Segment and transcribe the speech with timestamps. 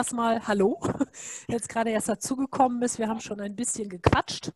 [0.00, 0.78] erstmal Hallo,
[1.48, 3.00] jetzt gerade erst dazugekommen ist.
[3.00, 4.52] Wir haben schon ein bisschen gequatscht.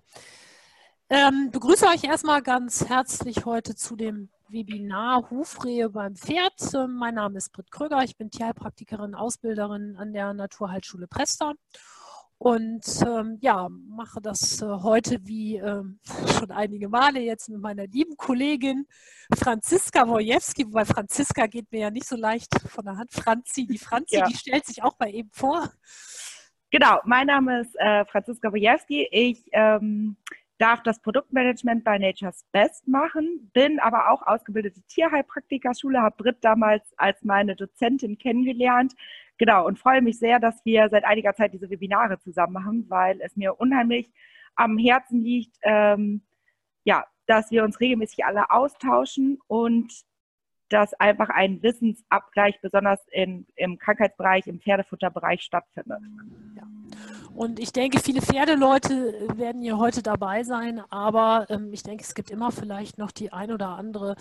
[1.11, 6.73] Ähm, begrüße euch erstmal ganz herzlich heute zu dem Webinar Hufrehe beim Pferd.
[6.75, 11.55] Ähm, mein Name ist Britt Kröger, ich bin Tierheilpraktikerin, Ausbilderin an der Naturheilschule Presta
[12.43, 15.85] und ähm, ja, mache das äh, heute wie äh,
[16.37, 18.89] schon einige Male jetzt mit meiner lieben Kollegin
[19.33, 23.13] Franziska Wojewski, wobei Franziska geht mir ja nicht so leicht von der Hand.
[23.13, 24.27] Franzi, die Franzi, ja.
[24.27, 25.71] die stellt sich auch mal eben vor.
[26.73, 29.07] Genau, mein Name ist äh, Franziska Wojewski.
[29.13, 30.17] Ich ähm,
[30.63, 36.83] darf das Produktmanagement bei Nature's Best machen, bin aber auch ausgebildete Tierheilpraktikerschule, habe Britt damals
[36.97, 38.95] als meine Dozentin kennengelernt,
[39.39, 43.21] Genau, und freue mich sehr, dass wir seit einiger Zeit diese Webinare zusammen machen, weil
[43.23, 44.09] es mir unheimlich
[44.55, 46.23] am Herzen liegt, ähm,
[46.85, 49.93] ja, dass wir uns regelmäßig alle austauschen und
[50.69, 56.01] dass einfach ein Wissensabgleich besonders in, im Krankheitsbereich, im Pferdefutterbereich stattfindet.
[56.57, 56.63] Ja.
[57.35, 62.15] Und ich denke, viele Pferdeleute werden hier heute dabei sein, aber ähm, ich denke, es
[62.15, 64.17] gibt immer vielleicht noch die ein oder andere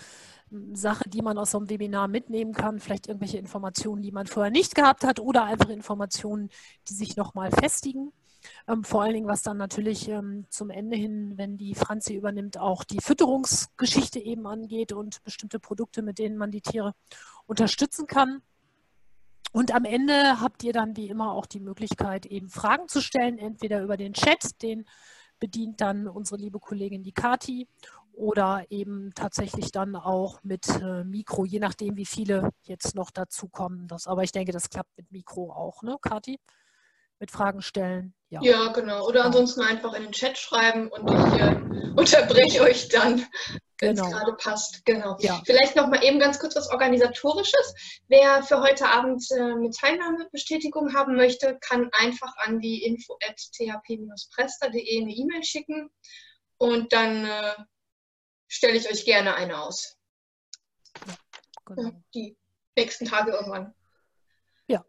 [0.50, 4.26] ähm, Sache, die man aus so einem Webinar mitnehmen kann, vielleicht irgendwelche Informationen, die man
[4.26, 6.48] vorher nicht gehabt hat oder einfach Informationen,
[6.88, 8.12] die sich nochmal festigen.
[8.66, 12.58] Ähm, vor allen Dingen, was dann natürlich ähm, zum Ende hin, wenn die Franzi übernimmt,
[12.58, 16.94] auch die Fütterungsgeschichte eben angeht und bestimmte Produkte, mit denen man die Tiere
[17.46, 18.42] unterstützen kann.
[19.52, 23.38] Und am Ende habt ihr dann wie immer auch die Möglichkeit, eben Fragen zu stellen,
[23.38, 24.86] entweder über den Chat, den
[25.38, 27.68] bedient dann unsere liebe Kollegin die Kati,
[28.14, 33.88] oder eben tatsächlich dann auch mit äh, Mikro, je nachdem, wie viele jetzt noch dazukommen.
[33.88, 36.38] Das, aber ich denke, das klappt mit Mikro auch, ne, Kati?
[37.18, 38.14] Mit Fragen stellen.
[38.30, 39.06] Ja, ja genau.
[39.06, 41.54] Oder ansonsten einfach in den Chat schreiben und ich äh,
[41.96, 43.24] unterbreche euch dann
[43.82, 44.16] wenn es genau.
[44.16, 44.84] gerade passt.
[44.86, 45.16] Genau.
[45.18, 45.42] Ja.
[45.44, 47.74] Vielleicht noch mal eben ganz kurz was Organisatorisches.
[48.06, 53.36] Wer für heute Abend äh, eine Teilnahmebestätigung haben möchte, kann einfach an die info at
[53.36, 55.90] thp-presta.de eine E-Mail schicken
[56.58, 57.56] und dann äh,
[58.46, 59.96] stelle ich euch gerne eine aus.
[61.06, 61.14] Ja,
[61.66, 61.90] genau.
[62.14, 62.36] Die
[62.76, 63.74] nächsten Tage irgendwann.
[64.68, 64.84] Ja.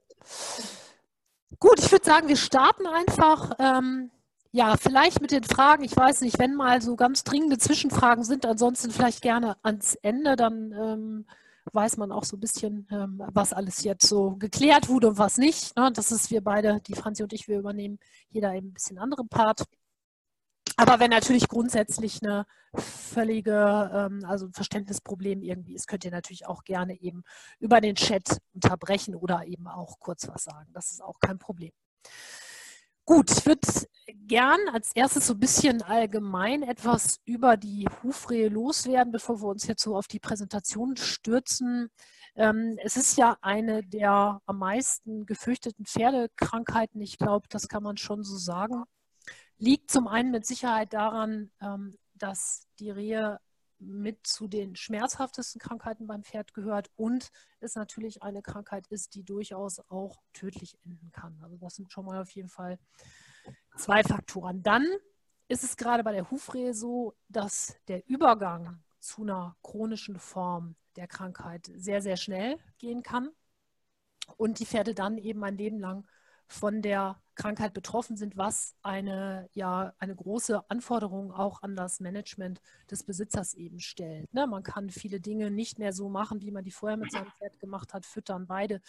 [1.59, 3.53] Gut, ich würde sagen, wir starten einfach.
[3.57, 4.12] Ähm,
[4.53, 8.46] ja, vielleicht mit den Fragen, ich weiß nicht, wenn mal so ganz dringende Zwischenfragen sind,
[8.46, 11.25] ansonsten vielleicht gerne ans Ende, dann ähm,
[11.72, 15.40] weiß man auch so ein bisschen, ähm, was alles jetzt so geklärt wurde und was
[15.40, 15.75] nicht.
[15.75, 15.91] Ne?
[15.91, 17.97] Das ist wir beide, die Franzi und ich, wir übernehmen
[18.30, 19.64] jeder eben ein bisschen anderen Part.
[20.78, 26.46] Aber wenn natürlich grundsätzlich eine völlige, ähm, also ein Verständnisproblem irgendwie ist, könnt ihr natürlich
[26.46, 27.24] auch gerne eben
[27.58, 30.70] über den Chat unterbrechen oder eben auch kurz was sagen.
[30.74, 31.72] Das ist auch kein Problem.
[33.06, 33.68] Gut, ich würde
[34.28, 39.68] gern als erstes so ein bisschen allgemein etwas über die Hufrehe loswerden, bevor wir uns
[39.68, 41.90] jetzt so auf die Präsentation stürzen.
[42.36, 47.02] Ähm, es ist ja eine der am meisten gefürchteten Pferdekrankheiten.
[47.02, 48.86] Ich glaube, das kann man schon so sagen.
[49.58, 53.40] Liegt zum einen mit Sicherheit daran, ähm, dass die Rehe
[53.85, 59.23] mit zu den schmerzhaftesten Krankheiten beim Pferd gehört und es natürlich eine Krankheit ist, die
[59.23, 61.39] durchaus auch tödlich enden kann.
[61.41, 62.79] Also das sind schon mal auf jeden Fall
[63.75, 64.63] zwei Faktoren.
[64.63, 64.85] Dann
[65.47, 71.07] ist es gerade bei der Hufrehe so, dass der Übergang zu einer chronischen Form der
[71.07, 73.29] Krankheit sehr, sehr schnell gehen kann
[74.38, 76.07] und die Pferde dann eben ein Leben lang
[76.47, 82.61] von der Krankheit betroffen sind, was eine, ja, eine große Anforderung auch an das Management
[82.89, 84.33] des Besitzers eben stellt.
[84.33, 84.47] Ne?
[84.47, 87.59] Man kann viele Dinge nicht mehr so machen, wie man die vorher mit seinem Pferd
[87.59, 88.81] gemacht hat, füttern, beide.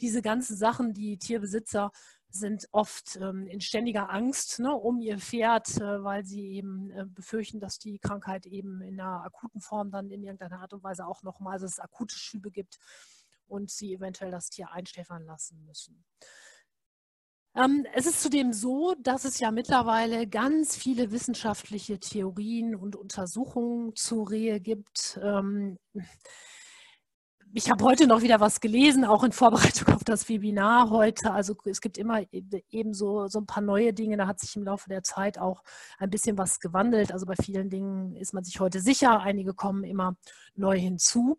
[0.00, 1.90] Diese ganzen Sachen, die Tierbesitzer
[2.30, 7.06] sind oft ähm, in ständiger Angst ne, um ihr Pferd, äh, weil sie eben äh,
[7.06, 11.06] befürchten, dass die Krankheit eben in einer akuten Form dann in irgendeiner Art und Weise
[11.06, 12.78] auch nochmal, es akute Schübe gibt
[13.46, 16.04] und sie eventuell das Tier einstäfern lassen müssen.
[17.58, 23.96] Ähm, es ist zudem so, dass es ja mittlerweile ganz viele wissenschaftliche Theorien und Untersuchungen
[23.96, 25.18] zur Rehe gibt.
[25.20, 25.76] Ähm,
[27.52, 31.32] ich habe heute noch wieder was gelesen, auch in Vorbereitung auf das Webinar heute.
[31.32, 32.22] Also es gibt immer
[32.70, 34.16] eben so, so ein paar neue Dinge.
[34.16, 35.64] Da hat sich im Laufe der Zeit auch
[35.98, 37.10] ein bisschen was gewandelt.
[37.10, 39.20] Also bei vielen Dingen ist man sich heute sicher.
[39.20, 40.14] Einige kommen immer
[40.54, 41.38] neu hinzu.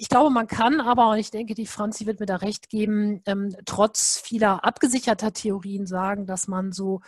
[0.00, 3.20] Ich glaube, man kann aber, und ich denke, die Franzi wird mir da recht geben,
[3.26, 7.00] ähm, trotz vieler abgesicherter Theorien sagen, dass man so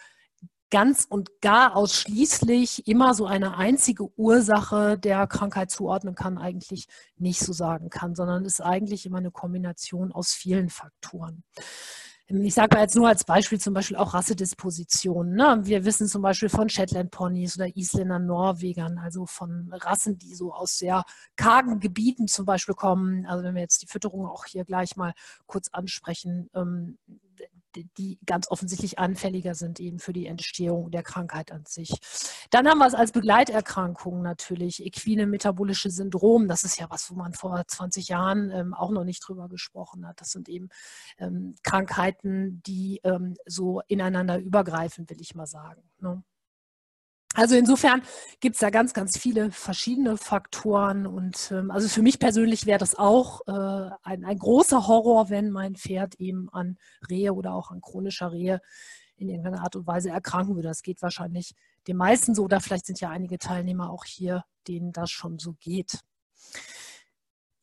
[0.71, 7.41] ganz und gar ausschließlich immer so eine einzige Ursache der Krankheit zuordnen kann, eigentlich nicht
[7.41, 11.45] so sagen kann, sondern ist eigentlich immer eine Kombination aus vielen Faktoren.
[12.31, 15.35] Ich sage mal jetzt nur als Beispiel zum Beispiel auch Rassedispositionen.
[15.35, 15.61] Ne?
[15.65, 20.53] Wir wissen zum Beispiel von Shetland Ponys oder Isländern, Norwegern, also von Rassen, die so
[20.53, 21.03] aus sehr
[21.35, 23.27] kargen Gebieten zum Beispiel kommen.
[23.27, 25.12] Also wenn wir jetzt die Fütterung auch hier gleich mal
[25.47, 26.99] kurz ansprechen, ähm,
[27.77, 31.91] die ganz offensichtlich anfälliger sind eben für die Entstehung der Krankheit an sich.
[32.51, 36.49] Dann haben wir es als Begleiterkrankung natürlich, equine metabolische Syndrom.
[36.49, 40.07] Das ist ja was, wo man vor 20 Jahren ähm, auch noch nicht drüber gesprochen
[40.07, 40.21] hat.
[40.21, 40.69] Das sind eben
[41.19, 45.83] ähm, Krankheiten, die ähm, so ineinander übergreifen, will ich mal sagen.
[46.01, 46.23] Ne?
[47.35, 48.03] Also insofern
[48.41, 51.06] gibt es da ganz, ganz viele verschiedene Faktoren.
[51.06, 55.50] Und ähm, also für mich persönlich wäre das auch äh, ein, ein großer Horror, wenn
[55.50, 56.77] mein Pferd eben an
[57.09, 58.61] Rehe oder auch an chronischer Rehe
[59.17, 60.69] in irgendeiner Art und Weise erkranken würde.
[60.69, 61.55] Das geht wahrscheinlich
[61.87, 65.55] den meisten so, oder vielleicht sind ja einige Teilnehmer auch hier, denen das schon so
[65.61, 66.00] geht.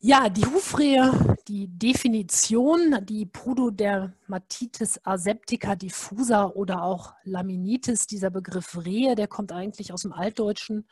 [0.00, 9.16] Ja, die Hufrehe, die Definition, die Pseudodermatitis aseptica diffusa oder auch Laminitis, dieser Begriff Rehe,
[9.16, 10.86] der kommt eigentlich aus dem Altdeutschen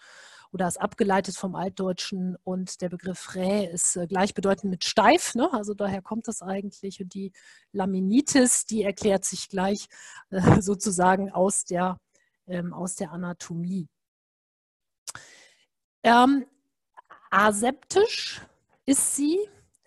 [0.50, 5.53] oder ist abgeleitet vom Altdeutschen und der Begriff Rä ist äh, gleichbedeutend mit steif, ne?
[5.53, 7.32] also daher kommt das eigentlich und die
[7.70, 9.87] Laminitis, die erklärt sich gleich
[10.31, 12.00] äh, sozusagen aus der,
[12.49, 13.88] ähm, aus der Anatomie.
[16.03, 16.44] Ähm,
[17.31, 18.41] aseptisch
[18.87, 19.38] ist sie.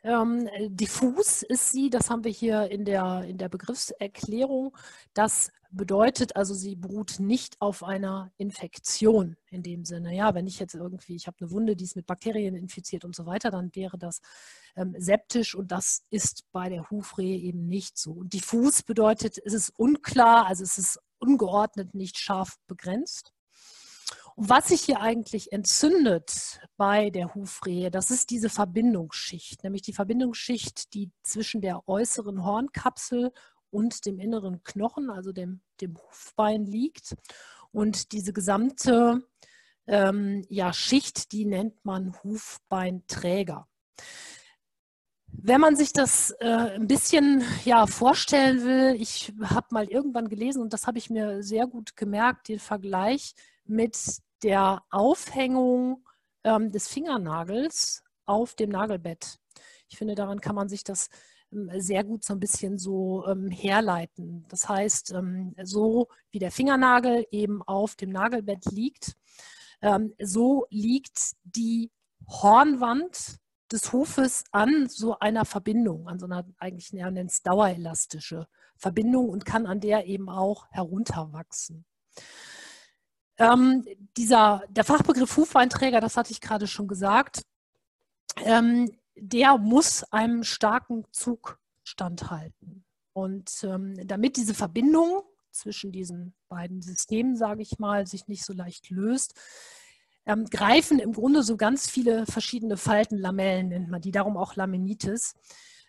[0.01, 4.75] Ähm, diffus ist sie, das haben wir hier in der, in der Begriffserklärung.
[5.13, 10.15] Das bedeutet also, sie beruht nicht auf einer Infektion in dem Sinne.
[10.15, 13.15] Ja, wenn ich jetzt irgendwie, ich habe eine Wunde, die ist mit Bakterien infiziert und
[13.15, 14.21] so weiter, dann wäre das
[14.75, 18.13] ähm, septisch und das ist bei der Hufrehe eben nicht so.
[18.13, 23.33] Und diffus bedeutet, es ist unklar, also es ist ungeordnet, nicht scharf begrenzt.
[24.41, 30.93] Was sich hier eigentlich entzündet bei der Hufrehe, das ist diese Verbindungsschicht, nämlich die Verbindungsschicht,
[30.93, 33.33] die zwischen der äußeren Hornkapsel
[33.69, 37.17] und dem inneren Knochen, also dem, dem Hufbein liegt.
[37.73, 39.27] Und diese gesamte
[39.87, 43.67] ähm, ja, Schicht, die nennt man Hufbeinträger.
[45.27, 50.61] Wenn man sich das äh, ein bisschen ja, vorstellen will, ich habe mal irgendwann gelesen
[50.61, 53.33] und das habe ich mir sehr gut gemerkt, den Vergleich
[53.65, 56.07] mit der Aufhängung
[56.43, 59.39] ähm, des Fingernagels auf dem Nagelbett.
[59.87, 61.09] Ich finde, daran kann man sich das
[61.51, 64.45] ähm, sehr gut so ein bisschen so ähm, herleiten.
[64.49, 69.15] Das heißt, ähm, so wie der Fingernagel eben auf dem Nagelbett liegt,
[69.81, 71.91] ähm, so liegt die
[72.27, 73.37] Hornwand
[73.71, 78.47] des Hufes an so einer Verbindung, an so einer eigentlich ja, nennt es dauerelastische
[78.77, 81.85] Verbindung und kann an der eben auch herunterwachsen.
[83.39, 83.85] Ähm,
[84.17, 87.43] dieser, der Fachbegriff Hufeinträger, das hatte ich gerade schon gesagt,
[88.43, 92.83] ähm, der muss einem starken Zug standhalten.
[93.13, 98.53] Und ähm, damit diese Verbindung zwischen diesen beiden Systemen, sage ich mal, sich nicht so
[98.53, 99.33] leicht löst,
[100.25, 104.55] ähm, greifen im Grunde so ganz viele verschiedene Falten, Lamellen nennt man die, darum auch
[104.55, 105.35] Laminitis,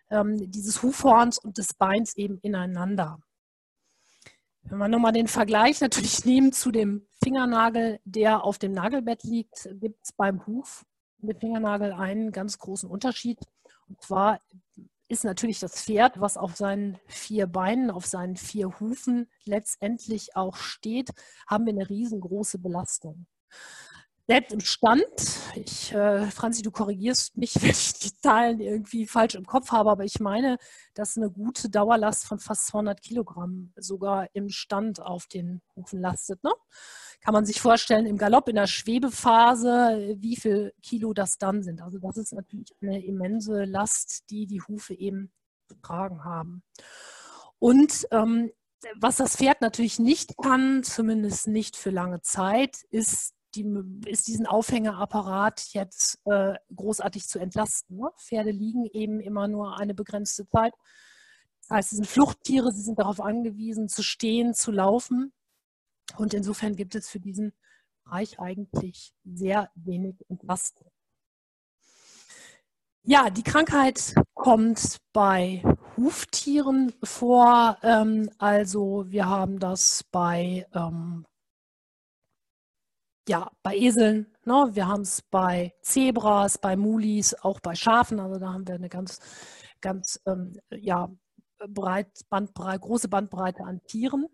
[0.09, 3.21] ähm, dieses Hufhorns und des Beins eben ineinander.
[4.63, 9.69] Wenn wir nochmal den Vergleich natürlich nehmen zu dem Fingernagel, der auf dem Nagelbett liegt,
[9.81, 10.85] gibt es beim Huf
[11.19, 13.39] mit Fingernagel einen ganz großen Unterschied.
[13.89, 14.41] Und zwar
[15.09, 20.57] ist natürlich das Pferd, was auf seinen vier Beinen, auf seinen vier Hufen letztendlich auch
[20.57, 21.11] steht,
[21.49, 23.27] haben wir eine riesengroße Belastung
[24.31, 25.03] selbst im Stand,
[25.57, 29.91] ich, äh, Franzi, du korrigierst mich, wenn ich die Zahlen irgendwie falsch im Kopf habe,
[29.91, 30.57] aber ich meine,
[30.95, 36.45] dass eine gute Dauerlast von fast 200 Kilogramm sogar im Stand auf den Hufen lastet.
[36.45, 36.53] Ne?
[37.21, 41.83] Kann man sich vorstellen, im Galopp, in der Schwebephase, wie viel Kilo das dann sind.
[41.83, 45.33] Also das ist natürlich eine immense Last, die die Hufe eben
[45.67, 46.63] zu tragen haben.
[47.59, 48.53] Und ähm,
[48.95, 53.67] was das Pferd natürlich nicht kann, zumindest nicht für lange Zeit, ist die,
[54.07, 57.99] ist diesen Aufhängerapparat jetzt äh, großartig zu entlasten.
[57.99, 58.11] Ne?
[58.19, 60.75] Pferde liegen eben immer nur eine begrenzte Zeit.
[61.63, 65.33] Das heißt, sie sind Fluchttiere, sie sind darauf angewiesen, zu stehen, zu laufen.
[66.17, 67.53] Und insofern gibt es für diesen
[68.05, 70.91] Bereich eigentlich sehr wenig Entlastung.
[73.03, 75.63] Ja, die Krankheit kommt bei
[75.97, 77.79] Huftieren vor.
[77.83, 81.25] Ähm, also wir haben das bei ähm,
[83.31, 84.71] ja, bei Eseln, ne?
[84.73, 88.19] wir haben es bei Zebras, bei Mulis, auch bei Schafen.
[88.19, 89.21] Also da haben wir eine ganz,
[89.81, 91.09] ganz ähm, ja,
[91.69, 94.27] breit, Bandbreite, große Bandbreite an Tieren.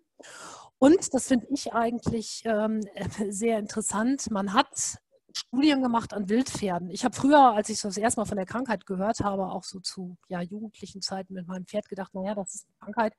[0.78, 2.80] Und das finde ich eigentlich ähm,
[3.28, 4.30] sehr interessant.
[4.30, 4.98] Man hat
[5.36, 6.88] Studien gemacht an Wildpferden.
[6.88, 9.78] Ich habe früher, als ich das erste Mal von der Krankheit gehört habe, auch so
[9.80, 13.12] zu ja, jugendlichen Zeiten mit meinem Pferd gedacht, naja, das ist eine Krankheit,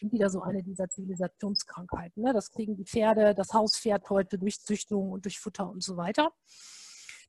[0.00, 2.22] wieder so eine dieser Zivilisationskrankheiten.
[2.22, 2.32] Ne?
[2.32, 6.32] Das kriegen die Pferde, das Hauspferd heute durch Züchtung und durch Futter und so weiter.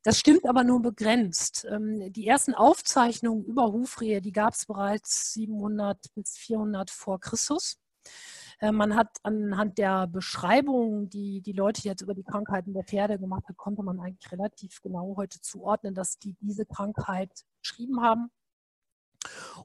[0.03, 1.65] Das stimmt aber nur begrenzt.
[1.69, 7.79] Ähm, die ersten Aufzeichnungen über Hufrehe, die gab es bereits 700 bis 400 vor Christus.
[8.59, 13.17] Äh, man hat anhand der Beschreibung, die die Leute jetzt über die Krankheiten der Pferde
[13.17, 17.31] gemacht haben, konnte man eigentlich relativ genau heute zuordnen, dass die diese Krankheit
[17.61, 18.29] beschrieben haben.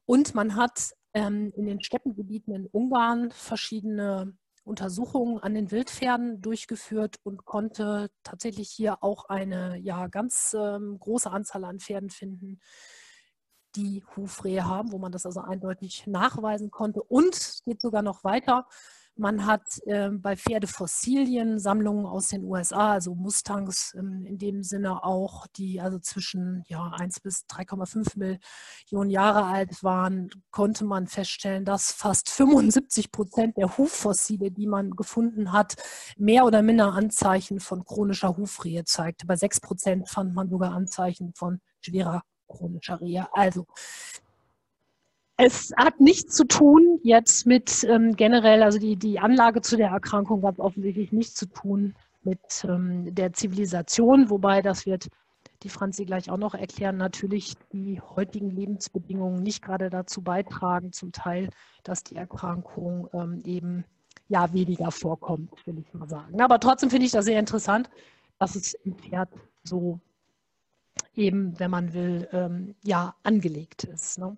[0.05, 7.17] Und man hat ähm, in den Steppengebieten in Ungarn verschiedene Untersuchungen an den Wildpferden durchgeführt
[7.25, 12.61] und konnte tatsächlich hier auch eine ja, ganz ähm, große Anzahl an Pferden finden,
[13.77, 17.03] die Hufrehe haben, wo man das also eindeutig nachweisen konnte.
[17.03, 18.67] Und es geht sogar noch weiter.
[19.21, 25.03] Man hat äh, bei Pferdefossilien Sammlungen aus den USA, also Mustangs ähm, in dem Sinne
[25.03, 31.65] auch, die also zwischen ja, 1 bis 3,5 Millionen Jahre alt waren, konnte man feststellen,
[31.65, 35.75] dass fast 75 Prozent der Huffossile, die man gefunden hat,
[36.17, 39.27] mehr oder minder Anzeichen von chronischer Hufrehe zeigte.
[39.27, 43.27] Bei 6 Prozent fand man sogar Anzeichen von schwerer chronischer Rehe.
[43.33, 43.67] Also
[45.41, 49.91] es hat nichts zu tun jetzt mit ähm, generell, also die, die Anlage zu der
[49.91, 55.09] Erkrankung hat offensichtlich nichts zu tun mit ähm, der Zivilisation, wobei das wird
[55.63, 61.13] die Franzi gleich auch noch erklären, natürlich die heutigen Lebensbedingungen nicht gerade dazu beitragen, zum
[61.13, 61.51] Teil,
[61.85, 63.85] dass die Erkrankung ähm, eben
[64.29, 66.41] ja weniger vorkommt, will ich mal sagen.
[66.41, 67.89] Aber trotzdem finde ich das sehr interessant,
[68.41, 69.31] dass es im Pferd
[69.63, 70.01] so
[71.15, 74.19] eben, wenn man will, ähm, ja angelegt ist.
[74.19, 74.37] Ne?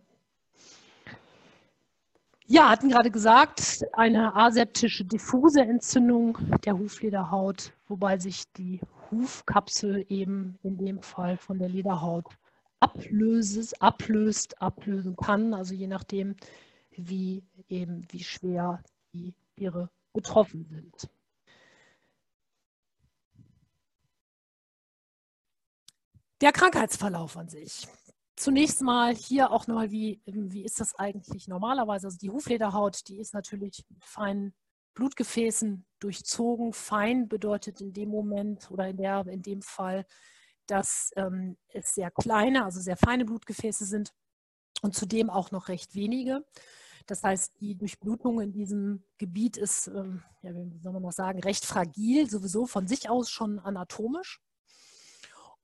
[2.52, 10.59] Ja, hatten gerade gesagt, eine aseptische diffuse Entzündung der Huflederhaut, wobei sich die Hufkapsel eben
[10.64, 12.26] in dem Fall von der Lederhaut
[12.80, 16.35] ablöst, ablöst, ablösen kann, also je nachdem,
[16.90, 21.09] wie eben wie schwer die Tiere betroffen sind.
[26.40, 27.87] Der Krankheitsverlauf an sich
[28.40, 32.06] zunächst mal hier auch nochmal, wie, wie ist das eigentlich normalerweise?
[32.06, 34.54] Also die Huflederhaut, die ist natürlich mit feinen
[34.94, 36.73] Blutgefäßen durchzogen.
[36.73, 40.06] Fein bedeutet in dem Moment oder in, der, in dem Fall,
[40.66, 44.12] dass ähm, es sehr kleine, also sehr feine Blutgefäße sind
[44.82, 46.44] und zudem auch noch recht wenige.
[47.06, 51.40] Das heißt, die Durchblutung in diesem Gebiet ist, ähm, ja, wie soll man noch sagen,
[51.40, 54.40] recht fragil, sowieso von sich aus schon anatomisch.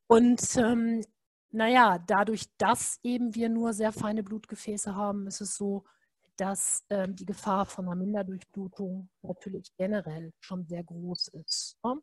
[0.09, 1.03] Und ähm,
[1.51, 5.85] naja, dadurch, dass eben wir nur sehr feine Blutgefäße haben, ist es so,
[6.37, 11.77] dass ähm, die Gefahr von einer Minderdurchblutung natürlich generell schon sehr groß ist.
[11.83, 11.97] Ne?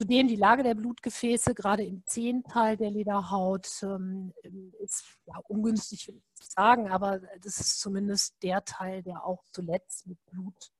[0.00, 4.32] Zudem die Lage der Blutgefäße, gerade im Zehenteil der Lederhaut, ähm,
[4.80, 10.18] ist ja, ungünstig, nicht sagen, aber das ist zumindest der Teil, der auch zuletzt mit
[10.26, 10.72] Blut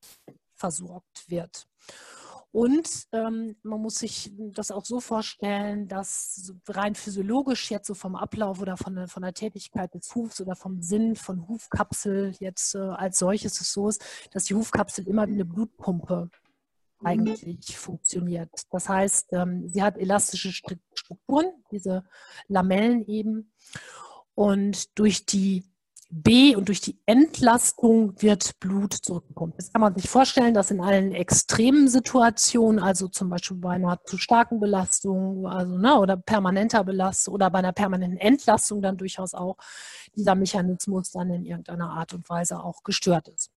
[0.54, 1.66] versorgt wird.
[2.50, 8.16] Und ähm, man muss sich das auch so vorstellen, dass rein physiologisch jetzt so vom
[8.16, 12.74] Ablauf oder von der, von der Tätigkeit des Hufs oder vom Sinn von Hufkapsel jetzt
[12.74, 14.02] äh, als solches es so ist,
[14.32, 16.30] dass die Hufkapsel immer wie eine Blutpumpe
[17.04, 18.50] eigentlich funktioniert.
[18.70, 22.04] Das heißt, ähm, sie hat elastische Strukturen, diese
[22.48, 23.52] Lamellen eben.
[24.34, 25.64] Und durch die
[26.10, 29.58] B und durch die Entlastung wird Blut zurückgepumpt.
[29.58, 34.02] Das kann man sich vorstellen, dass in allen extremen Situationen, also zum Beispiel bei einer
[34.04, 39.34] zu starken Belastung, also ne, oder permanenter Belastung oder bei einer permanenten Entlastung dann durchaus
[39.34, 39.58] auch
[40.16, 43.50] dieser Mechanismus dann in irgendeiner Art und Weise auch gestört ist.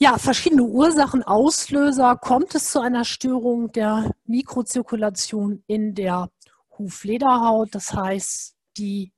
[0.00, 2.16] Ja, verschiedene Ursachen, Auslöser.
[2.16, 6.30] Kommt es zu einer Störung der Mikrozirkulation in der
[6.78, 7.74] Huflederhaut?
[7.74, 9.12] Das heißt, die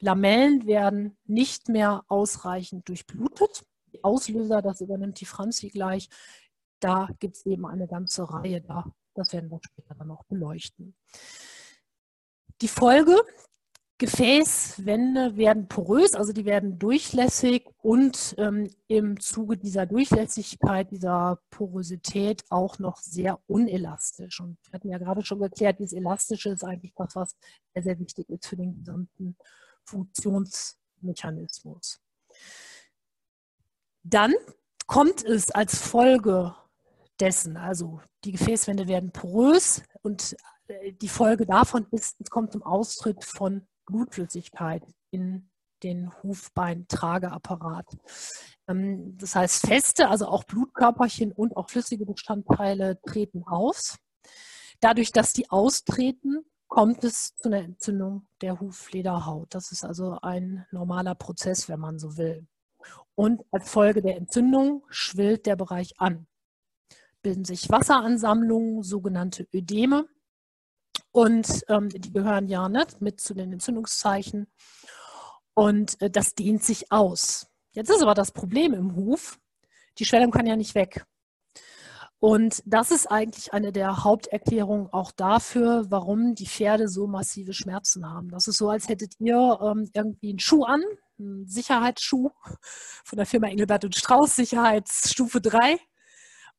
[0.00, 3.64] Lamellen werden nicht mehr ausreichend durchblutet.
[3.92, 6.08] Die Auslöser, das übernimmt die Franzi gleich.
[6.80, 8.84] Da gibt es eben eine ganze Reihe da.
[9.14, 10.94] Das werden wir später dann noch beleuchten.
[12.62, 13.16] Die Folge,
[14.00, 22.42] Gefäßwände werden porös, also die werden durchlässig und ähm, im Zuge dieser Durchlässigkeit, dieser Porosität
[22.48, 24.40] auch noch sehr unelastisch.
[24.40, 27.36] Und wir hatten ja gerade schon geklärt, dieses Elastische ist eigentlich das, was
[27.74, 29.36] sehr, sehr wichtig ist für den gesamten
[29.90, 32.00] Funktionsmechanismus.
[34.02, 34.32] Dann
[34.86, 36.54] kommt es als Folge
[37.18, 40.36] dessen, also die Gefäßwände werden porös und
[40.68, 45.50] äh, die Folge davon ist, es kommt zum Austritt von Blutflüssigkeit in
[45.82, 47.96] den Hufbeintrageapparat.
[48.68, 53.96] Ähm, das heißt, feste, also auch Blutkörperchen und auch flüssige Bestandteile treten aus.
[54.80, 59.54] Dadurch, dass die austreten, kommt es zu einer Entzündung der Huflederhaut.
[59.54, 62.46] Das ist also ein normaler Prozess, wenn man so will.
[63.16, 66.26] Und als Folge der Entzündung schwillt der Bereich an.
[67.22, 70.06] Bilden sich Wasseransammlungen, sogenannte Ödeme.
[71.10, 74.46] Und ähm, die gehören ja nicht mit zu den Entzündungszeichen.
[75.54, 77.48] Und äh, das dehnt sich aus.
[77.72, 79.40] Jetzt ist aber das Problem im Huf,
[79.98, 81.04] die Schwellung kann ja nicht weg.
[82.20, 88.06] Und das ist eigentlich eine der Haupterklärungen auch dafür, warum die Pferde so massive Schmerzen
[88.06, 88.28] haben.
[88.28, 90.82] Das ist so, als hättet ihr ähm, irgendwie einen Schuh an,
[91.18, 92.30] einen Sicherheitsschuh
[93.04, 95.78] von der Firma Engelbert und Strauß, Sicherheitsstufe 3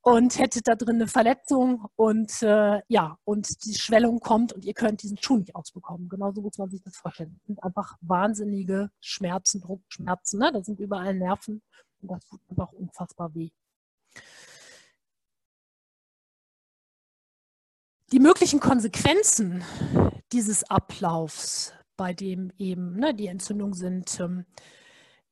[0.02, 4.74] und hättet da drin eine Verletzung und äh, ja, und die Schwellung kommt und ihr
[4.74, 6.10] könnt diesen Schuh nicht ausbekommen.
[6.10, 7.36] Genauso muss man sich das vorstellen.
[7.38, 10.40] Das sind einfach wahnsinnige Schmerzen, Druckschmerzen.
[10.40, 10.52] Ne?
[10.52, 11.62] Da sind überall Nerven
[12.02, 13.52] und das tut einfach unfassbar weh.
[18.12, 19.64] Die möglichen Konsequenzen
[20.34, 24.46] dieses Ablaufs, bei dem eben ne, die Entzündung sind, ähm,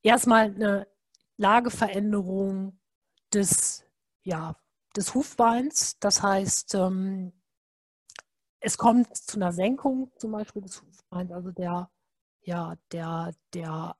[0.01, 0.87] erstmal eine
[1.35, 2.79] Lageveränderung
[3.33, 3.83] des,
[4.23, 4.55] ja,
[4.95, 5.99] des Hufbeins.
[5.99, 7.33] Das heißt, ähm,
[8.61, 11.91] es kommt zu einer Senkung zum Beispiel des Hufbeins, also der,
[12.43, 13.97] ja, der, der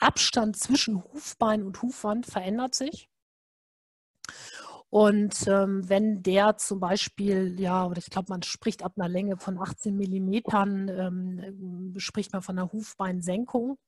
[0.00, 3.08] Abstand zwischen Hufbein und Hufwand verändert sich.
[4.90, 9.36] Und ähm, wenn der zum Beispiel, ja, oder ich glaube, man spricht ab einer Länge
[9.36, 13.78] von 18 Millimetern, ähm, spricht man von einer Hufbeinsenkung.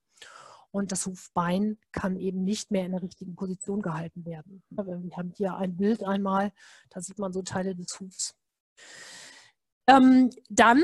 [0.70, 4.62] Und das Hufbein kann eben nicht mehr in der richtigen Position gehalten werden.
[4.68, 6.52] Wir haben hier ein Bild einmal,
[6.90, 8.34] da sieht man so Teile des Hufs.
[9.86, 10.82] Ähm, dann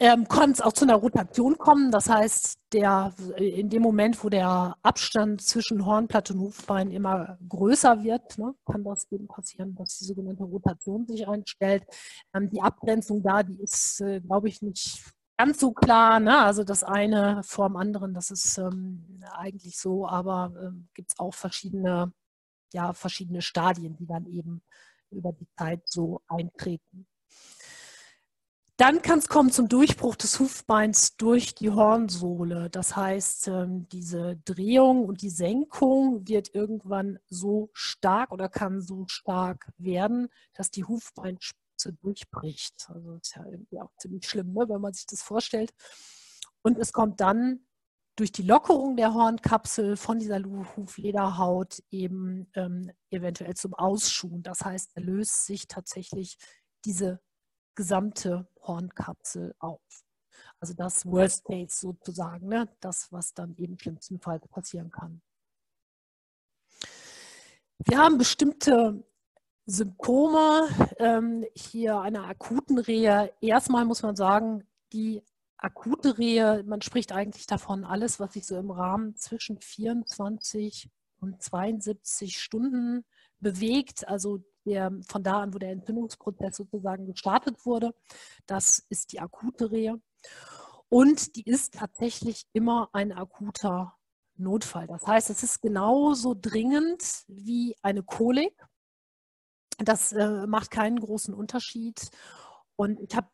[0.00, 1.90] ähm, kann es auch zu einer Rotation kommen.
[1.90, 8.02] Das heißt, der, in dem Moment, wo der Abstand zwischen Hornplatte und Hufbein immer größer
[8.02, 11.84] wird, ne, kann das eben passieren, dass die sogenannte Rotation sich einstellt.
[12.34, 15.04] Ähm, die Abgrenzung da, die ist, äh, glaube ich, nicht
[15.36, 16.18] ganz so klar.
[16.18, 16.38] Ne?
[16.38, 21.18] Also das eine vor dem anderen, das ist ähm, eigentlich so, aber ähm, gibt es
[21.18, 22.12] auch verschiedene,
[22.72, 24.62] ja, verschiedene Stadien, die dann eben
[25.10, 27.06] über die Zeit so eintreten.
[28.80, 32.70] Dann kann es kommen zum Durchbruch des Hufbeins durch die Hornsohle.
[32.70, 39.04] Das heißt, ähm, diese Drehung und die Senkung wird irgendwann so stark oder kann so
[39.06, 42.88] stark werden, dass die Hufbeinspitze durchbricht.
[42.88, 45.74] Also das ist ja irgendwie auch ziemlich schlimm, ne, wenn man sich das vorstellt.
[46.62, 47.66] Und es kommt dann
[48.16, 54.42] durch die Lockerung der Hornkapsel von dieser Huflederhaut eben ähm, eventuell zum Ausschuhen.
[54.42, 56.38] Das heißt, er löst sich tatsächlich
[56.86, 57.20] diese
[57.74, 60.04] gesamte Hornkapsel auf.
[60.60, 62.68] Also das Worst Case sozusagen, ne?
[62.80, 65.22] das, was dann eben schlimmstenfalls passieren kann.
[67.78, 69.02] Wir haben bestimmte
[69.64, 73.32] Symptome ähm, hier einer akuten Rehe.
[73.40, 75.22] Erstmal muss man sagen, die
[75.56, 81.42] akute Rehe, man spricht eigentlich davon, alles, was sich so im Rahmen zwischen 24 und
[81.42, 83.04] 72 Stunden
[83.38, 87.94] bewegt, also der, von da an, wo der Entzündungsprozess sozusagen gestartet wurde.
[88.46, 90.00] Das ist die akute Rehe.
[90.88, 93.94] Und die ist tatsächlich immer ein akuter
[94.36, 94.86] Notfall.
[94.86, 98.54] Das heißt, es ist genauso dringend wie eine Kolik.
[99.78, 102.10] Das äh, macht keinen großen Unterschied.
[102.76, 103.28] Und ich habe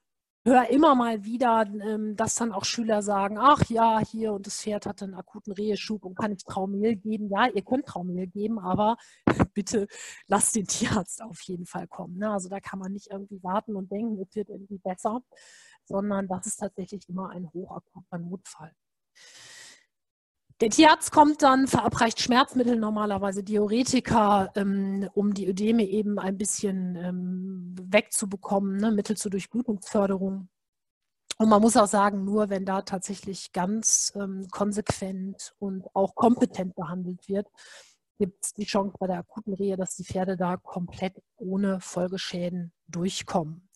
[0.46, 4.60] höre immer mal wieder, ähm, dass dann auch Schüler sagen, ach ja, hier und das
[4.62, 7.28] Pferd hat einen akuten Reheschub und kann ich Traumehl geben.
[7.28, 8.96] Ja, ihr könnt Traumehl geben, aber
[9.54, 9.88] bitte
[10.28, 12.18] lasst den Tierarzt auf jeden Fall kommen.
[12.18, 12.30] Ne?
[12.30, 15.20] Also da kann man nicht irgendwie warten und denken, es wird irgendwie besser,
[15.84, 18.72] sondern das ist tatsächlich immer ein hochakuter Notfall.
[20.62, 26.96] Der Tierarzt kommt dann, verabreicht Schmerzmittel, normalerweise Diuretika, ähm, um die Ödeme eben ein bisschen
[26.96, 30.48] ähm, wegzubekommen, ne, Mittel zur Durchblutungsförderung.
[31.36, 36.74] Und man muss auch sagen, nur wenn da tatsächlich ganz ähm, konsequent und auch kompetent
[36.74, 37.48] behandelt wird,
[38.18, 42.72] gibt es die Chance bei der akuten Rehe, dass die Pferde da komplett ohne Folgeschäden
[42.88, 43.68] durchkommen.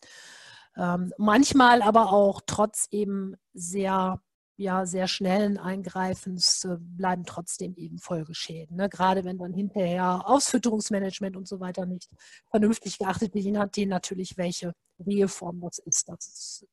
[1.19, 4.23] Manchmal aber auch trotz eben sehr
[4.61, 8.77] ja sehr schnellen Eingreifens äh, bleiben trotzdem eben Folgeschäden.
[8.77, 8.88] Ne?
[8.88, 12.11] Gerade wenn dann hinterher Ausfütterungsmanagement und so weiter nicht
[12.51, 16.09] vernünftig geachtet wird, je nachdem natürlich, welche Reheform das ist.
[16.09, 16.27] Das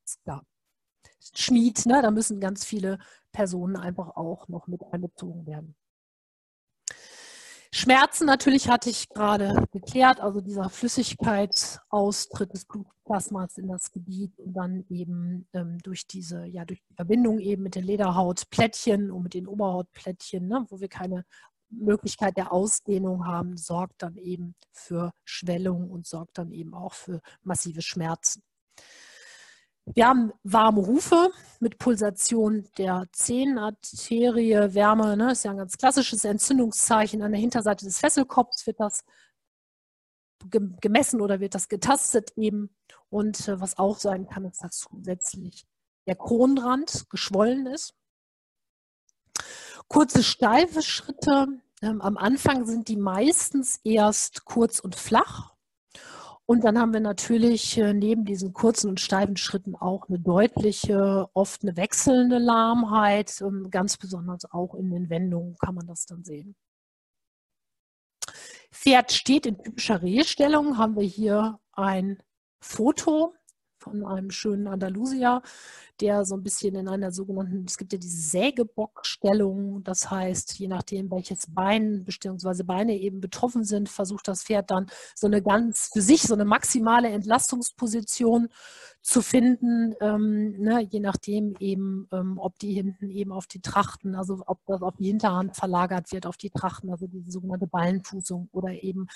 [0.03, 0.43] ist, klar.
[1.33, 2.01] Schmied, ne?
[2.01, 2.99] da müssen ganz viele
[3.31, 5.75] Personen einfach auch noch mit einbezogen werden.
[7.71, 14.53] Schmerzen natürlich hatte ich gerade geklärt, also dieser Flüssigkeitsaustritt des Blutplasmas in das Gebiet und
[14.53, 19.33] dann eben ähm, durch diese, ja, durch die Verbindung eben mit den Lederhautplättchen und mit
[19.33, 21.25] den Oberhautplättchen, ne, wo wir keine
[21.69, 27.21] Möglichkeit der Ausdehnung haben, sorgt dann eben für Schwellung und sorgt dann eben auch für
[27.43, 28.43] massive Schmerzen.
[29.93, 36.25] Wir haben warme Hufe mit Pulsation der Zehenarterie, Wärme, ne, ist ja ein ganz klassisches
[36.25, 37.21] Entzündungszeichen.
[37.21, 39.03] An der Hinterseite des Fesselkopfs wird das
[40.49, 42.75] gemessen oder wird das getastet eben.
[43.09, 45.65] Und äh, was auch sein kann, ist, dass zusätzlich
[46.05, 47.93] der Kronrand geschwollen ist.
[49.87, 51.47] Kurze steife Schritte.
[51.81, 55.56] Ähm, am Anfang sind die meistens erst kurz und flach.
[56.49, 61.29] Und dann haben wir natürlich äh, neben diesen kurzen und steifen Schritten auch eine deutliche,
[61.33, 63.41] oft eine wechselnde Lahmheit.
[63.41, 66.55] Ähm, ganz besonders auch in den Wendungen kann man das dann sehen.
[68.71, 70.77] Pferd steht in typischer Rehstellung.
[70.77, 72.23] Haben wir hier ein
[72.61, 73.33] Foto
[73.89, 75.41] von einem schönen Andalusier,
[75.99, 80.67] der so ein bisschen in einer sogenannten, es gibt ja diese Sägebockstellung, das heißt, je
[80.67, 82.63] nachdem, welches Bein bzw.
[82.63, 86.45] Beine eben betroffen sind, versucht das Pferd dann so eine ganz für sich so eine
[86.45, 88.49] maximale Entlastungsposition
[89.07, 94.15] zu finden, ähm, ne, je nachdem eben, ähm, ob die hinten eben auf die Trachten,
[94.15, 98.49] also ob das auf die Hinterhand verlagert wird, auf die Trachten, also diese sogenannte Ballenfußung
[98.51, 99.07] oder eben,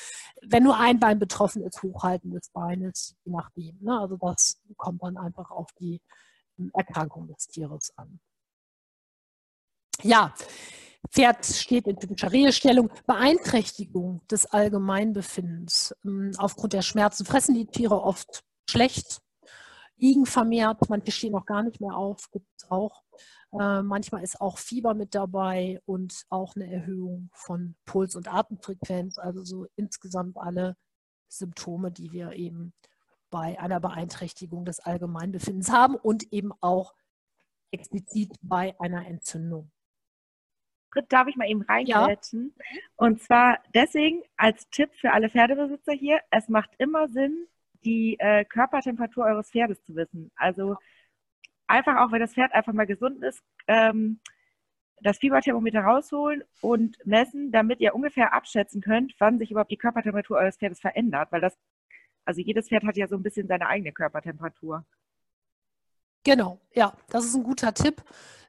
[0.41, 3.80] wenn nur ein Bein betroffen ist, Hochhalten des Beines, je nachdem.
[3.82, 5.99] Ne, also das kommt dann einfach auf die
[6.58, 8.21] ähm, Erkrankung des Tieres an.
[10.04, 10.34] Ja,
[11.10, 12.89] Pferd steht in typischer Rehestellung.
[13.08, 15.93] Beeinträchtigung des Allgemeinbefindens.
[16.06, 19.21] Ähm, aufgrund der Schmerzen fressen die Tiere oft schlecht,
[20.01, 23.03] liegen vermehrt, manche stehen auch gar nicht mehr auf, gibt es auch.
[23.53, 29.17] Äh, manchmal ist auch Fieber mit dabei und auch eine Erhöhung von Puls- und Atemfrequenz,
[29.17, 30.75] also so insgesamt alle
[31.29, 32.73] Symptome, die wir eben
[33.29, 36.93] bei einer Beeinträchtigung des Allgemeinbefindens haben und eben auch
[37.71, 39.71] explizit bei einer Entzündung.
[41.07, 42.53] Darf ich mal eben reingrätschen?
[42.57, 42.65] Ja.
[42.97, 47.47] Und zwar deswegen als Tipp für alle Pferdebesitzer hier, es macht immer Sinn,
[47.84, 50.32] die äh, Körpertemperatur eures Pferdes zu wissen.
[50.36, 50.78] Also
[51.67, 54.20] einfach auch, wenn das Pferd einfach mal gesund ist, ähm,
[55.02, 60.38] das Fieberthermometer rausholen und messen, damit ihr ungefähr abschätzen könnt, wann sich überhaupt die Körpertemperatur
[60.38, 61.58] eures Pferdes verändert, weil das,
[62.26, 64.86] also jedes Pferd hat ja so ein bisschen seine eigene Körpertemperatur.
[66.23, 68.03] Genau, ja, das ist ein guter Tipp.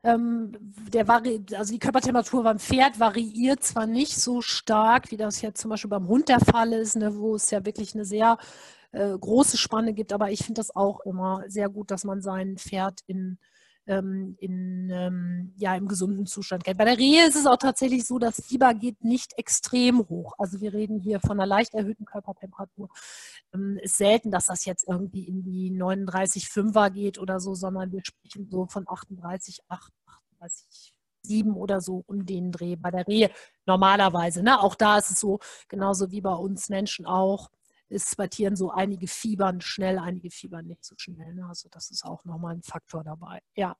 [0.05, 0.53] Ähm,
[0.93, 5.71] der also die Körpertemperatur beim Pferd variiert zwar nicht so stark, wie das jetzt zum
[5.71, 8.37] Beispiel beim Hund der Fall ist, ne, wo es ja wirklich eine sehr
[8.93, 10.13] äh, große Spanne gibt.
[10.13, 13.39] Aber ich finde das auch immer sehr gut, dass man sein Pferd in,
[13.87, 16.79] ähm, in, ähm, ja, im gesunden Zustand kennt.
[16.79, 20.35] Bei der Rehe ist es auch tatsächlich so, das Fieber geht nicht extrem hoch.
[20.39, 22.89] Also wir reden hier von einer leicht erhöhten Körpertemperatur.
[23.55, 28.03] Ähm, ist selten, dass das jetzt irgendwie in die 39,5er geht oder so, sondern wir
[28.05, 33.31] sprechen so von 38, 8, 38, 7 oder so um den Dreh bei der Rehe
[33.67, 34.43] normalerweise.
[34.43, 34.61] Ne?
[34.61, 37.51] Auch da ist es so, genauso wie bei uns Menschen auch
[37.93, 41.35] ist bei Tieren so, einige fiebern schnell, einige fiebern nicht so schnell.
[41.35, 41.47] Ne?
[41.47, 43.41] Also das ist auch nochmal ein Faktor dabei.
[43.55, 43.77] Ja.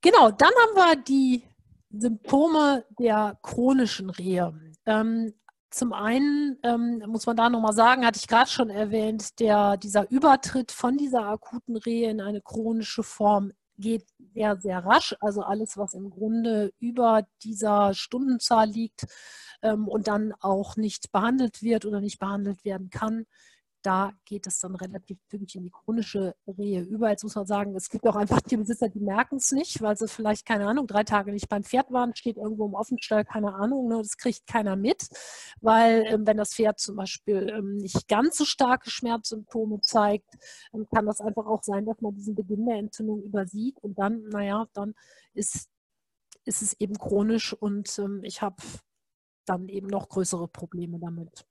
[0.00, 1.44] Genau, dann haben wir die
[1.90, 4.52] Symptome der chronischen Rehe.
[4.86, 5.34] Ähm,
[5.70, 10.08] zum einen ähm, muss man da nochmal sagen, hatte ich gerade schon erwähnt, der, dieser
[10.10, 15.16] Übertritt von dieser akuten Rehe in eine chronische Form geht sehr, sehr rasch.
[15.20, 19.06] Also alles, was im Grunde über dieser Stundenzahl liegt,
[19.72, 23.26] und dann auch nicht behandelt wird oder nicht behandelt werden kann,
[23.84, 27.10] da geht es dann relativ zügig in die chronische Rehe über.
[27.10, 30.08] Jetzt muss man sagen, es gibt auch einfach Tierbesitzer, die merken es nicht, weil sie
[30.08, 33.88] vielleicht, keine Ahnung, drei Tage nicht beim Pferd waren, steht irgendwo im Offenstall, keine Ahnung,
[33.88, 35.08] ne, das kriegt keiner mit,
[35.60, 40.34] weil ähm, wenn das Pferd zum Beispiel ähm, nicht ganz so starke Schmerzsymptome zeigt,
[40.72, 44.22] ähm, kann das einfach auch sein, dass man diesen Beginn der Entzündung übersieht und dann,
[44.30, 44.94] naja, dann
[45.34, 45.68] ist,
[46.46, 48.56] ist es eben chronisch und ähm, ich habe
[49.44, 51.44] dann eben noch größere Probleme damit.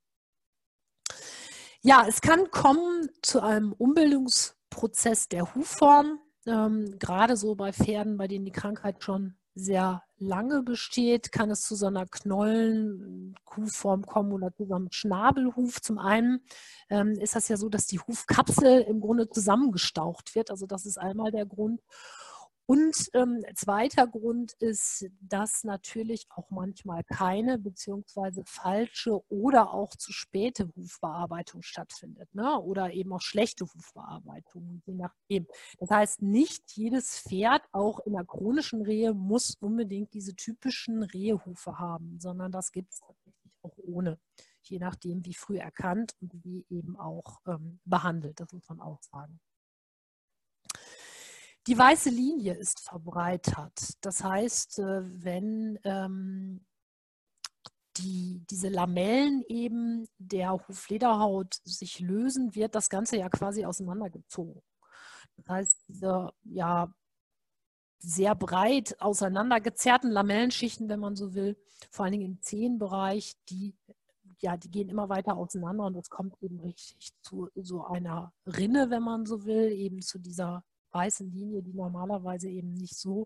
[1.82, 8.28] Ja, es kann kommen zu einem Umbildungsprozess der Hufform, ähm, gerade so bei Pferden, bei
[8.28, 14.52] denen die Krankheit schon sehr lange besteht, kann es zu so einer Knollen-Hufform kommen oder
[14.54, 15.82] zu so einem Schnabelhuf.
[15.82, 16.44] Zum einen
[16.90, 20.50] ähm, ist das ja so, dass die Hufkapsel im Grunde zusammengestaucht wird.
[20.50, 21.82] Also das ist einmal der Grund.
[22.66, 30.14] Und ähm, zweiter Grund ist, dass natürlich auch manchmal keine beziehungsweise falsche oder auch zu
[30.14, 32.58] späte Hufbearbeitung stattfindet ne?
[32.60, 35.46] oder eben auch schlechte Hufbearbeitung, je nachdem.
[35.78, 41.80] Das heißt, nicht jedes Pferd, auch in der chronischen Rehe, muss unbedingt diese typischen Rehehufe
[41.80, 44.20] haben, sondern das gibt es tatsächlich auch ohne,
[44.62, 49.02] je nachdem, wie früh erkannt und wie eben auch ähm, behandelt, das muss man auch
[49.02, 49.40] sagen.
[51.68, 53.94] Die weiße Linie ist verbreitert.
[54.02, 56.66] Das heißt, äh, wenn ähm,
[57.98, 64.62] die, diese Lamellen eben der Huflederhaut sich lösen, wird das Ganze ja quasi auseinandergezogen.
[65.38, 66.94] Das heißt, diese ja
[68.00, 71.58] sehr breit auseinandergezerrten Lamellenschichten, wenn man so will,
[71.92, 73.76] vor allen Dingen im Zehenbereich, die
[74.40, 78.90] ja, die gehen immer weiter auseinander und es kommt eben richtig zu so einer Rinne,
[78.90, 83.26] wenn man so will, eben zu dieser weißen Linie, die normalerweise eben nicht so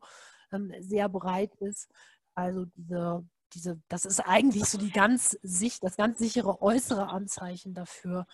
[0.51, 1.89] ähm, sehr breit ist.
[2.33, 7.73] Also diese, diese, das ist eigentlich so die ganz sich, das ganz sichere äußere Anzeichen
[7.73, 8.27] dafür,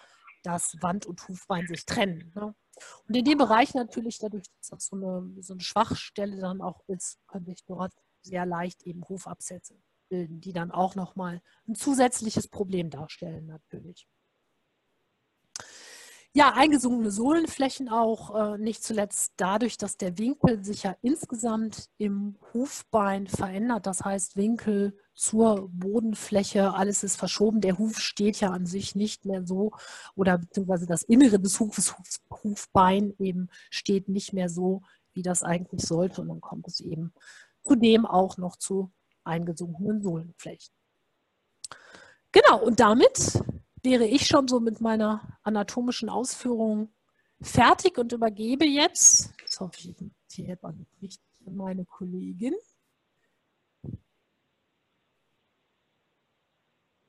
[0.43, 2.31] dass Wand und Hufbein sich trennen.
[2.35, 2.53] Ne?
[3.07, 6.81] Und in dem Bereich natürlich, dadurch, dass das so eine, so eine Schwachstelle dann auch
[6.87, 9.75] ist, können sich dort sehr leicht eben Hufabsätze
[10.09, 14.07] bilden, die dann auch nochmal ein zusätzliches Problem darstellen natürlich.
[16.35, 22.37] Ja, eingesunkene Sohlenflächen auch, äh, nicht zuletzt dadurch, dass der Winkel sich ja insgesamt im
[22.55, 23.85] Hufbein verändert.
[23.85, 27.61] Das heißt, Winkel zur Bodenfläche, alles ist verschoben.
[27.61, 29.73] Der Huf steht ja an sich nicht mehr so
[30.15, 31.95] oder beziehungsweise das Innere des Hufes,
[32.43, 34.81] Hufbein eben steht nicht mehr so,
[35.13, 36.21] wie das eigentlich sollte.
[36.21, 37.13] Und dann kommt es eben
[37.63, 38.91] zudem auch noch zu
[39.23, 40.73] eingesunkenen Sohlenflächen.
[42.31, 43.39] Genau, und damit
[43.83, 46.93] wäre ich schon so mit meiner anatomischen Ausführung
[47.41, 49.95] fertig und übergebe jetzt, das hoffe ich,
[50.31, 52.55] hier etwa nicht meine Kollegin.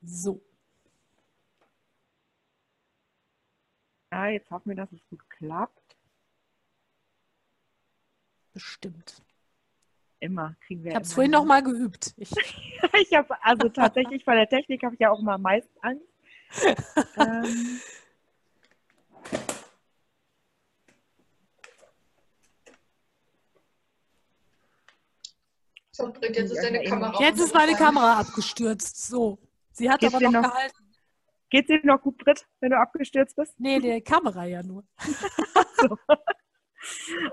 [0.02, 0.42] So.
[4.10, 5.96] Ja, jetzt hoffen wir, dass es gut klappt.
[8.52, 9.22] Bestimmt.
[10.20, 10.90] Immer kriegen wir.
[10.90, 12.14] Ich habe es vorhin noch mal geübt.
[12.16, 12.30] Ich,
[13.00, 16.13] ich habe also tatsächlich von der Technik habe ich ja auch immer meist Angst
[17.18, 17.80] ähm.
[25.92, 27.20] So, jetzt ist deine Kamera.
[27.20, 29.06] Jetzt ist meine Kamera abgestürzt.
[29.06, 29.38] So.
[29.70, 30.84] Sie hat Geht's aber noch, noch gehalten.
[31.50, 33.58] Geht es dir noch gut, Britt, wenn du abgestürzt bist?
[33.60, 34.84] Nee, die Kamera ja nur.
[35.76, 35.96] so.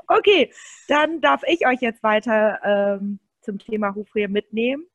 [0.08, 0.54] Okay,
[0.88, 4.86] dann darf ich euch jetzt weiter ähm, zum Thema Hufrehe mitnehmen.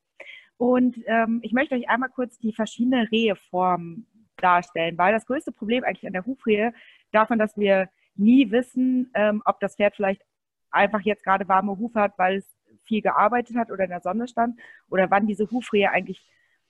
[0.58, 5.84] Und ähm, ich möchte euch einmal kurz die verschiedenen Reheformen darstellen, weil das größte Problem
[5.84, 6.72] eigentlich an der Hufrehe
[7.12, 10.22] davon, dass wir nie wissen, ähm, ob das Pferd vielleicht
[10.70, 14.28] einfach jetzt gerade warme Hufe hat, weil es viel gearbeitet hat oder in der Sonne
[14.28, 14.58] stand
[14.90, 16.24] oder wann diese Hufrehe eigentlich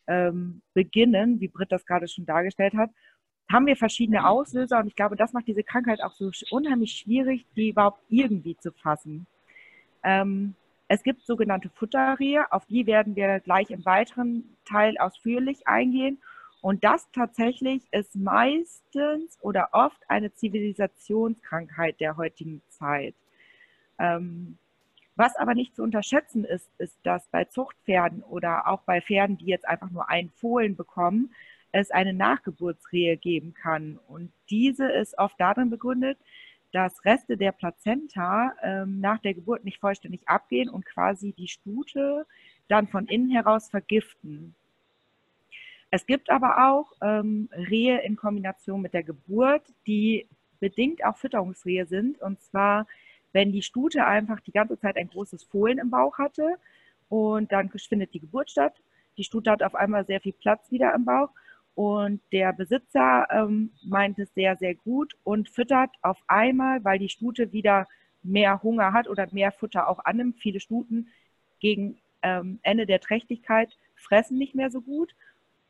[0.07, 2.91] ähm, beginnen, wie Britt das gerade schon dargestellt hat,
[3.51, 7.47] haben wir verschiedene Auslöser und ich glaube, das macht diese Krankheit auch so unheimlich schwierig,
[7.55, 9.27] die überhaupt irgendwie zu fassen.
[10.03, 10.55] Ähm,
[10.89, 16.19] es gibt sogenannte Futterrehe, auf die werden wir gleich im weiteren Teil ausführlich eingehen.
[16.61, 23.15] Und das tatsächlich ist meistens oder oft eine Zivilisationskrankheit der heutigen Zeit.
[23.99, 24.59] Ähm,
[25.15, 29.47] was aber nicht zu unterschätzen ist, ist, dass bei Zuchtpferden oder auch bei Pferden, die
[29.47, 31.35] jetzt einfach nur einen Fohlen bekommen,
[31.73, 33.99] es eine Nachgeburtsrehe geben kann.
[34.09, 36.19] Und diese ist oft darin begründet,
[36.73, 42.27] dass Reste der Plazenta ähm, nach der Geburt nicht vollständig abgehen und quasi die Stute
[42.69, 44.55] dann von innen heraus vergiften.
[45.97, 50.29] Es gibt aber auch ähm, Rehe in Kombination mit der Geburt, die
[50.61, 52.21] bedingt auch Fütterungsrehe sind.
[52.21, 52.87] Und zwar,
[53.33, 56.59] wenn die Stute einfach die ganze Zeit ein großes Fohlen im Bauch hatte
[57.09, 58.75] und dann findet die Geburt statt.
[59.17, 61.31] Die Stute hat auf einmal sehr viel Platz wieder im Bauch
[61.75, 67.09] und der Besitzer ähm, meint es sehr, sehr gut und füttert auf einmal, weil die
[67.09, 67.89] Stute wieder
[68.23, 70.41] mehr Hunger hat oder mehr Futter auch annimmt.
[70.41, 71.09] Viele Stuten
[71.59, 75.15] gegen ähm, Ende der Trächtigkeit fressen nicht mehr so gut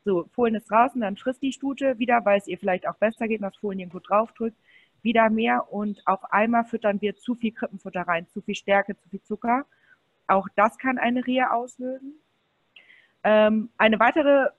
[0.07, 3.27] so, Fohlen ist draußen, dann frisst die Stute wieder, weil es ihr vielleicht auch besser
[3.27, 4.57] geht, und das Fohlen irgendwo draufdrückt,
[5.01, 9.09] wieder mehr und auf einmal füttern wir zu viel Krippenfutter rein, zu viel Stärke, zu
[9.09, 9.65] viel Zucker.
[10.27, 12.15] Auch das kann eine Rehe auslösen.
[13.23, 14.49] Ähm, eine weitere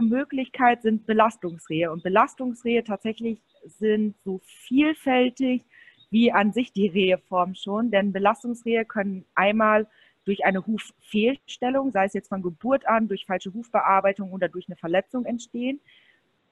[0.00, 1.90] Möglichkeit sind Belastungsrehe.
[1.90, 5.64] Und Belastungsrehe tatsächlich sind so vielfältig
[6.10, 9.88] wie an sich die Reheform schon, denn Belastungsrehe können einmal
[10.24, 14.76] durch eine Huffehlstellung, sei es jetzt von Geburt an, durch falsche Hufbearbeitung oder durch eine
[14.76, 15.80] Verletzung entstehen,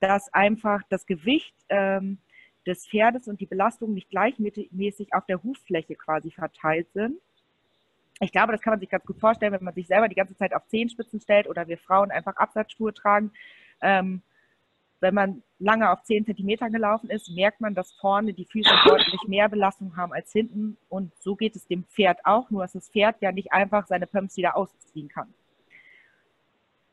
[0.00, 2.18] dass einfach das Gewicht ähm,
[2.66, 7.18] des Pferdes und die Belastung nicht gleichmäßig auf der Huffläche quasi verteilt sind.
[8.20, 10.36] Ich glaube, das kann man sich ganz gut vorstellen, wenn man sich selber die ganze
[10.36, 13.32] Zeit auf Zehenspitzen stellt oder wir Frauen einfach Absatzschuhe tragen.
[13.80, 14.22] Ähm,
[15.02, 19.20] wenn man lange auf 10 cm gelaufen ist, merkt man, dass vorne die Füße deutlich
[19.26, 20.76] mehr Belastung haben als hinten.
[20.88, 24.06] Und so geht es dem Pferd auch, nur dass das Pferd ja nicht einfach seine
[24.06, 25.34] Pumps wieder ausziehen kann.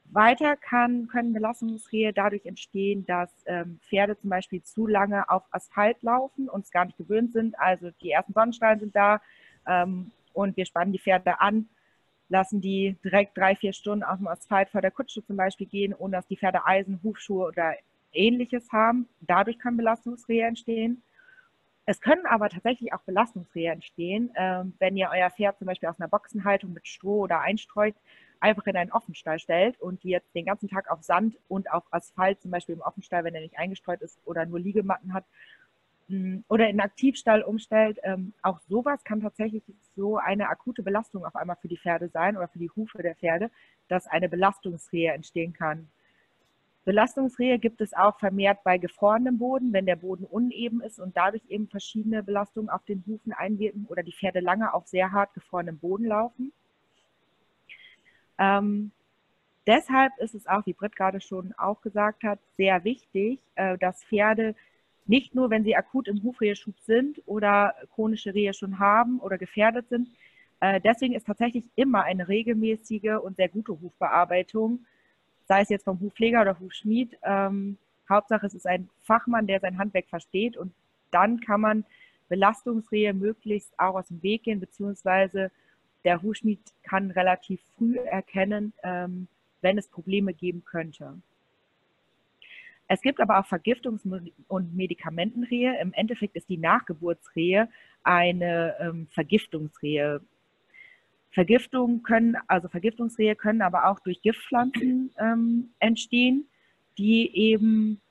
[0.06, 6.02] Weiter kann, können Belastungsrehe dadurch entstehen, dass ähm, Pferde zum Beispiel zu lange auf Asphalt
[6.02, 7.60] laufen und es gar nicht gewöhnt sind.
[7.60, 9.22] Also die ersten Sonnenstrahlen sind da
[9.68, 11.70] ähm, und wir spannen die Pferde an
[12.30, 15.94] lassen die direkt drei, vier Stunden auf dem Asphalt vor der Kutsche zum Beispiel gehen,
[15.94, 17.74] ohne dass die Pferde Eisen, Hufschuhe oder
[18.14, 19.08] ähnliches haben.
[19.22, 21.02] Dadurch können Belastungsrehe entstehen.
[21.86, 26.00] Es können aber tatsächlich auch Belastungsrehe entstehen, ähm, wenn ihr euer Pferd zum Beispiel aus
[26.00, 27.96] einer Boxenhaltung mit Stroh oder Einstreut
[28.40, 31.84] einfach in einen Offenstall stellt und die jetzt den ganzen Tag auf Sand und auf
[31.92, 35.26] Asphalt, zum Beispiel im Offenstall, wenn er nicht eingestreut ist oder nur Liegematten hat,
[36.10, 37.98] mm, oder in einen Aktivstall umstellt.
[38.04, 39.64] Ähm, auch sowas kann tatsächlich
[39.96, 43.16] so eine akute Belastung auf einmal für die Pferde sein oder für die Hufe der
[43.16, 43.50] Pferde,
[43.88, 45.90] dass eine Belastungsrehe entstehen kann.
[46.90, 51.44] Belastungsrehe gibt es auch vermehrt bei gefrorenem Boden, wenn der Boden uneben ist und dadurch
[51.48, 55.78] eben verschiedene Belastungen auf den Hufen einwirken oder die Pferde lange auf sehr hart gefrorenem
[55.78, 56.52] Boden laufen.
[58.40, 58.90] Ähm,
[59.68, 64.04] deshalb ist es auch, wie Britt gerade schon auch gesagt hat, sehr wichtig, äh, dass
[64.06, 64.56] Pferde
[65.06, 69.90] nicht nur, wenn sie akut im Hufreheschub sind oder chronische Rehe schon haben oder gefährdet
[69.90, 70.10] sind,
[70.60, 74.88] äh, deswegen ist tatsächlich immer eine regelmäßige und sehr gute Hufbearbeitung
[75.50, 77.18] sei es jetzt vom Hufpfleger oder Hufschmied.
[77.24, 80.72] Ähm, Hauptsache, es ist ein Fachmann, der sein Handwerk versteht und
[81.12, 81.86] dann kann man
[82.30, 85.52] Belastungsrehe möglichst auch aus dem Weg gehen, beziehungsweise
[86.06, 89.28] der Hufschmied kann relativ früh erkennen, ähm,
[89.62, 91.20] wenn es Probleme geben könnte.
[92.88, 94.06] Es gibt aber auch Vergiftungs-
[94.48, 95.80] und Medikamentenrehe.
[95.80, 97.70] Im Endeffekt ist die Nachgeburtsrehe
[98.04, 100.22] eine ähm, Vergiftungsrehe.
[101.32, 106.48] Vergiftungen können, also Vergiftungsrehe können aber auch durch Giftpflanzen ähm, entstehen,
[106.98, 108.02] die eben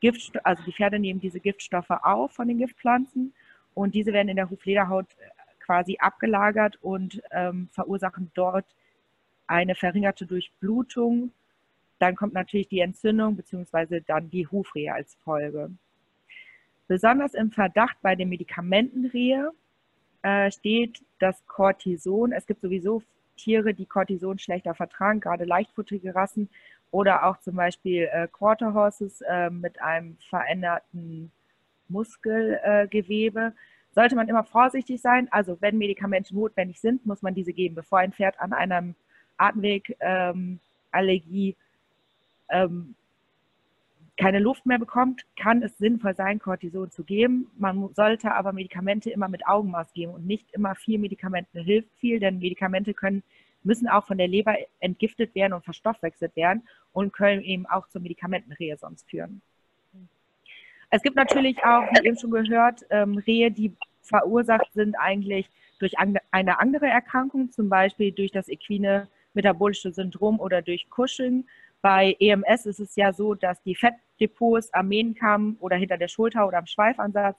[0.00, 3.34] Gift, also die Pferde nehmen diese Giftstoffe auf von den Giftpflanzen
[3.74, 8.66] und diese werden in der Huflederhaut äh, quasi abgelagert und ähm, verursachen dort
[9.46, 11.32] eine verringerte Durchblutung.
[11.98, 14.00] Dann kommt natürlich die Entzündung bzw.
[14.00, 15.70] dann die Hufrehe als Folge.
[16.86, 19.52] Besonders im Verdacht bei den Medikamentenrehe
[20.28, 22.32] äh, steht das Cortison.
[22.32, 23.02] Es gibt sowieso
[23.36, 26.50] Tiere, die Cortison schlechter vertragen, gerade leichtfutterige Rassen
[26.90, 31.32] oder auch zum Beispiel äh, Quarter Horses äh, mit einem veränderten
[31.88, 33.54] Muskelgewebe.
[33.94, 35.28] Sollte man immer vorsichtig sein.
[35.30, 38.94] Also wenn Medikamente notwendig sind, muss man diese geben, bevor ein Pferd an einem
[39.38, 41.56] Atemwegallergie
[42.50, 42.94] ähm,
[44.18, 47.50] keine Luft mehr bekommt, kann es sinnvoll sein, Cortison zu geben.
[47.56, 52.18] Man sollte aber Medikamente immer mit Augenmaß geben und nicht immer viel Medikamenten hilft viel,
[52.18, 53.22] denn Medikamente können,
[53.62, 58.00] müssen auch von der Leber entgiftet werden und verstoffwechselt werden und können eben auch zur
[58.00, 59.40] Medikamentenrehe sonst führen.
[60.90, 65.94] Es gibt natürlich auch, wie eben schon gehört, ähm, Rehe, die verursacht sind eigentlich durch
[65.98, 71.46] eine andere Erkrankung, zum Beispiel durch das equine metabolische Syndrom oder durch Cushing.
[71.82, 73.76] Bei EMS ist es ja so, dass die
[74.18, 77.36] Fettdepots am Mähnenkamm oder hinter der Schulter oder am Schweifansatz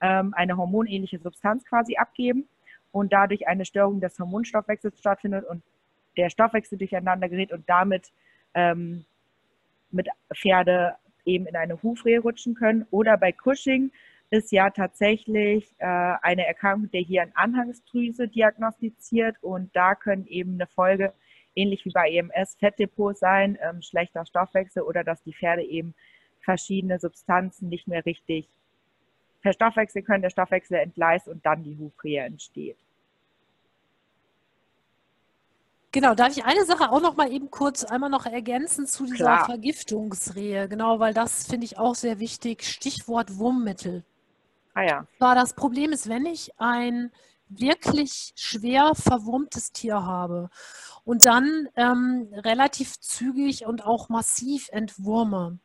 [0.00, 2.48] ähm, eine hormonähnliche Substanz quasi abgeben
[2.92, 5.62] und dadurch eine Störung des Hormonstoffwechsels stattfindet und
[6.16, 8.12] der Stoffwechsel durcheinander gerät und damit
[8.54, 9.04] ähm,
[9.90, 12.86] mit Pferde eben in eine Hufrehe rutschen können.
[12.90, 13.90] Oder bei Cushing
[14.30, 21.12] ist ja tatsächlich äh, eine Erkrankung der Hirnanhangsdrüse diagnostiziert und da können eben eine Folge
[21.54, 25.94] ähnlich wie bei EMS Fettdepots sein, ähm, schlechter Stoffwechsel oder dass die Pferde eben
[26.44, 28.48] verschiedene Substanzen nicht mehr richtig
[29.42, 32.78] verstoffwechseln können, der Stoffwechsel entgleist und dann die Hufrehe entsteht.
[35.92, 39.16] Genau, darf ich eine Sache auch noch mal eben kurz einmal noch ergänzen zu dieser
[39.16, 39.44] Klar.
[39.44, 40.68] Vergiftungsrehe?
[40.68, 42.64] Genau, weil das finde ich auch sehr wichtig.
[42.64, 44.02] Stichwort Wurmmittel.
[44.74, 45.06] Ah ja.
[45.20, 47.12] War das Problem ist, wenn ich ein
[47.48, 50.50] wirklich schwer verwurmtes Tier habe
[51.04, 55.60] und dann ähm, relativ zügig und auch massiv entwurme,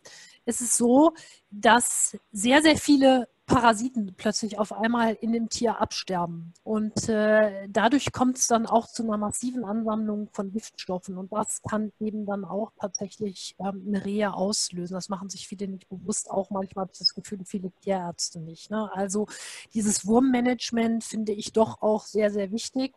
[0.49, 1.13] ist es so,
[1.51, 6.53] dass sehr, sehr viele Parasiten plötzlich auf einmal in dem Tier absterben.
[6.63, 11.17] Und äh, dadurch kommt es dann auch zu einer massiven Ansammlung von Giftstoffen.
[11.17, 14.93] Und das kann eben dann auch tatsächlich ähm, eine Rehe auslösen.
[14.93, 16.29] Das machen sich viele nicht bewusst.
[16.29, 18.69] Auch manchmal habe ich das Gefühl, viele Tierärzte nicht.
[18.69, 18.89] Ne?
[18.93, 19.27] Also
[19.73, 22.93] dieses Wurmmanagement finde ich doch auch sehr, sehr wichtig.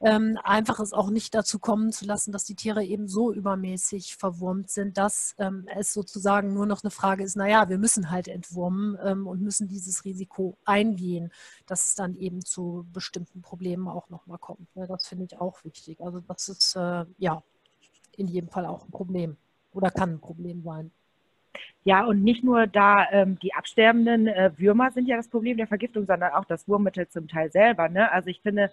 [0.00, 4.16] Ähm, einfach es auch nicht dazu kommen zu lassen, dass die Tiere eben so übermäßig
[4.16, 8.26] verwurmt sind, dass ähm, es sozusagen nur noch eine Frage ist, naja, wir müssen halt
[8.26, 11.32] entwurmen ähm, und müssen diese dieses Risiko eingehen,
[11.66, 14.74] dass es dann eben zu bestimmten Problemen auch nochmal kommt.
[14.76, 14.86] Ne?
[14.86, 16.00] Das finde ich auch wichtig.
[16.00, 17.42] Also das ist äh, ja
[18.16, 19.36] in jedem Fall auch ein Problem
[19.72, 20.90] oder kann ein Problem sein.
[21.84, 25.66] Ja, und nicht nur da ähm, die absterbenden äh, Würmer sind ja das Problem der
[25.66, 27.88] Vergiftung, sondern auch das Wurmmittel zum Teil selber.
[27.88, 28.10] Ne?
[28.10, 28.72] Also ich finde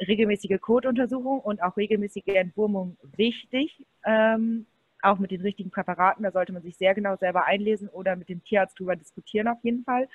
[0.00, 3.84] regelmäßige Kotuntersuchung und auch regelmäßige Entwurmung wichtig.
[4.04, 4.66] Ähm,
[5.04, 6.22] auch mit den richtigen Präparaten.
[6.22, 9.58] Da sollte man sich sehr genau selber einlesen oder mit dem Tierarzt darüber diskutieren auf
[9.62, 10.08] jeden Fall.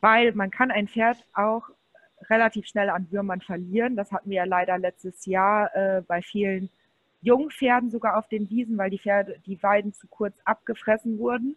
[0.00, 1.70] Weil man kann ein Pferd auch
[2.30, 3.96] relativ schnell an Würmern verlieren.
[3.96, 6.70] Das hatten wir ja leider letztes Jahr äh, bei vielen
[7.20, 11.56] Jungpferden sogar auf den Wiesen, weil die Pferde, die Weiden zu kurz abgefressen wurden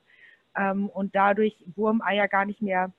[0.55, 2.91] ähm, und dadurch Wurmeier gar nicht mehr,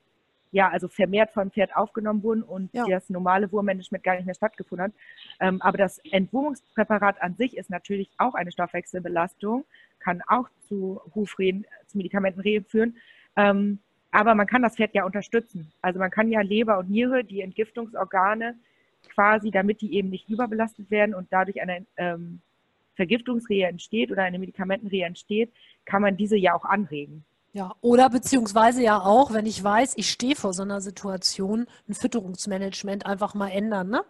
[0.52, 2.84] ja, also vermehrt vom Pferd aufgenommen wurden und ja.
[2.88, 4.92] das normale Wurmmanagement gar nicht mehr stattgefunden hat.
[5.40, 9.64] Ähm, aber das Entwurmungspräparat an sich ist natürlich auch eine Stoffwechselbelastung,
[9.98, 12.96] kann auch zu Hufrehen, zu Medikamentenrehen führen.
[13.36, 13.80] Ähm,
[14.12, 15.72] aber man kann das Pferd ja unterstützen.
[15.82, 18.54] Also man kann ja Leber und Niere, die Entgiftungsorgane,
[19.08, 22.40] quasi, damit die eben nicht überbelastet werden und dadurch eine ähm,
[22.94, 25.52] Vergiftungsrehe entsteht oder eine Medikamentenrehe entsteht,
[25.84, 27.24] kann man diese ja auch anregen.
[27.56, 31.94] Ja, oder beziehungsweise ja auch, wenn ich weiß, ich stehe vor so einer Situation, ein
[31.94, 34.04] Fütterungsmanagement einfach mal ändern, ne?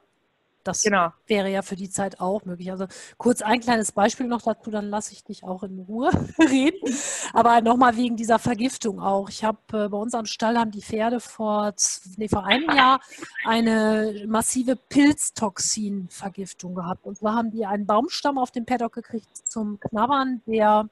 [0.65, 1.13] Das genau.
[1.29, 2.73] wäre ja für die Zeit auch möglich.
[2.73, 2.87] Also
[3.19, 6.93] kurz ein kleines Beispiel noch dazu, dann lasse ich dich auch in Ruhe reden.
[7.35, 9.29] Aber nochmal wegen dieser Vergiftung auch.
[9.29, 11.73] Ich habe äh, bei uns am Stall haben die Pferde vor,
[12.17, 13.01] nee, vor einem Jahr
[13.45, 17.07] eine massive Pilztoxinvergiftung gehabt.
[17.07, 20.89] Und zwar haben die einen Baumstamm auf dem Paddock gekriegt zum Knabbern, der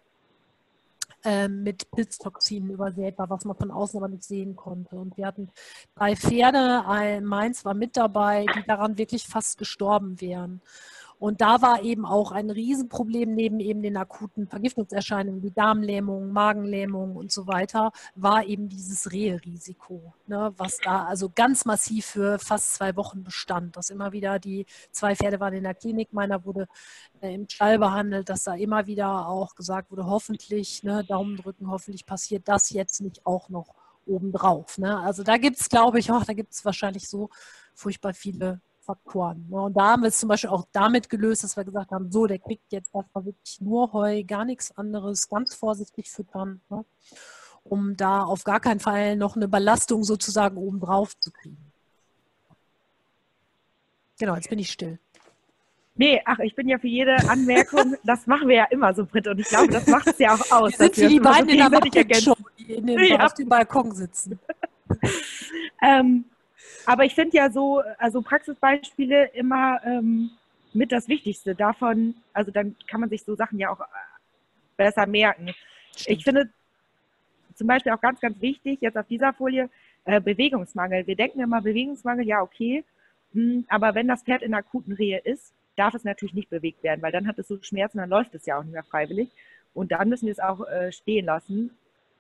[1.48, 4.96] mit Pilztoxinen übersät war, was man von außen aber nicht sehen konnte.
[4.96, 5.50] Und wir hatten
[5.94, 10.60] drei Pferde, ein, meins war mit dabei, die daran wirklich fast gestorben wären.
[11.18, 17.16] Und da war eben auch ein Riesenproblem neben eben den akuten Vergiftungserscheinungen wie Darmlähmung, Magenlähmung
[17.16, 22.74] und so weiter, war eben dieses Reherisiko, ne, was da also ganz massiv für fast
[22.74, 23.76] zwei Wochen bestand.
[23.76, 26.66] Dass immer wieder die zwei Pferde waren in der Klinik, meiner wurde
[27.20, 31.70] äh, im Stall behandelt, dass da immer wieder auch gesagt wurde, hoffentlich, ne, Daumen drücken,
[31.70, 33.74] hoffentlich passiert das jetzt nicht auch noch
[34.06, 34.78] obendrauf.
[34.78, 34.98] Ne?
[35.00, 37.30] Also da gibt es, glaube ich, auch, da gibt es wahrscheinlich so
[37.74, 39.46] furchtbar viele Faktoren.
[39.48, 39.60] Ne?
[39.60, 42.26] Und da haben wir es zum Beispiel auch damit gelöst, dass wir gesagt haben, so,
[42.26, 46.84] der kriegt jetzt erstmal wirklich nur Heu, gar nichts anderes, ganz vorsichtig füttern, ne?
[47.64, 51.72] um da auf gar keinen Fall noch eine Belastung sozusagen obendrauf zu kriegen.
[54.18, 54.98] Genau, jetzt bin ich still.
[55.96, 59.28] Nee, ach, ich bin ja für jede Anmerkung, das machen wir ja immer so, Britt,
[59.28, 60.78] und ich glaube, das macht es ja auch aus.
[60.78, 63.24] Wir sind wie die beiden in der Show, die in den, ja.
[63.24, 64.38] auf dem Balkon sitzen.
[65.82, 66.24] ähm,
[66.86, 70.30] aber ich finde ja so, also Praxisbeispiele immer ähm,
[70.72, 71.54] mit das Wichtigste.
[71.54, 73.84] Davon, also dann kann man sich so Sachen ja auch äh,
[74.76, 75.54] besser merken.
[75.96, 76.18] Stimmt.
[76.18, 76.50] Ich finde
[77.54, 79.70] zum Beispiel auch ganz, ganz wichtig, jetzt auf dieser Folie,
[80.04, 81.06] äh, Bewegungsmangel.
[81.06, 82.84] Wir denken immer, Bewegungsmangel, ja, okay.
[83.32, 86.82] Mh, hm, aber wenn das Pferd in akuten Rehe ist, darf es natürlich nicht bewegt
[86.82, 89.30] werden, weil dann hat es so Schmerzen, dann läuft es ja auch nicht mehr freiwillig.
[89.72, 91.70] Und dann müssen wir es auch äh, stehen lassen.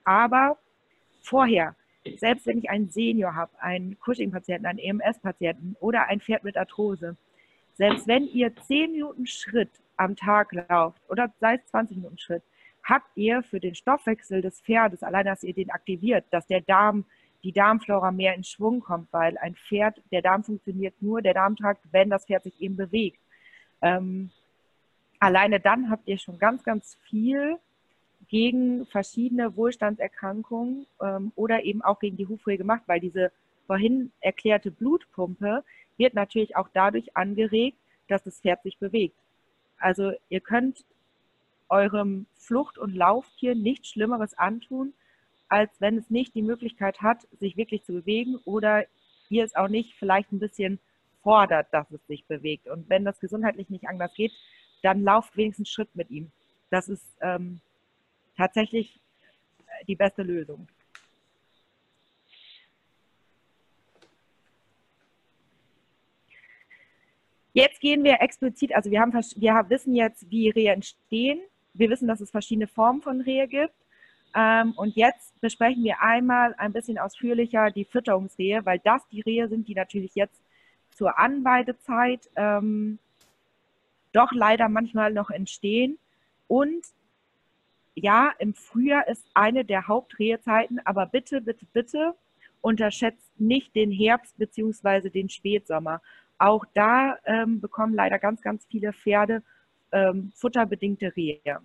[0.04, 0.58] Aber
[1.22, 1.76] vorher,
[2.16, 7.16] selbst wenn ich einen Senior habe, einen Cushing-Patienten, einen EMS-Patienten oder ein Pferd mit Arthrose,
[7.74, 12.42] selbst wenn ihr 10 Minuten Schritt am Tag lauft oder sei es 20 Minuten Schritt,
[12.82, 17.04] habt ihr für den Stoffwechsel des Pferdes, allein dass ihr den aktiviert, dass der Darm,
[17.42, 21.80] die Darmflora mehr in Schwung kommt, weil ein Pferd, der Darm funktioniert nur, der Darmtrakt,
[21.90, 23.20] wenn das Pferd sich eben bewegt.
[23.82, 24.30] Ähm,
[25.18, 27.58] alleine dann habt ihr schon ganz, ganz viel
[28.34, 33.30] gegen verschiedene Wohlstandserkrankungen ähm, oder eben auch gegen die Hufrehe gemacht, weil diese
[33.68, 35.62] vorhin erklärte Blutpumpe
[35.98, 37.78] wird natürlich auch dadurch angeregt,
[38.08, 39.14] dass das Pferd sich bewegt.
[39.78, 40.84] Also ihr könnt
[41.68, 44.94] eurem Flucht- und Lauftier nichts Schlimmeres antun,
[45.48, 48.84] als wenn es nicht die Möglichkeit hat, sich wirklich zu bewegen oder
[49.28, 50.80] ihr es auch nicht vielleicht ein bisschen
[51.22, 52.66] fordert, dass es sich bewegt.
[52.66, 54.32] Und wenn das gesundheitlich nicht anders geht,
[54.82, 56.32] dann lauft wenigstens Schritt mit ihm.
[56.70, 57.60] Das ist ähm,
[58.36, 59.00] tatsächlich
[59.66, 60.66] äh, die beste Lösung.
[67.52, 71.40] Jetzt gehen wir explizit, also wir, haben, wir wissen jetzt, wie Rehe entstehen.
[71.72, 73.74] Wir wissen, dass es verschiedene Formen von Rehe gibt.
[74.34, 79.48] Ähm, und jetzt besprechen wir einmal ein bisschen ausführlicher die Fütterungsrehe, weil das die Rehe
[79.48, 80.42] sind, die natürlich jetzt
[80.90, 82.98] zur Anweidezeit ähm,
[84.12, 85.98] doch leider manchmal noch entstehen
[86.48, 86.84] und
[87.94, 92.14] ja, im Frühjahr ist eine der Hauptrehezeiten, aber bitte, bitte, bitte
[92.60, 95.10] unterschätzt nicht den Herbst bzw.
[95.10, 96.00] den Spätsommer.
[96.38, 99.42] Auch da ähm, bekommen leider ganz, ganz viele Pferde
[99.92, 101.60] ähm, futterbedingte Rehe.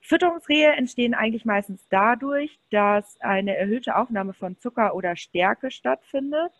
[0.00, 6.52] Fütterungsrehe entstehen eigentlich meistens dadurch, dass eine erhöhte Aufnahme von Zucker oder Stärke stattfindet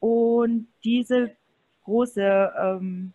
[0.00, 1.36] und diese
[1.84, 3.12] große ähm,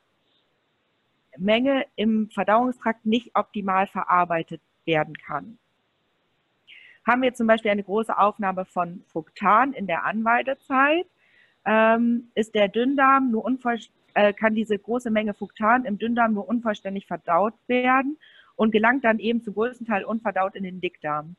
[1.39, 5.57] Menge im Verdauungstrakt nicht optimal verarbeitet werden kann.
[7.05, 11.05] Haben wir zum Beispiel eine große Aufnahme von Fructan in der Anweidezeit,
[11.65, 13.45] ähm, ist der Dünndarm nur
[14.13, 18.17] äh, kann diese große Menge Fructan im Dünndarm nur unvollständig verdaut werden
[18.55, 21.35] und gelangt dann eben zum größten Teil unverdaut in den Dickdarm.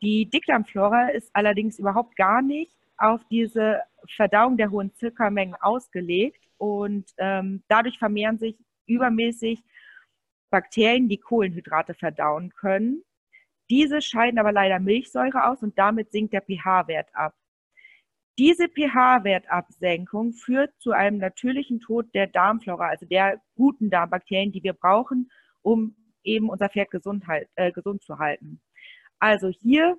[0.00, 3.80] Die Dickdarmflora ist allerdings überhaupt gar nicht auf diese
[4.16, 8.56] Verdauung der hohen Zuckermengen ausgelegt und ähm, dadurch vermehren sich
[8.86, 9.62] übermäßig
[10.50, 13.02] Bakterien, die Kohlenhydrate verdauen können.
[13.70, 17.34] Diese scheiden aber leider Milchsäure aus und damit sinkt der pH-Wert ab.
[18.38, 24.72] Diese pH-Wertabsenkung führt zu einem natürlichen Tod der Darmflora, also der guten Darmbakterien, die wir
[24.72, 25.30] brauchen,
[25.62, 27.24] um eben unser Pferd gesund,
[27.54, 28.60] äh, gesund zu halten.
[29.20, 29.98] Also hier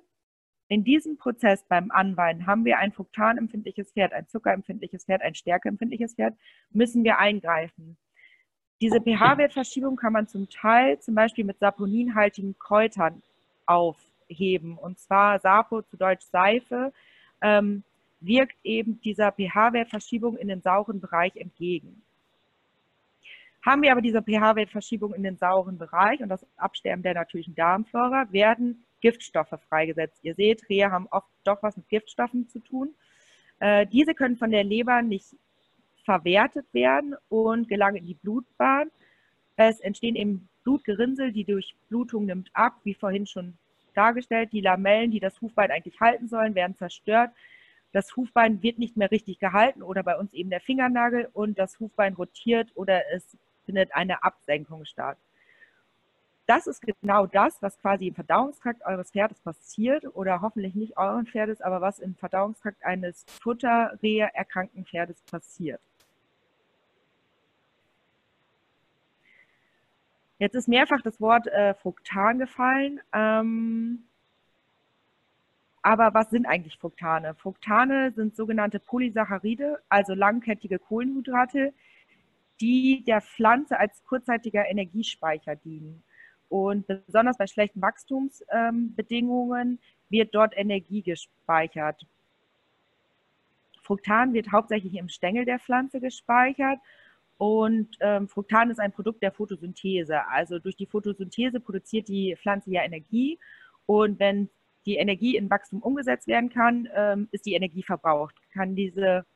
[0.68, 6.14] in diesem Prozess beim Anweinen haben wir ein fruktanempfindliches Pferd, ein zuckerempfindliches Pferd, ein stärkeempfindliches
[6.14, 6.36] Pferd,
[6.70, 7.96] müssen wir eingreifen.
[8.80, 13.22] Diese pH-Wertverschiebung kann man zum Teil zum Beispiel mit saponinhaltigen Kräutern
[13.64, 14.76] aufheben.
[14.76, 16.92] Und zwar Sapo, zu Deutsch Seife,
[17.40, 17.82] ähm,
[18.20, 22.02] wirkt eben dieser pH-Wertverschiebung in den sauren Bereich entgegen.
[23.64, 28.30] Haben wir aber diese pH-Wertverschiebung in den sauren Bereich und das Absterben der natürlichen Darmflora,
[28.30, 30.20] werden Giftstoffe freigesetzt.
[30.22, 32.94] Ihr seht, Rehe haben oft doch was mit Giftstoffen zu tun.
[33.58, 35.34] Äh, diese können von der Leber nicht
[36.06, 38.90] verwertet werden und gelangen in die Blutbahn.
[39.56, 43.58] Es entstehen eben Blutgerinnsel, die Durchblutung nimmt ab, wie vorhin schon
[43.94, 44.52] dargestellt.
[44.52, 47.32] Die Lamellen, die das Hufbein eigentlich halten sollen, werden zerstört.
[47.92, 51.80] Das Hufbein wird nicht mehr richtig gehalten oder bei uns eben der Fingernagel und das
[51.80, 55.18] Hufbein rotiert oder es findet eine Absenkung statt.
[56.46, 61.26] Das ist genau das, was quasi im Verdauungstrakt eures Pferdes passiert oder hoffentlich nicht euren
[61.26, 65.80] Pferdes, aber was im Verdauungstrakt eines Futterrehe erkrankten Pferdes passiert.
[70.38, 73.00] Jetzt ist mehrfach das Wort äh, Fruktan gefallen.
[73.12, 74.04] Ähm,
[75.82, 77.34] aber was sind eigentlich Fructane?
[77.36, 81.72] Fructane sind sogenannte Polysaccharide, also langkettige Kohlenhydrate,
[82.60, 86.02] die der Pflanze als kurzzeitiger Energiespeicher dienen.
[86.48, 89.78] Und besonders bei schlechten Wachstumsbedingungen ähm,
[90.08, 92.04] wird dort Energie gespeichert.
[93.82, 96.80] Fructan wird hauptsächlich im Stängel der Pflanze gespeichert
[97.38, 100.26] und ähm, Fructan ist ein Produkt der Photosynthese.
[100.28, 103.38] Also durch die Photosynthese produziert die Pflanze ja Energie
[103.86, 104.48] und wenn
[104.86, 108.36] die Energie in Wachstum umgesetzt werden kann, ähm, ist die Energie verbraucht.
[108.52, 109.26] Kann diese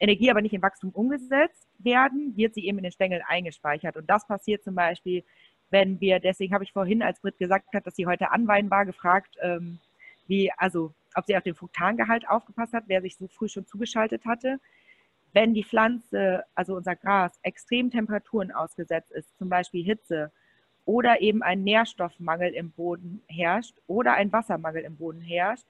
[0.00, 3.96] Energie aber nicht in Wachstum umgesetzt werden, wird sie eben in den Stängeln eingespeichert.
[3.96, 5.22] Und das passiert zum Beispiel,
[5.70, 8.84] wenn wir, deswegen habe ich vorhin, als Britt gesagt hat, dass sie heute anweinen war,
[8.84, 9.78] gefragt, ähm,
[10.26, 14.24] wie, also ob sie auf den Fruktangehalt aufgepasst hat, wer sich so früh schon zugeschaltet
[14.24, 14.58] hatte.
[15.32, 20.32] Wenn die Pflanze, also unser Gras, extremen Temperaturen ausgesetzt ist, zum Beispiel Hitze,
[20.86, 25.66] oder eben ein Nährstoffmangel im Boden herrscht oder ein Wassermangel im Boden herrscht,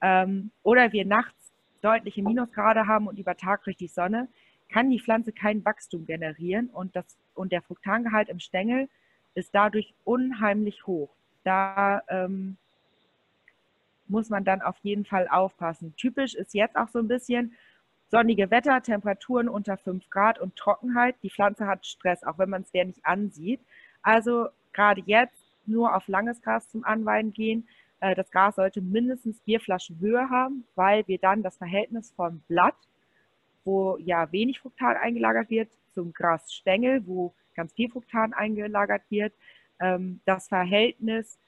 [0.00, 1.52] ähm, oder wir nachts
[1.82, 4.28] deutliche Minusgrade haben und über Tag richtig Sonne,
[4.70, 7.04] kann die Pflanze kein Wachstum generieren und, das,
[7.34, 8.88] und der Fruktangehalt im Stängel
[9.34, 11.10] ist dadurch unheimlich hoch.
[11.44, 12.56] Da ähm,
[14.06, 15.94] muss man dann auf jeden Fall aufpassen.
[15.96, 17.54] Typisch ist jetzt auch so ein bisschen
[18.12, 21.16] sonnige Wetter, Temperaturen unter 5 Grad und Trockenheit.
[21.22, 23.60] Die Pflanze hat Stress, auch wenn man es der nicht ansieht.
[24.02, 27.66] Also gerade jetzt nur auf langes Gras zum Anweiden gehen.
[28.00, 32.76] Äh, das Gras sollte mindestens Bierflaschenhöhe haben, weil wir dann das Verhältnis vom Blatt,
[33.64, 39.32] wo ja wenig Fruktan eingelagert wird, zum Grasstängel, wo ganz viel Fruktan eingelagert wird,
[39.80, 41.38] ähm, das Verhältnis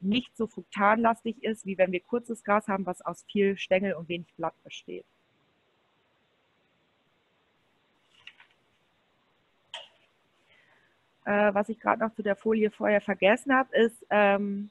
[0.00, 4.08] nicht so fruktanlastig ist, wie wenn wir kurzes Gras haben, was aus viel Stängel und
[4.08, 5.04] wenig Blatt besteht.
[11.24, 14.70] Äh, was ich gerade noch zu der Folie vorher vergessen habe, ist, ähm,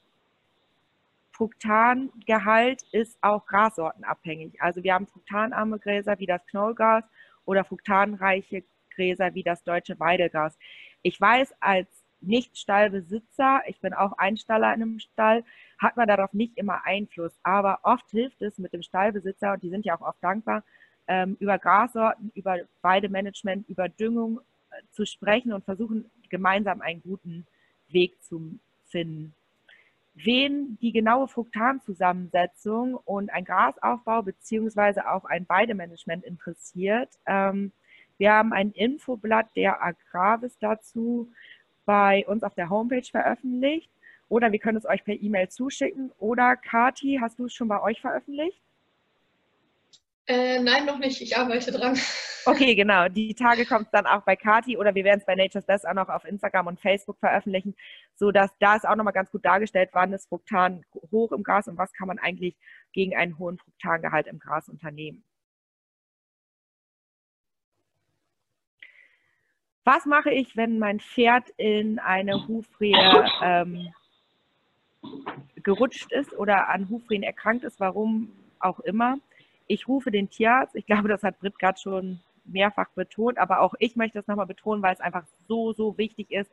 [1.32, 4.60] Fruktangehalt ist auch grassortenabhängig.
[4.60, 7.04] Also wir haben fruktanarme Gräser wie das Knollgras
[7.46, 10.58] oder fruktanreiche Gräser wie das deutsche Weidegras.
[11.00, 11.88] Ich weiß als
[12.20, 15.42] Nicht-Stallbesitzer, ich bin auch Einstaller in einem Stall,
[15.78, 17.32] hat man darauf nicht immer Einfluss.
[17.42, 20.62] Aber oft hilft es mit dem Stallbesitzer, und die sind ja auch oft dankbar,
[21.08, 24.40] ähm, über Grassorten, über Weidemanagement, über Düngung
[24.70, 27.46] äh, zu sprechen und versuchen gemeinsam einen guten
[27.88, 29.34] Weg zu finden.
[30.14, 37.70] Wen die genaue Fruktanzusammensetzung und ein Grasaufbau beziehungsweise auch ein Weidemanagement interessiert, ähm,
[38.18, 41.32] wir haben ein Infoblatt der Agravis dazu
[41.84, 43.90] bei uns auf der Homepage veröffentlicht
[44.28, 46.10] oder wir können es euch per E-Mail zuschicken.
[46.18, 48.62] Oder Kati, hast du es schon bei euch veröffentlicht?
[50.26, 51.20] Äh, nein, noch nicht.
[51.20, 51.98] Ich arbeite dran.
[52.44, 53.08] Okay, genau.
[53.08, 55.86] Die Tage kommt es dann auch bei Kati oder wir werden es bei Nature's Best
[55.86, 57.74] auch noch auf Instagram und Facebook veröffentlichen,
[58.14, 61.76] sodass da ist auch nochmal ganz gut dargestellt, wann ist Fruktan hoch im Gras und
[61.76, 62.56] was kann man eigentlich
[62.92, 65.24] gegen einen hohen Fruktangehalt im Gras unternehmen.
[69.84, 73.92] Was mache ich, wenn mein Pferd in eine Hufrehe ähm,
[75.56, 79.18] gerutscht ist oder an Hufrehen erkrankt ist, warum auch immer?
[79.66, 80.74] Ich rufe den Tierarzt.
[80.74, 84.46] Ich glaube, das hat Britt gerade schon mehrfach betont, aber auch ich möchte das nochmal
[84.46, 86.50] betonen, weil es einfach so, so wichtig ist,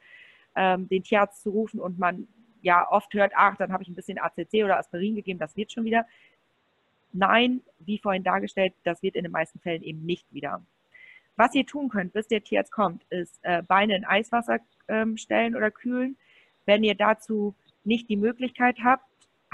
[0.56, 2.28] ähm, den Tierarzt zu rufen und man
[2.62, 5.72] ja oft hört, ach, dann habe ich ein bisschen ACC oder Aspirin gegeben, das wird
[5.72, 6.06] schon wieder.
[7.12, 10.62] Nein, wie vorhin dargestellt, das wird in den meisten Fällen eben nicht wieder.
[11.36, 15.56] Was ihr tun könnt, bis der Tierarzt kommt, ist äh, Beine in Eiswasser ähm, stellen
[15.56, 16.18] oder kühlen.
[16.66, 19.09] Wenn ihr dazu nicht die Möglichkeit habt,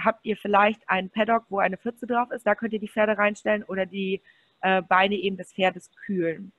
[0.06, 2.46] habt ihr vielleicht einen Paddock, wo eine Pfütze drauf ist.
[2.46, 4.22] Da könnt ihr die Pferde reinstellen oder die
[4.62, 6.52] äh, Beine eben des Pferdes kühlen.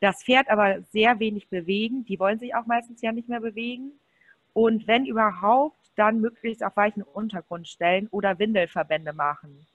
[0.00, 2.04] Das Pferd aber sehr wenig bewegen.
[2.04, 3.92] Die wollen sich auch meistens ja nicht mehr bewegen.
[4.52, 9.66] Und wenn überhaupt, dann möglichst auf weichen Untergrund stellen oder Windelverbände machen.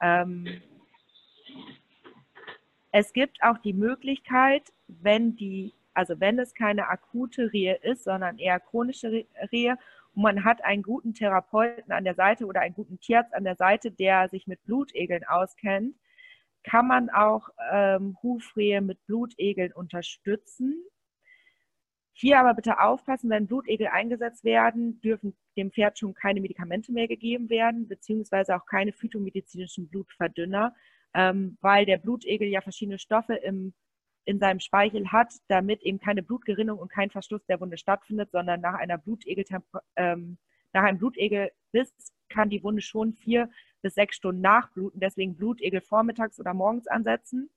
[0.00, 0.46] Ähm,
[2.92, 8.38] es gibt auch die Möglichkeit, wenn die, also wenn es keine akute Rehe ist, sondern
[8.38, 9.76] eher chronische Rehe
[10.18, 13.54] und man hat einen guten Therapeuten an der Seite oder einen guten Tierarzt an der
[13.54, 15.94] Seite, der sich mit Blutegeln auskennt,
[16.64, 20.82] kann man auch ähm, Hufrehe mit Blutegeln unterstützen.
[22.14, 27.06] Hier aber bitte aufpassen, wenn Blutegel eingesetzt werden, dürfen dem Pferd schon keine Medikamente mehr
[27.06, 30.74] gegeben werden, beziehungsweise auch keine phytomedizinischen Blutverdünner,
[31.14, 33.72] ähm, weil der Blutegel ja verschiedene Stoffe im,
[34.28, 38.60] in seinem Speichel hat, damit eben keine Blutgerinnung und kein Verschluss der Wunde stattfindet, sondern
[38.60, 39.02] nach einer
[39.96, 40.36] ähm,
[40.74, 43.48] nach einem Blutegelbiss kann die Wunde schon vier
[43.80, 47.48] bis sechs Stunden nachbluten, deswegen Blutegel vormittags oder morgens ansetzen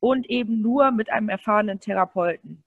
[0.00, 2.64] und eben nur mit einem erfahrenen Therapeuten.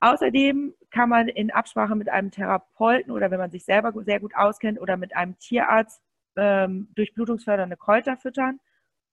[0.00, 4.36] Außerdem kann man in Absprache mit einem Therapeuten oder wenn man sich selber sehr gut
[4.36, 6.02] auskennt oder mit einem Tierarzt
[6.36, 8.60] ähm, durchblutungsfördernde Kräuter füttern,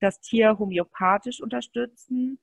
[0.00, 2.38] das Tier homöopathisch unterstützen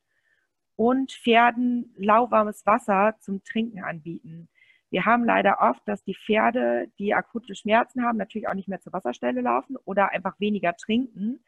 [0.75, 4.49] und Pferden lauwarmes Wasser zum Trinken anbieten.
[4.89, 8.79] Wir haben leider oft, dass die Pferde, die akute Schmerzen haben, natürlich auch nicht mehr
[8.79, 11.43] zur Wasserstelle laufen oder einfach weniger trinken.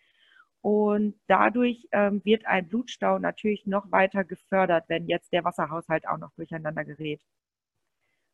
[0.62, 6.18] Und dadurch ähm, wird ein Blutstau natürlich noch weiter gefördert, wenn jetzt der Wasserhaushalt auch
[6.18, 7.22] noch durcheinander gerät.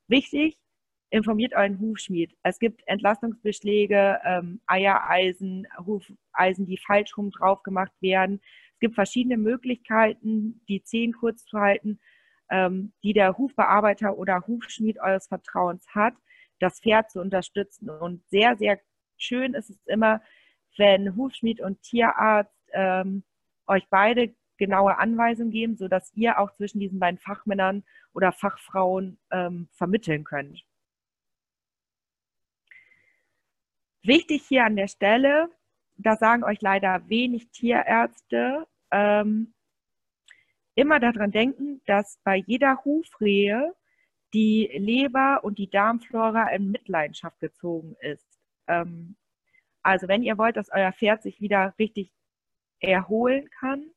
[0.08, 0.58] Wichtig,
[1.12, 2.36] informiert euren Hufschmied.
[2.42, 8.42] Es gibt Entlastungsbeschläge, ähm, Eiereisen, Hufeisen, die falsch rum drauf gemacht werden.
[8.74, 12.00] Es gibt verschiedene Möglichkeiten, die Zehen kurz zu halten
[12.52, 16.14] ähm, die der Hufbearbeiter oder Hufschmied eures Vertrauens hat,
[16.60, 17.90] das Pferd zu unterstützen.
[17.90, 18.80] Und sehr, sehr
[19.18, 20.22] schön ist es immer,
[20.78, 23.24] wenn Hufschmied und Tierarzt ähm,
[23.68, 27.84] euch beide genaue Anweisungen geben, sodass ihr auch zwischen diesen beiden Fachmännern
[28.14, 30.64] oder Fachfrauen ähm, vermitteln könnt.
[34.04, 35.50] Wichtig hier an der Stelle,
[35.98, 39.54] da sagen euch leider wenig Tierärzte, ähm,
[40.74, 43.76] immer daran denken, dass bei jeder Hufrehe
[44.34, 48.40] die Leber und die Darmflora in Mitleidenschaft gezogen ist.
[48.68, 49.18] Ähm,
[49.84, 52.12] also wenn ihr wollt, dass euer Pferd sich wieder richtig
[52.80, 53.92] erholen kann,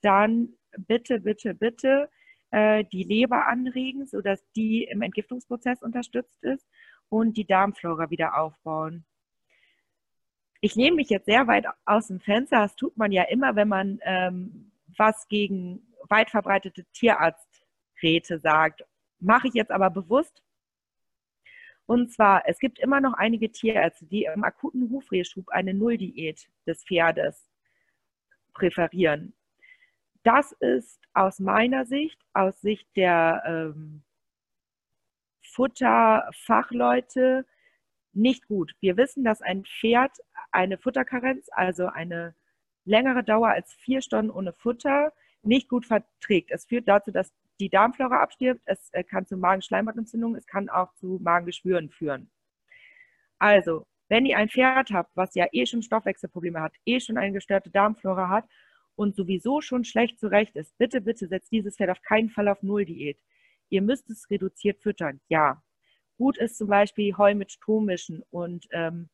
[0.00, 2.10] dann bitte, bitte, bitte
[2.50, 6.66] äh, die Leber anregen, sodass die im Entgiftungsprozess unterstützt ist
[7.08, 9.04] und die Darmflora wieder aufbauen.
[10.66, 12.56] Ich nehme mich jetzt sehr weit aus dem Fenster.
[12.56, 18.84] Das tut man ja immer, wenn man ähm, was gegen weit verbreitete Tierarzträte sagt.
[19.20, 20.42] Mache ich jetzt aber bewusst.
[21.86, 26.82] Und zwar, es gibt immer noch einige Tierärzte, die im akuten Hufrehschub eine Nulldiät des
[26.82, 27.48] Pferdes
[28.52, 29.34] präferieren.
[30.24, 34.02] Das ist aus meiner Sicht, aus Sicht der ähm,
[35.42, 37.46] Futterfachleute
[38.16, 38.74] nicht gut.
[38.80, 40.12] Wir wissen, dass ein Pferd
[40.50, 42.34] eine Futterkarenz, also eine
[42.84, 45.12] längere Dauer als vier Stunden ohne Futter,
[45.42, 46.50] nicht gut verträgt.
[46.50, 50.92] Es führt dazu, dass die Darmflora abstirbt, es äh, kann zu Magenschleimhautentzündungen, es kann auch
[50.94, 52.30] zu Magengeschwüren führen.
[53.38, 57.32] Also, wenn ihr ein Pferd habt, was ja eh schon Stoffwechselprobleme hat, eh schon eine
[57.32, 58.46] gestörte Darmflora hat
[58.94, 62.62] und sowieso schon schlecht zurecht ist, bitte, bitte setzt dieses Pferd auf keinen Fall auf
[62.62, 63.18] Nulldiät.
[63.68, 65.62] Ihr müsst es reduziert füttern, ja.
[66.18, 69.08] Gut ist zum Beispiel Heu mit Strom mischen und ähm,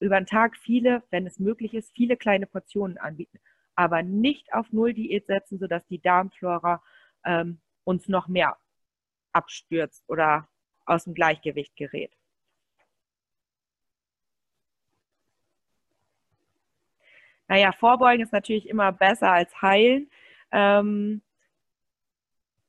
[0.00, 3.38] über den Tag viele, wenn es möglich ist, viele kleine Portionen anbieten
[3.74, 6.82] aber nicht auf Null-Diät setzen, sodass die Darmflora
[7.24, 8.56] ähm, uns noch mehr
[9.32, 10.48] abstürzt oder
[10.84, 12.12] aus dem Gleichgewicht gerät.
[17.48, 20.10] Naja, vorbeugen ist natürlich immer besser als heilen.
[20.52, 21.22] Ähm,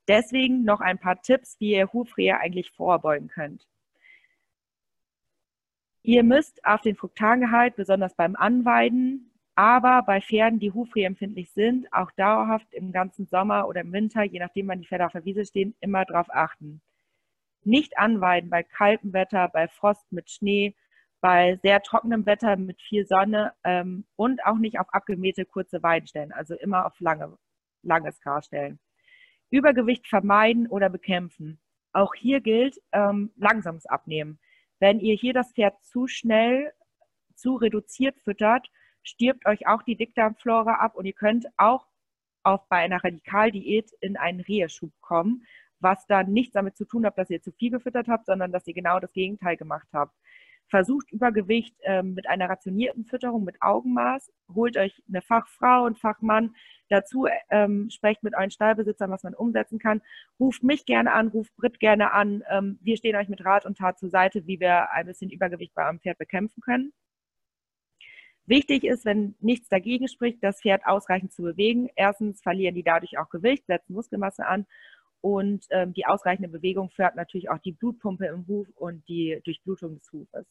[0.08, 3.66] deswegen noch ein paar Tipps, wie ihr Hufrehe eigentlich vorbeugen könnt.
[6.02, 12.10] Ihr müsst auf den Fruktangehalt, besonders beim Anweiden, aber bei Pferden, die hufrehempfindlich sind, auch
[12.12, 15.44] dauerhaft im ganzen Sommer oder im Winter, je nachdem wann die Pferde auf der Wiese
[15.46, 16.82] stehen, immer darauf achten.
[17.62, 20.74] Nicht anweiden bei kaltem Wetter, bei Frost mit Schnee,
[21.22, 26.06] bei sehr trockenem Wetter mit viel Sonne ähm, und auch nicht auf abgemähte kurze Weiden
[26.06, 27.38] stellen, also immer auf lange,
[27.82, 28.78] langes Gras stellen.
[29.54, 31.60] Übergewicht vermeiden oder bekämpfen.
[31.92, 34.40] Auch hier gilt ähm, langsames Abnehmen.
[34.80, 36.72] Wenn ihr hier das Pferd zu schnell,
[37.36, 38.68] zu reduziert füttert,
[39.04, 41.86] stirbt euch auch die Dickdarmflora ab und ihr könnt auch
[42.42, 45.46] auf, bei einer Radikaldiät in einen Reheschub kommen,
[45.78, 48.66] was dann nichts damit zu tun hat, dass ihr zu viel gefüttert habt, sondern dass
[48.66, 50.16] ihr genau das Gegenteil gemacht habt.
[50.68, 56.54] Versucht Übergewicht ähm, mit einer rationierten Fütterung mit Augenmaß, holt euch eine Fachfrau und Fachmann
[56.88, 60.02] dazu, ähm, sprecht mit euren Stallbesitzern, was man umsetzen kann.
[60.40, 62.42] Ruft mich gerne an, ruft Brit gerne an.
[62.50, 65.74] Ähm, wir stehen euch mit Rat und Tat zur Seite, wie wir ein bisschen Übergewicht
[65.74, 66.92] bei eurem Pferd bekämpfen können.
[68.46, 71.88] Wichtig ist, wenn nichts dagegen spricht, das Pferd ausreichend zu bewegen.
[71.96, 74.66] Erstens verlieren die dadurch auch Gewicht, setzen Muskelmasse an
[75.24, 79.94] und ähm, die ausreichende Bewegung fördert natürlich auch die Blutpumpe im Huf und die Durchblutung
[79.94, 80.46] des Hufes.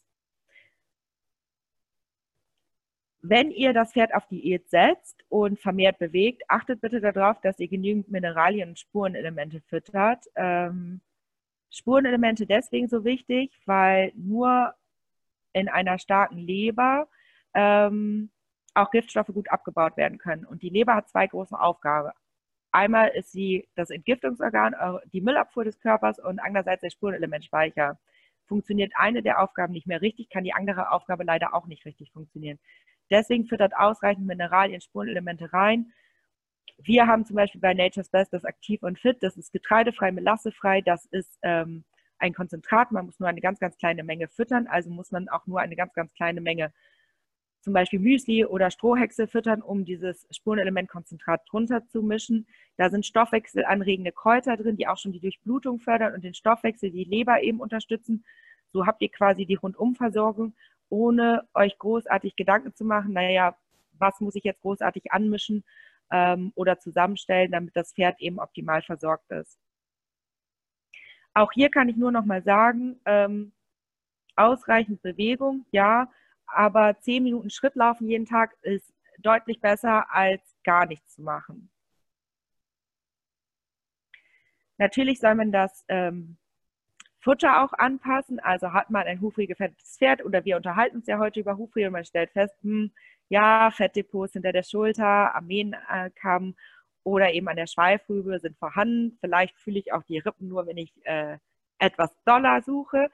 [3.21, 7.67] Wenn ihr das Pferd auf Diät setzt und vermehrt bewegt, achtet bitte darauf, dass ihr
[7.67, 10.25] genügend Mineralien und Spurenelemente füttert.
[10.33, 11.01] Ähm,
[11.69, 14.73] Spurenelemente deswegen so wichtig, weil nur
[15.53, 17.07] in einer starken Leber
[17.53, 18.31] ähm,
[18.73, 20.45] auch Giftstoffe gut abgebaut werden können.
[20.45, 22.09] Und die Leber hat zwei große Aufgaben.
[22.73, 27.99] Einmal ist sie das Entgiftungsorgan, äh, die Müllabfuhr des Körpers und andererseits der Spurenelementspeicher.
[28.47, 32.11] Funktioniert eine der Aufgaben nicht mehr richtig, kann die andere Aufgabe leider auch nicht richtig
[32.11, 32.57] funktionieren.
[33.11, 35.93] Deswegen füttert ausreichend Mineralien, Spurenelemente rein.
[36.79, 39.21] Wir haben zum Beispiel bei Nature's Best das Aktiv und Fit.
[39.21, 40.81] Das ist getreidefrei, melassefrei.
[40.81, 41.83] Das ist ähm,
[42.17, 42.91] ein Konzentrat.
[42.91, 44.65] Man muss nur eine ganz, ganz kleine Menge füttern.
[44.65, 46.73] Also muss man auch nur eine ganz, ganz kleine Menge
[47.63, 52.45] zum Beispiel Müsli oder Strohhexe füttern, um dieses Spurenelementkonzentrat drunter zu mischen.
[52.75, 57.05] Da sind stoffwechselanregende Kräuter drin, die auch schon die Durchblutung fördern und den Stoffwechsel, die
[57.05, 58.25] Leber eben unterstützen.
[58.73, 60.53] So habt ihr quasi die Rundumversorgung,
[60.89, 63.55] ohne euch großartig Gedanken zu machen, naja,
[63.93, 65.63] was muss ich jetzt großartig anmischen
[66.11, 69.57] ähm, oder zusammenstellen, damit das Pferd eben optimal versorgt ist.
[71.33, 73.53] Auch hier kann ich nur noch mal sagen, ähm,
[74.35, 76.11] ausreichend Bewegung, ja,
[76.47, 81.69] aber zehn Minuten Schritt laufen jeden Tag ist deutlich besser als gar nichts zu machen.
[84.77, 86.37] Natürlich soll man das ähm,
[87.19, 88.39] Futter auch anpassen.
[88.39, 91.85] Also hat man ein hufrig gefettetes Pferd oder wir unterhalten uns ja heute über Hufri
[91.85, 92.91] und man stellt fest, hm,
[93.29, 96.53] ja, Fettdepots hinter der Schulter, Armeenkamm äh,
[97.03, 99.17] oder eben an der Schweifrübe sind vorhanden.
[99.21, 101.37] Vielleicht fühle ich auch die Rippen nur, wenn ich äh,
[101.79, 103.09] etwas doller suche.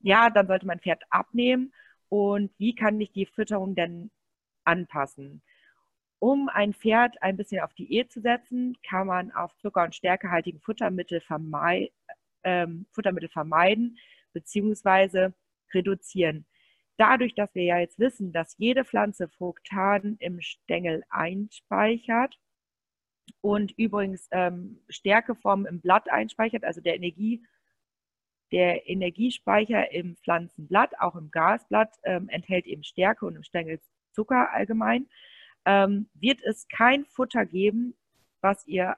[0.00, 1.72] Ja, dann sollte mein Pferd abnehmen
[2.14, 4.12] und wie kann ich die Fütterung denn
[4.62, 5.42] anpassen?
[6.20, 10.60] Um ein Pferd ein bisschen auf Diät zu setzen, kann man auf Zucker- und stärkehaltigen
[10.60, 11.90] Futtermittel, vermei
[12.44, 13.98] ähm, Futtermittel vermeiden
[14.32, 15.30] bzw.
[15.74, 16.46] reduzieren.
[16.98, 22.38] Dadurch, dass wir ja jetzt wissen, dass jede Pflanze Fructan im Stängel einspeichert
[23.40, 27.44] und übrigens ähm, Stärkeformen im Blatt einspeichert, also der Energie
[28.54, 33.80] der Energiespeicher im Pflanzenblatt, auch im Gasblatt, ähm, enthält eben Stärke und im Stängel
[34.12, 35.08] Zucker allgemein.
[35.64, 37.96] Ähm, wird es kein Futter geben,
[38.40, 38.96] was ihr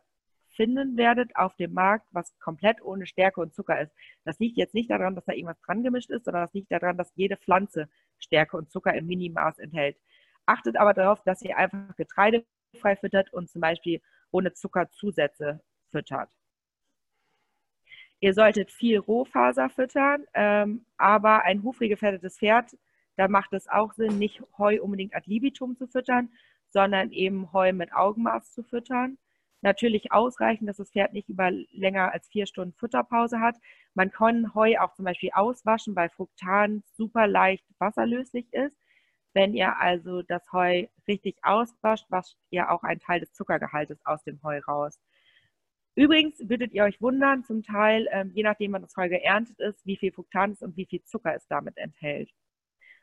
[0.51, 3.95] finden werdet auf dem Markt, was komplett ohne Stärke und Zucker ist.
[4.25, 6.99] Das liegt jetzt nicht daran, dass da irgendwas dran gemischt ist, sondern das liegt daran,
[6.99, 7.89] dass jede Pflanze
[8.19, 9.97] Stärke und Zucker im Minimaß enthält.
[10.45, 16.29] Achtet aber darauf, dass ihr einfach getreidefrei füttert und zum Beispiel ohne Zuckerzusätze füttert.
[18.21, 22.77] Ihr solltet viel Rohfaser füttern, ähm, aber ein hufregefährdetes Pferd,
[23.17, 26.31] da macht es auch Sinn, nicht Heu unbedingt ad libitum zu füttern,
[26.71, 29.19] sondern eben Heu mit Augenmaß zu füttern.
[29.62, 33.57] Natürlich ausreichend, dass das Pferd nicht über länger als vier Stunden Futterpause hat.
[33.95, 38.77] Man kann Heu auch zum Beispiel auswaschen, weil Fructan super leicht wasserlöslich ist.
[39.35, 44.23] Wenn ihr also das Heu richtig auswascht, wascht ihr auch einen Teil des Zuckergehaltes aus
[44.25, 44.99] dem Heu raus.
[45.97, 49.84] Übrigens würdet ihr euch wundern, zum Teil, ähm, je nachdem, wann das Heu geerntet ist,
[49.86, 52.30] wie viel Fructan ist und wie viel Zucker es damit enthält.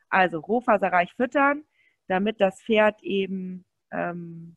[0.09, 1.63] Also rohfaserreich füttern,
[2.07, 4.55] damit das Pferd eben ähm,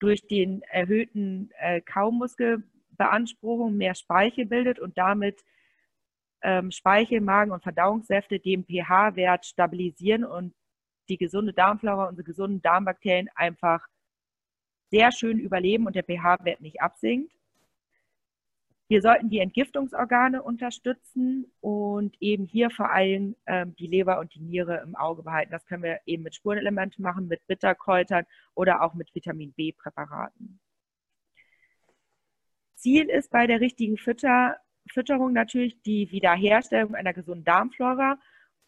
[0.00, 5.44] durch den erhöhten äh, Kaumuskelbeanspruchung mehr Speichel bildet und damit
[6.42, 10.52] ähm, Speichel, Magen und Verdauungssäfte den pH-Wert stabilisieren und
[11.08, 13.86] die gesunde Darmflora, unsere gesunden Darmbakterien einfach
[14.90, 17.32] sehr schön überleben und der pH-Wert nicht absinkt.
[18.90, 24.40] Wir sollten die Entgiftungsorgane unterstützen und eben hier vor allem ähm, die Leber und die
[24.40, 25.52] Niere im Auge behalten.
[25.52, 28.24] Das können wir eben mit Spurenelementen machen, mit Bitterkräutern
[28.54, 30.58] oder auch mit Vitamin B-Präparaten.
[32.76, 34.56] Ziel ist bei der richtigen Fütter,
[34.90, 38.18] Fütterung natürlich die Wiederherstellung einer gesunden Darmflora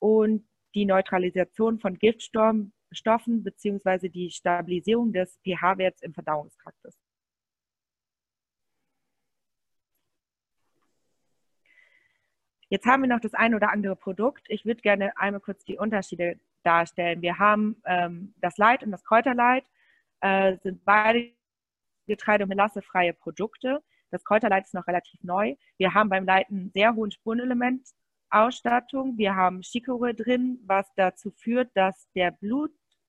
[0.00, 4.08] und die Neutralisation von Giftstoffen bzw.
[4.08, 6.78] die Stabilisierung des pH-Werts im Verdauungstrakt
[12.72, 14.46] Jetzt haben wir noch das ein oder andere Produkt.
[14.48, 17.20] Ich würde gerne einmal kurz die Unterschiede darstellen.
[17.20, 19.64] Wir haben ähm, das Light und das Kräuterlight,
[20.20, 21.32] äh, sind beide
[22.06, 23.82] Getreide- und melassefreie Produkte.
[24.10, 25.56] Das Kräuterlight ist noch relativ neu.
[25.78, 29.18] Wir haben beim Light einen sehr hohen Spurenelementausstattung.
[29.18, 32.30] Wir haben Chicorée drin, was dazu führt, dass der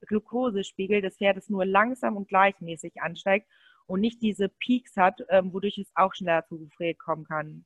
[0.02, 3.48] Blutglukosespiegel des Pferdes nur langsam und gleichmäßig ansteigt
[3.86, 7.66] und nicht diese Peaks hat, ähm, wodurch es auch schneller zu Gefriert kommen kann.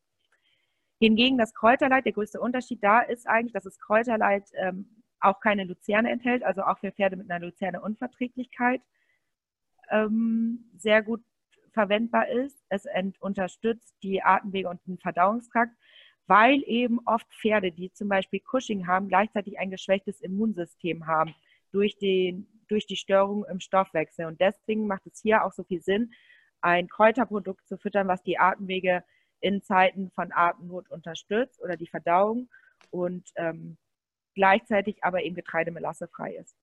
[1.00, 5.66] Hingegen das Kräuterleid, der größte Unterschied da ist eigentlich, dass das Kräuterleid ähm, auch keine
[5.66, 8.82] Luzerne enthält, also auch für Pferde mit einer Luzerne-Unverträglichkeit
[9.90, 11.22] ähm, sehr gut
[11.74, 12.64] verwendbar ist.
[12.70, 12.86] Es
[13.20, 15.76] unterstützt die Atemwege und den Verdauungstrakt,
[16.28, 21.36] weil eben oft Pferde, die zum Beispiel Cushing haben, gleichzeitig ein geschwächtes Immunsystem haben
[21.76, 24.26] durch, den, durch die Störung im Stoffwechsel.
[24.26, 26.14] Und deswegen macht es hier auch so viel Sinn,
[26.62, 29.04] ein Kräuterprodukt zu füttern, was die Atemwege
[29.42, 32.50] in Zeiten von Atemnot unterstützt oder die Verdauung
[32.92, 33.78] und ähm,
[34.36, 36.56] gleichzeitig aber eben getreidemelassefrei ist.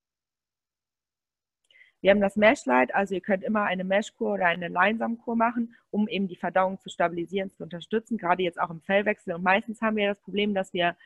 [2.00, 6.08] Wir haben das Meshlight, also ihr könnt immer eine Meshkur oder eine Leinsamkur machen, um
[6.08, 9.34] eben die Verdauung zu stabilisieren, zu unterstützen, gerade jetzt auch im Fellwechsel.
[9.34, 10.96] Und meistens haben wir das Problem, dass wir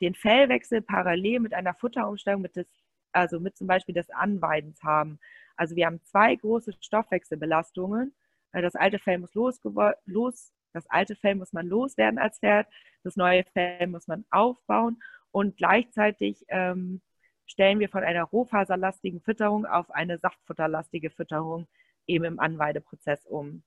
[0.00, 2.66] den Fellwechsel parallel mit einer Futterumstellung, mit des,
[3.12, 5.18] also mit zum Beispiel des Anweidens haben.
[5.56, 8.14] Also wir haben zwei große Stoffwechselbelastungen.
[8.52, 9.60] Das alte Fell muss los,
[10.06, 12.68] los das alte Fell muss man loswerden als Pferd,
[13.02, 17.00] das neue Fell muss man aufbauen und gleichzeitig ähm,
[17.46, 21.66] stellen wir von einer rohfaserlastigen Fütterung auf eine saftfutterlastige Fütterung
[22.06, 23.62] eben im Anweideprozess um.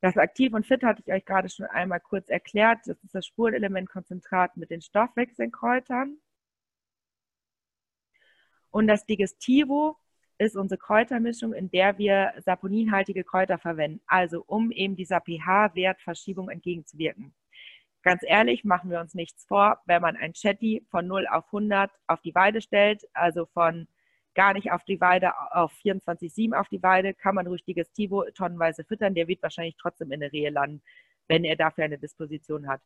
[0.00, 2.80] Das Aktiv und Fit hatte ich euch gerade schon einmal kurz erklärt.
[2.84, 6.18] Das ist das Spurenelementkonzentrat mit den Stoffwechselkräutern.
[8.70, 9.96] Und das Digestivo
[10.38, 17.34] ist unsere Kräutermischung, in der wir saponinhaltige Kräuter verwenden, also um eben dieser pH-Wertverschiebung entgegenzuwirken.
[18.02, 21.90] Ganz ehrlich, machen wir uns nichts vor, wenn man ein Chatty von 0 auf 100
[22.06, 23.88] auf die Weide stellt, also von
[24.34, 28.84] gar nicht auf die Weide auf 24,7 auf die Weide, kann man ruhig Digestivo tonnenweise
[28.84, 30.82] füttern, der wird wahrscheinlich trotzdem in der Rehe landen,
[31.26, 32.80] wenn er dafür eine Disposition hat.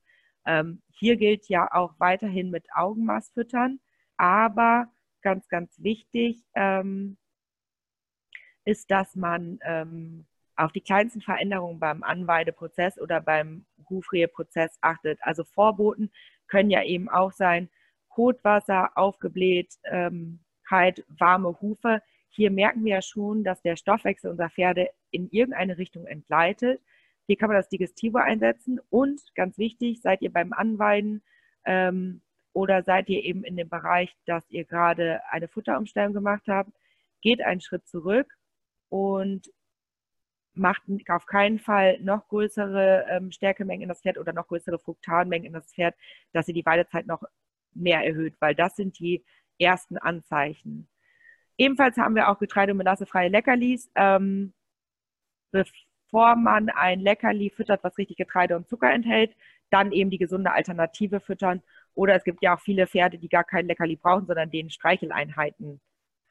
[0.47, 3.81] Ähm, hier gilt ja auch weiterhin mit Augenmaß füttern,
[4.17, 4.87] aber
[5.23, 7.17] ganz, ganz wichtig, ähm,
[8.65, 15.19] ist, dass man ähm, auf die kleinsten Veränderungen beim Anweideprozess oder beim Hufreheprozess achtet.
[15.23, 16.11] Also Vorboten
[16.49, 17.71] können ja eben auch sein,
[18.09, 20.41] Kotwasser, Aufgeblähtheit, ähm,
[21.09, 22.03] warme Hufe.
[22.29, 26.83] Hier merken wir ja schon, dass der Stoffwechsel unserer Pferde in irgendeine Richtung entgleitet.
[27.27, 31.23] Hier kann man das Digestivo einsetzen und ganz wichtig, seid ihr beim Anweiden
[31.65, 36.73] ähm, oder seid ihr eben in dem Bereich, dass ihr gerade eine Futterumstellung gemacht habt,
[37.21, 38.35] geht einen Schritt zurück
[38.89, 39.51] und
[40.55, 45.47] macht auf keinen Fall noch größere ähm, Stärkemengen in das Pferd oder noch größere Fruktanmengen
[45.47, 45.95] in das Pferd,
[46.33, 47.23] dass sie die Weidezeit noch
[47.73, 49.25] mehr erhöht, weil das sind die
[49.59, 50.89] ersten Anzeichen.
[51.57, 53.91] Ebenfalls haben wir auch Getreide- und melassefreie Leckerlis.
[53.95, 54.55] Ähm,
[55.53, 59.37] bevor man ein Leckerli füttert, was richtig Getreide und Zucker enthält,
[59.71, 61.63] dann eben die gesunde Alternative füttern.
[62.01, 65.83] Oder es gibt ja auch viele Pferde, die gar kein Leckerli brauchen, sondern denen Streicheleinheiten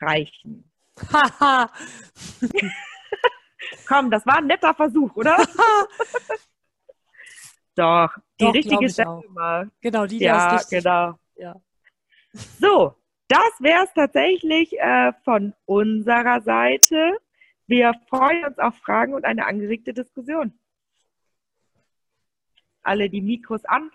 [0.01, 0.71] reichen.
[1.13, 1.71] Haha.
[3.87, 5.37] Komm, das war ein netter Versuch, oder?
[7.75, 9.69] Doch, die Doch, richtige Stelle mal.
[9.79, 10.79] Genau, die, die ja, richtig.
[10.79, 11.19] genau.
[11.35, 11.55] Ja.
[12.33, 12.95] So,
[13.27, 17.15] das wäre es tatsächlich äh, von unserer Seite.
[17.67, 20.57] Wir freuen uns auf Fragen und eine angeregte Diskussion.
[22.81, 23.91] Alle die Mikros an.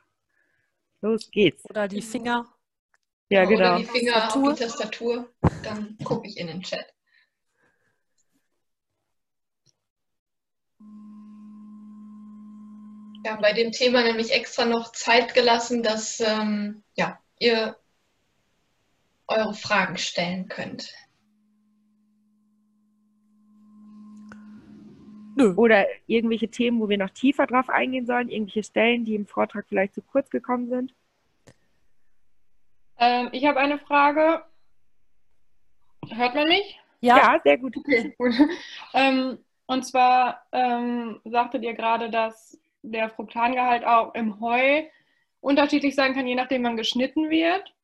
[1.04, 1.62] Los geht's.
[1.68, 2.46] Oder die Finger.
[3.28, 3.74] Ja, genau.
[3.74, 4.50] Oder die Finger Tastatur.
[4.50, 5.34] auf die Tastatur.
[5.62, 6.86] Dann gucke ich in den Chat.
[13.22, 17.76] Wir haben bei dem Thema nämlich extra noch Zeit gelassen, dass ähm, ja, ihr
[19.26, 20.90] eure Fragen stellen könnt.
[25.36, 25.54] Nö.
[25.56, 29.66] Oder irgendwelche Themen, wo wir noch tiefer drauf eingehen sollen, irgendwelche Stellen, die im Vortrag
[29.68, 30.94] vielleicht zu kurz gekommen sind?
[32.98, 34.44] Ähm, ich habe eine Frage.
[36.08, 36.78] Hört man mich?
[37.00, 37.76] Ja, ja sehr gut.
[37.76, 38.34] Okay, gut.
[38.94, 44.84] ähm, und zwar ähm, sagtet ihr gerade, dass der Fructangehalt auch im Heu
[45.40, 47.74] unterschiedlich sein kann, je nachdem wann geschnitten wird.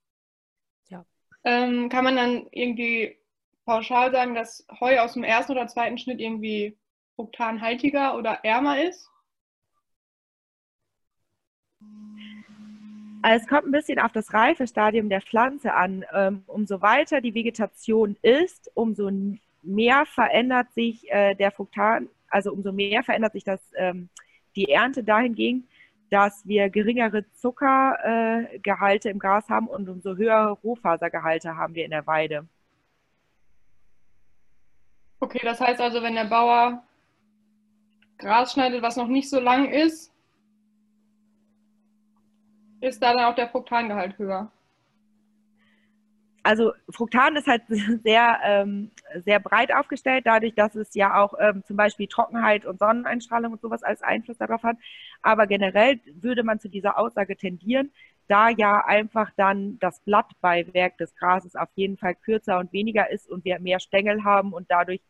[0.88, 1.05] Ja.
[1.44, 3.18] Ähm, kann man dann irgendwie
[3.64, 6.76] pauschal sagen, dass Heu aus dem ersten oder zweiten Schnitt irgendwie
[7.17, 9.11] fruktanhaltiger oder ärmer ist?
[13.23, 16.05] Also es kommt ein bisschen auf das Reifestadium der Pflanze an.
[16.13, 19.11] Ähm, umso weiter die Vegetation ist, umso
[19.63, 24.09] mehr verändert sich äh, der Fruktan, also umso mehr verändert sich das, ähm,
[24.57, 25.67] die Ernte dahingehend,
[26.11, 31.91] dass wir geringere Zuckergehalte äh, im Gras haben und umso höhere Rohfasergehalte haben wir in
[31.91, 32.47] der Weide.
[35.21, 36.83] Okay, das heißt also, wenn der Bauer
[38.21, 40.12] Gras schneidet, was noch nicht so lang ist,
[42.81, 44.51] ist da dann auch der Fruktangehalt höher?
[46.43, 47.62] Also Fruktan ist halt
[48.03, 48.91] sehr, ähm,
[49.25, 53.61] sehr breit aufgestellt, dadurch, dass es ja auch ähm, zum Beispiel Trockenheit und Sonneneinstrahlung und
[53.61, 54.77] sowas als Einfluss darauf hat.
[55.23, 57.93] Aber generell würde man zu dieser Aussage tendieren,
[58.29, 63.29] da ja einfach dann das Blattbeiwerk des Grases auf jeden Fall kürzer und weniger ist
[63.29, 65.01] und wir mehr Stängel haben und dadurch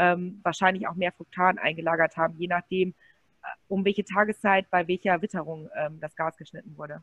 [0.00, 5.20] ähm, wahrscheinlich auch mehr Fruktan eingelagert haben, je nachdem, äh, um welche Tageszeit bei welcher
[5.20, 7.02] Witterung ähm, das Gas geschnitten wurde.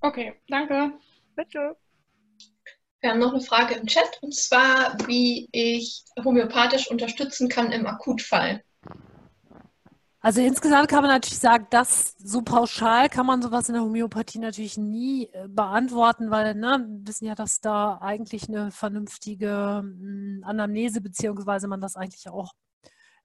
[0.00, 0.92] Okay, danke.
[1.36, 1.76] Bitte.
[3.00, 7.86] Wir haben noch eine Frage im Chat und zwar, wie ich homöopathisch unterstützen kann im
[7.86, 8.62] Akutfall.
[10.24, 14.38] Also insgesamt kann man natürlich sagen, dass so pauschal kann man sowas in der Homöopathie
[14.38, 20.42] natürlich nie äh, beantworten, weil ne, wir wissen ja, dass da eigentlich eine vernünftige hm,
[20.46, 22.54] Anamnese beziehungsweise man das eigentlich auch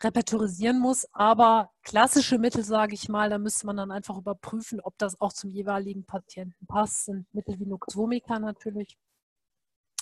[0.04, 1.08] repertorisieren muss.
[1.14, 5.32] Aber klassische Mittel, sage ich mal, da müsste man dann einfach überprüfen, ob das auch
[5.32, 7.06] zum jeweiligen Patienten passt.
[7.06, 8.98] Sind Mittel wie Noxomica natürlich.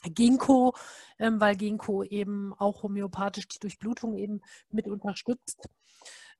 [0.03, 0.73] Ginkgo,
[1.19, 4.41] ähm, weil Ginkgo eben auch homöopathisch die Durchblutung eben
[4.71, 5.69] mit unterstützt.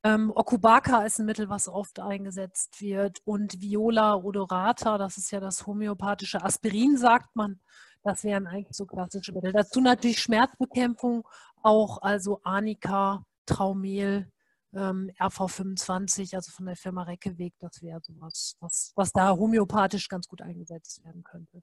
[0.04, 3.20] Ähm, Okubaka ist ein Mittel, was oft eingesetzt wird.
[3.26, 7.60] Und Viola odorata, das ist ja das homöopathische Aspirin, sagt man.
[8.04, 9.52] Das wären eigentlich so klassische Mittel.
[9.52, 11.28] Dazu natürlich Schmerzbekämpfung,
[11.62, 14.32] auch also Arnika, Traumel,
[14.74, 17.54] ähm, RV25, also von der Firma Reckeweg.
[17.60, 21.62] Das wäre sowas, was, was da homöopathisch ganz gut eingesetzt werden könnte.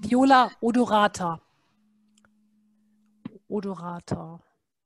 [0.00, 1.43] Viola odorata.
[3.54, 4.40] Odorata.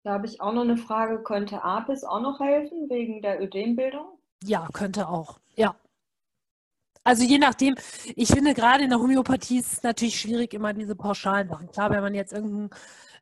[0.04, 1.22] Da habe ich auch noch eine Frage.
[1.22, 4.18] Könnte Apis auch noch helfen wegen der Ödembildung?
[4.44, 5.40] Ja, könnte auch.
[5.56, 5.74] Ja.
[7.02, 7.74] Also je nachdem,
[8.16, 11.70] ich finde gerade in der Homöopathie ist es natürlich schwierig, immer diese pauschalen Sachen.
[11.70, 12.70] Klar, wenn man jetzt irgendein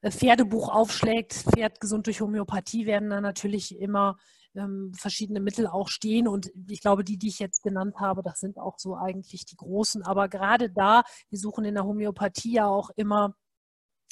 [0.03, 4.17] äh, Pferdebuch aufschlägt, Pferd gesund durch Homöopathie, werden dann natürlich immer
[4.57, 6.27] ähm, verschiedene Mittel auch stehen.
[6.27, 9.57] Und ich glaube, die, die ich jetzt genannt habe, das sind auch so eigentlich die
[9.57, 10.03] großen.
[10.03, 13.35] Aber gerade da, wir suchen in der Homöopathie ja auch immer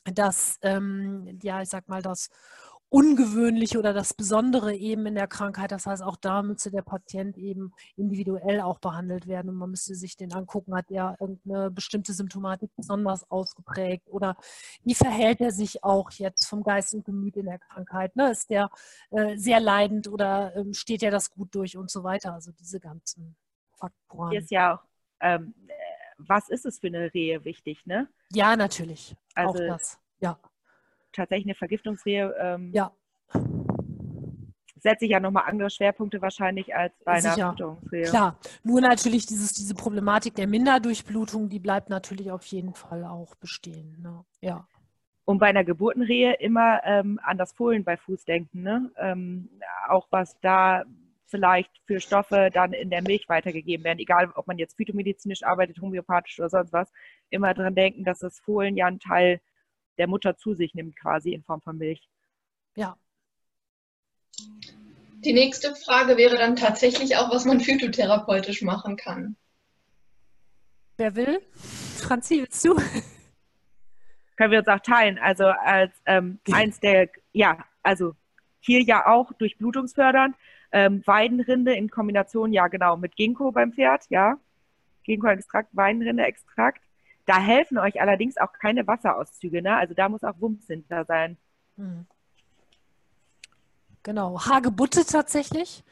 [0.05, 2.31] das, ähm, ja, ich sag mal, das
[2.95, 5.73] Ungewöhnliche oder das Besondere eben in der Krankheit.
[5.73, 9.97] Das heißt, auch da müsste der Patient eben individuell auch behandelt werden und man müsste
[9.97, 14.37] sich den angucken, hat er irgendeine bestimmte Symptomatik besonders ausgeprägt oder
[14.85, 18.15] wie verhält er sich auch jetzt vom Geist und Gemüt in der Krankheit?
[18.15, 18.31] Ne?
[18.31, 18.71] Ist der
[19.11, 22.33] äh, sehr leidend oder ähm, steht er das gut durch und so weiter?
[22.33, 23.35] Also diese ganzen
[23.73, 24.31] Faktoren.
[24.31, 24.85] Hier ist ja auch,
[25.21, 25.73] ähm, äh,
[26.19, 28.09] was ist es für eine Rehe wichtig, ne?
[28.33, 29.15] Ja, natürlich.
[29.35, 29.99] Also auch das.
[30.21, 30.39] Ja
[31.15, 32.93] tatsächlich eine Vergiftungsrehe ähm, ja.
[34.81, 38.05] setze ich ja nochmal andere Schwerpunkte wahrscheinlich als bei einer Vergiftungsrehe.
[38.05, 43.35] Klar, nur natürlich dieses, diese Problematik der Minderdurchblutung, die bleibt natürlich auf jeden Fall auch
[43.37, 43.97] bestehen.
[44.03, 44.25] Ne?
[44.41, 44.67] Ja.
[45.25, 48.63] Und bei einer Geburtenrehe immer ähm, an das Fohlen bei Fuß denken.
[48.63, 48.91] Ne?
[48.99, 49.49] Ähm,
[49.89, 50.85] auch was da
[51.27, 55.81] vielleicht für Stoffe dann in der Milch weitergegeben werden, egal ob man jetzt phytomedizinisch arbeitet,
[55.81, 56.91] homöopathisch oder sonst was,
[57.31, 59.41] immer dran denken, dass das Fohlen ja ein Teil
[59.99, 62.09] der Mutter zu sich nimmt, quasi in Form von Milch.
[62.77, 62.97] Ja.
[65.25, 69.37] Die nächste Frage wäre dann tatsächlich auch, was man phytotherapeutisch machen kann.
[70.97, 71.41] Wer will?
[71.99, 72.77] Franzi, willst du?
[74.37, 75.19] Können wir uns auch teilen.
[75.19, 78.15] Also als ähm, eins der, ja, also
[78.61, 80.37] hier ja auch durchblutungsfördernd.
[80.77, 84.41] Ähm, Weidenrinde in Kombination, ja genau, mit Ginkgo beim Pferd, ja.
[85.05, 86.83] Ginkgo-Extrakt, Weidenrinde-Extrakt.
[87.27, 89.77] Da helfen euch allerdings auch keine Wasserauszüge, ne?
[89.77, 91.37] Also da muss auch Wumms hinter sein.
[91.77, 92.07] Hm.
[94.03, 95.85] Genau, Hagebutte tatsächlich.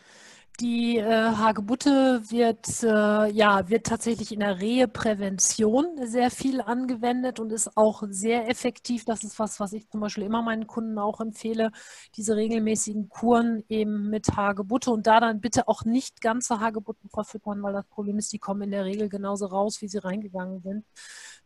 [0.61, 7.53] Die äh, Hagebutte wird, äh, ja, wird tatsächlich in der Reheprävention sehr viel angewendet und
[7.53, 9.05] ist auch sehr effektiv.
[9.05, 11.73] Das ist was, was ich zum Beispiel immer meinen Kunden auch empfehle,
[12.17, 17.63] diese regelmäßigen Kuren eben mit Hagebutte und da dann bitte auch nicht ganze Hagebutten verfüttern,
[17.63, 20.85] weil das Problem ist, die kommen in der Regel genauso raus, wie sie reingegangen sind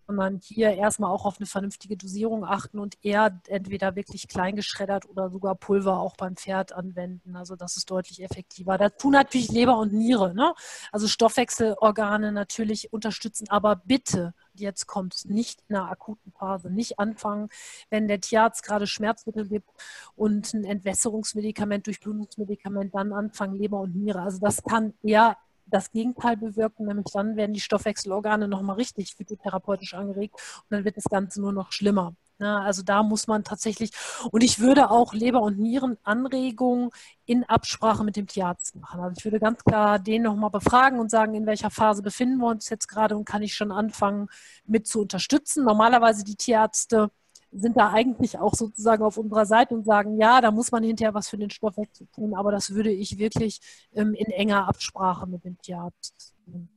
[0.07, 5.09] sondern hier erstmal auch auf eine vernünftige Dosierung achten und eher entweder wirklich klein geschreddert
[5.09, 7.37] oder sogar Pulver auch beim Pferd anwenden.
[7.37, 8.79] Also das ist deutlich effektiver.
[8.79, 10.55] Dazu natürlich Leber und Niere, ne?
[10.93, 17.49] also Stoffwechselorgane natürlich unterstützen, aber bitte jetzt kommt, nicht in einer akuten Phase, nicht anfangen,
[17.91, 19.69] wenn der Tierarzt gerade Schmerzmittel gibt
[20.15, 24.23] und ein Entwässerungsmedikament, Durchblutungsmedikament, dann anfangen, Leber und Niere.
[24.23, 25.37] Also das kann eher
[25.67, 30.97] das Gegenteil bewirken, nämlich dann werden die Stoffwechselorgane nochmal richtig phytotherapeutisch angeregt und dann wird
[30.97, 32.15] das Ganze nur noch schlimmer.
[32.39, 33.93] Ja, also da muss man tatsächlich,
[34.31, 36.91] und ich würde auch Leber- und Nierenanregungen
[37.25, 39.01] in Absprache mit dem Tierarzt machen.
[39.01, 42.49] Also ich würde ganz klar den nochmal befragen und sagen, in welcher Phase befinden wir
[42.49, 44.29] uns jetzt gerade und kann ich schon anfangen
[44.67, 45.65] mit zu unterstützen.
[45.65, 47.11] Normalerweise die Tierärzte
[47.59, 51.15] sind da eigentlich auch sozusagen auf unserer Seite und sagen, ja, da muss man hinterher
[51.15, 53.61] was für den Stoffwechsel tun, aber das würde ich wirklich
[53.95, 56.69] ähm, in enger Absprache mit dem Tierarzt tun.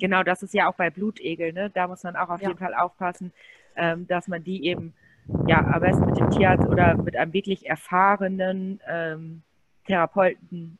[0.00, 1.70] Genau, das ist ja auch bei Blutegel, ne?
[1.70, 2.48] Da muss man auch auf ja.
[2.48, 3.32] jeden Fall aufpassen,
[3.74, 4.94] ähm, dass man die eben
[5.46, 9.42] ja am besten mit dem Tierarzt oder mit einem wirklich erfahrenen ähm,
[9.86, 10.78] Therapeuten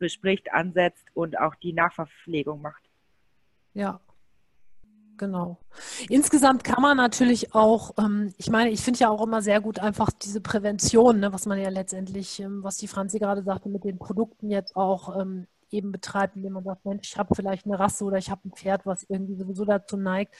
[0.00, 2.82] bespricht, ansetzt und auch die Nachverpflegung macht.
[3.74, 4.00] Ja,
[5.20, 5.58] genau.
[6.08, 9.78] Insgesamt kann man natürlich auch, ähm, ich meine, ich finde ja auch immer sehr gut
[9.78, 13.84] einfach diese Prävention, ne, was man ja letztendlich, ähm, was die Franzi gerade sagte, mit
[13.84, 17.78] den Produkten jetzt auch ähm, eben betreibt, indem man sagt, Mensch, ich habe vielleicht eine
[17.78, 20.34] Rasse oder ich habe ein Pferd, was irgendwie sowieso dazu neigt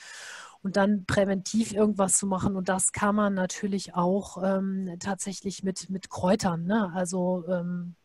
[0.63, 2.55] und dann präventiv irgendwas zu machen.
[2.55, 6.65] Und das kann man natürlich auch ähm, tatsächlich mit, mit Kräutern.
[6.65, 6.91] Ne?
[6.93, 7.95] Also ähm,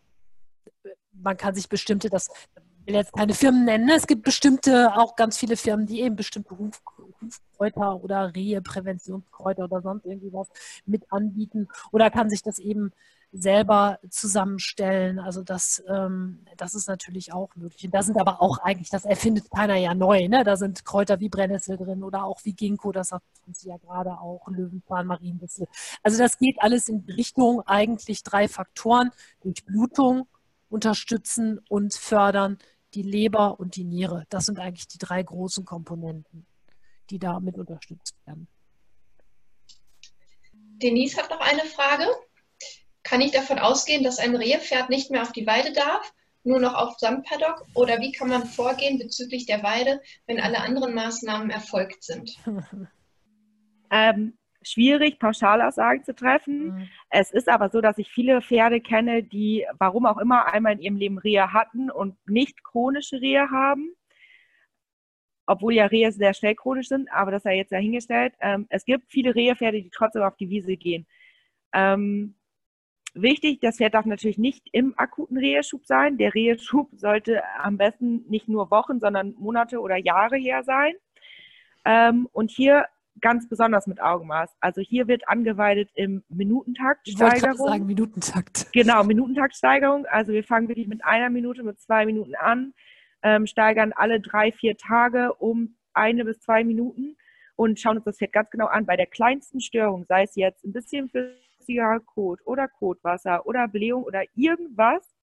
[1.13, 2.29] man kann sich bestimmte, das
[2.87, 3.95] will jetzt keine Firmen nennen, ne?
[3.95, 6.83] es gibt bestimmte, auch ganz viele Firmen, die eben bestimmte Huf,
[7.21, 10.49] Hufkräuter oder Rehe, Präventionskräuter oder sonst irgendwie was
[10.85, 12.93] mit anbieten oder kann sich das eben
[13.33, 15.19] selber zusammenstellen.
[15.19, 17.85] Also das, ähm, das ist natürlich auch möglich.
[17.85, 20.29] Und da sind aber auch eigentlich, das erfindet keiner ja neu.
[20.29, 20.45] Ne?
[20.45, 24.13] Da sind Kräuter wie Brennnessel drin oder auch wie Ginkgo, das hat uns ja gerade
[24.13, 25.67] auch, Löwenzahn, Marienwissel.
[26.03, 29.11] Also das geht alles in Richtung eigentlich drei Faktoren.
[29.43, 30.29] Durchblutung
[30.69, 32.59] unterstützen und fördern,
[32.97, 34.25] die Leber und die Niere.
[34.31, 36.47] Das sind eigentlich die drei großen Komponenten,
[37.11, 38.49] die damit unterstützt werden.
[40.83, 42.07] Denise hat noch eine Frage.
[43.03, 46.75] Kann ich davon ausgehen, dass ein Rehpferd nicht mehr auf die Weide darf, nur noch
[46.75, 47.67] auf Sandpaddock?
[47.75, 52.37] Oder wie kann man vorgehen bezüglich der Weide, wenn alle anderen Maßnahmen erfolgt sind?
[53.89, 54.37] Ähm,
[54.67, 56.67] schwierig, Pauschalaussagen zu treffen.
[56.67, 56.89] Mhm.
[57.11, 60.81] Es ist aber so, dass ich viele Pferde kenne, die, warum auch immer, einmal in
[60.81, 63.95] ihrem Leben Rehe hatten und nicht chronische Rehe haben.
[65.47, 68.35] Obwohl ja Rehe sehr schnell chronisch sind, aber das sei jetzt dahingestellt.
[68.41, 71.07] Ähm, es gibt viele Rehepferde, die trotzdem auf die Wiese gehen.
[71.73, 72.35] Ähm,
[73.19, 76.19] Wichtig, das Pferd darf natürlich nicht im akuten Reheschub sein.
[76.19, 80.93] Der Reheschub sollte am besten nicht nur Wochen, sondern Monate oder Jahre her sein.
[81.87, 82.85] Ähm, und hier
[83.21, 84.57] ganz besonders mit Augenmaß.
[84.61, 87.53] Also hier wird angeweidet im Minutentakt Steigerung.
[87.53, 88.73] Ich sagen Minutentakt.
[88.73, 90.07] Genau, Minutentaktsteigerung.
[90.07, 92.75] Also wir fangen wirklich mit einer Minute, mit zwei Minuten an,
[93.23, 97.17] ähm, steigern alle drei, vier Tage um eine bis zwei Minuten
[97.57, 98.87] und schauen uns das Pferd ganz genau an.
[98.87, 104.05] Bei der kleinsten Störung, sei es jetzt ein bisschen flüssiger Kot oder Kotwasser oder Blähung
[104.05, 105.17] oder irgendwas,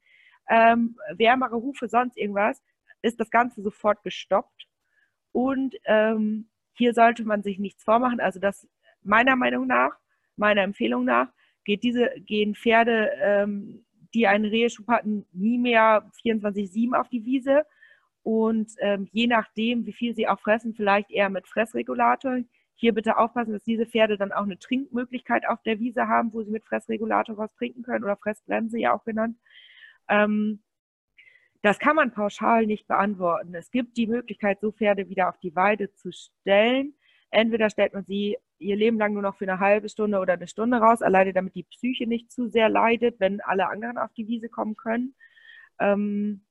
[0.50, 2.62] ähm, wärmere Hufe, sonst irgendwas,
[3.02, 4.68] ist das Ganze sofort gestoppt.
[5.32, 8.20] Und ähm, hier sollte man sich nichts vormachen.
[8.20, 8.68] Also das
[9.04, 9.92] meiner Meinung nach,
[10.36, 11.28] meiner Empfehlung nach,
[11.66, 17.66] geht diese, gehen Pferde, ähm, die einen Reheschub hatten, nie mehr 24-7 auf die Wiese.
[18.24, 22.40] Und ähm, je nachdem, wie viel sie auch fressen, vielleicht eher mit Fressregulator.
[22.76, 26.42] Hier bitte aufpassen, dass diese Pferde dann auch eine Trinkmöglichkeit auf der Wiese haben, wo
[26.42, 29.38] sie mit Fressregulator was trinken können oder Fressbremse ja auch genannt.
[30.10, 30.63] Ähm,
[31.64, 33.56] das kann man pauschal nicht beantworten.
[33.56, 36.94] Es gibt die Möglichkeit, so Pferde wieder auf die Weide zu stellen.
[37.32, 40.48] Entweder stellt man sie ihr Leben lang nur noch für eine halbe Stunde oder eine
[40.48, 44.28] Stunde raus, alleine damit die Psyche nicht zu sehr leidet, wenn alle anderen auf die
[44.28, 45.16] Wiese kommen können.
[45.80, 46.46] Ähm,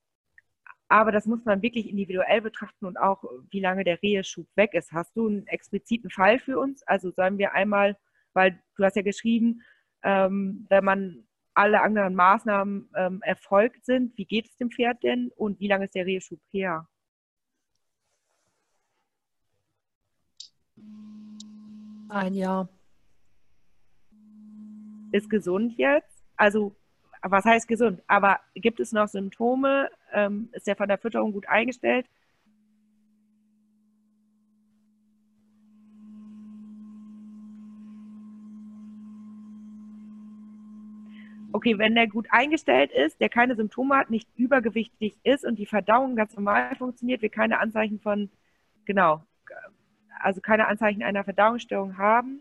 [0.88, 4.92] aber das muss man wirklich individuell betrachten und auch, wie lange der Reheschub weg ist.
[4.92, 6.82] Hast du einen expliziten Fall für uns?
[6.84, 7.98] Also sollen wir einmal,
[8.32, 9.62] weil du hast ja geschrieben,
[10.02, 15.30] ähm, wenn man alle anderen Maßnahmen ähm, erfolgt sind, wie geht es dem Pferd denn
[15.36, 16.86] und wie lange ist der Reheschub her?
[22.08, 22.68] Ein Jahr.
[25.12, 26.22] Ist gesund jetzt?
[26.36, 26.74] Also
[27.22, 28.02] was heißt gesund?
[28.06, 29.90] Aber gibt es noch Symptome?
[30.12, 32.06] Ähm, ist er von der Fütterung gut eingestellt?
[41.52, 45.66] Okay, wenn der gut eingestellt ist, der keine Symptome hat, nicht übergewichtig ist und die
[45.66, 48.30] Verdauung ganz normal funktioniert, wir keine Anzeichen von,
[48.84, 49.22] genau,
[50.20, 52.40] also keine Anzeichen einer Verdauungsstörung haben,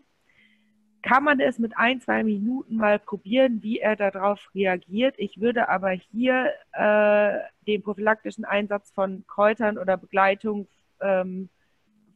[1.01, 5.15] kann man es mit ein, zwei Minuten mal probieren, wie er darauf reagiert.
[5.17, 10.67] Ich würde aber hier äh, den prophylaktischen Einsatz von Kräutern oder Begleitung
[11.01, 11.49] ähm,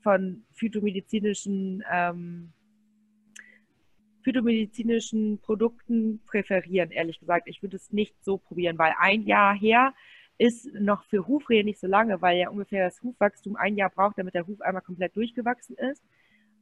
[0.03, 2.53] von phytomedizinischen, ähm,
[4.25, 7.47] phytomedizinischen Produkten präferieren, ehrlich gesagt.
[7.47, 9.93] Ich würde es nicht so probieren, weil ein Jahr her
[10.39, 14.17] ist noch für Hufrehe nicht so lange, weil ja ungefähr das Hufwachstum ein Jahr braucht,
[14.17, 16.03] damit der Huf einmal komplett durchgewachsen ist.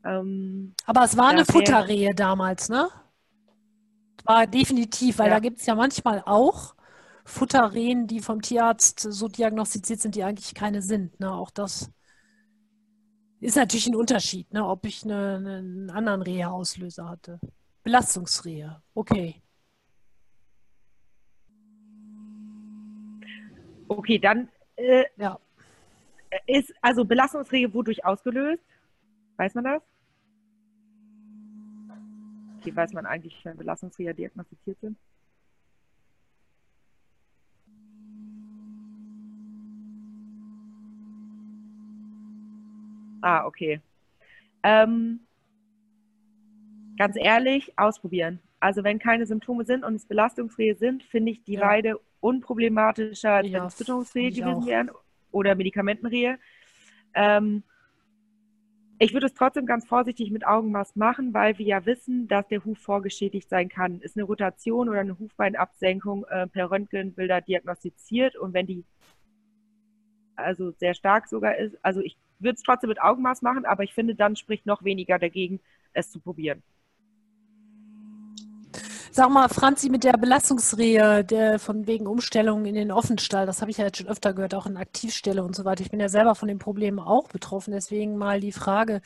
[0.03, 2.89] Ähm, Aber es war eine Futterrehe damals, ne?
[4.25, 5.35] War definitiv, weil ja.
[5.35, 6.75] da gibt es ja manchmal auch
[7.23, 11.17] Futterrehen, die vom Tierarzt so diagnostiziert sind, die eigentlich keine sind.
[11.21, 11.31] Ne?
[11.31, 11.89] Auch das
[13.43, 14.65] ist natürlich ein Unterschied, ne?
[14.65, 17.39] ob ich eine, eine, einen anderen Rehe-Auslöser hatte.
[17.83, 19.41] Belastungsrehe, okay.
[23.89, 25.37] Okay, dann äh, ja.
[26.47, 28.63] ist also Belastungsrehe wodurch ausgelöst?
[29.35, 29.81] Weiß man das?
[32.63, 34.97] Wie weiß man eigentlich, wenn Belastungsrehe diagnostiziert sind?
[43.23, 43.79] Ah, okay.
[44.63, 45.21] Ähm,
[46.97, 48.39] ganz ehrlich, ausprobieren.
[48.59, 51.61] Also wenn keine Symptome sind und es Belastungsrehe sind, finde ich die ja.
[51.61, 54.91] Weide unproblematischer, als wenn es Fütterungsrehe gewesen wären
[55.31, 56.37] oder Medikamentenrehe.
[57.13, 57.63] Ähm,
[58.99, 62.65] ich würde es trotzdem ganz vorsichtig mit Augenmaß machen, weil wir ja wissen, dass der
[62.65, 64.01] Huf vorgeschädigt sein kann.
[64.01, 68.83] Ist eine Rotation oder eine Hufbeinabsenkung äh, per Röntgenbilder diagnostiziert und wenn die
[70.35, 73.93] also sehr stark sogar ist, also ich würde es trotzdem mit Augenmaß machen, aber ich
[73.93, 75.59] finde, dann spricht noch weniger dagegen,
[75.93, 76.63] es zu probieren.
[79.15, 83.69] Sag mal, Franzi, mit der Belastungsrehe, der von wegen Umstellung in den Offenstall, das habe
[83.69, 85.83] ich ja jetzt schon öfter gehört, auch in Aktivstelle und so weiter.
[85.83, 87.73] Ich bin ja selber von den Problemen auch betroffen.
[87.73, 89.01] Deswegen mal die Frage,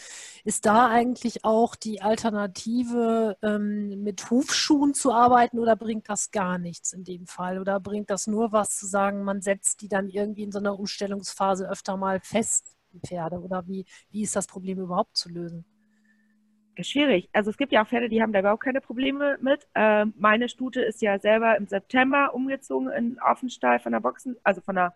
[0.46, 6.58] ist da eigentlich auch die Alternative, ähm, mit Hufschuhen zu arbeiten oder bringt das gar
[6.58, 7.60] nichts in dem Fall?
[7.60, 10.80] Oder bringt das nur was zu sagen, man setzt die dann irgendwie in so einer
[10.80, 13.40] Umstellungsphase öfter mal fest, die Pferde?
[13.40, 15.66] Oder wie, wie ist das Problem überhaupt zu lösen?
[16.84, 17.30] schwierig.
[17.34, 19.68] Also es gibt ja auch Pferde, die haben da überhaupt keine Probleme mit.
[19.76, 24.62] Ähm, meine Stute ist ja selber im September umgezogen in Offenstall von der Boxen, also
[24.62, 24.96] von der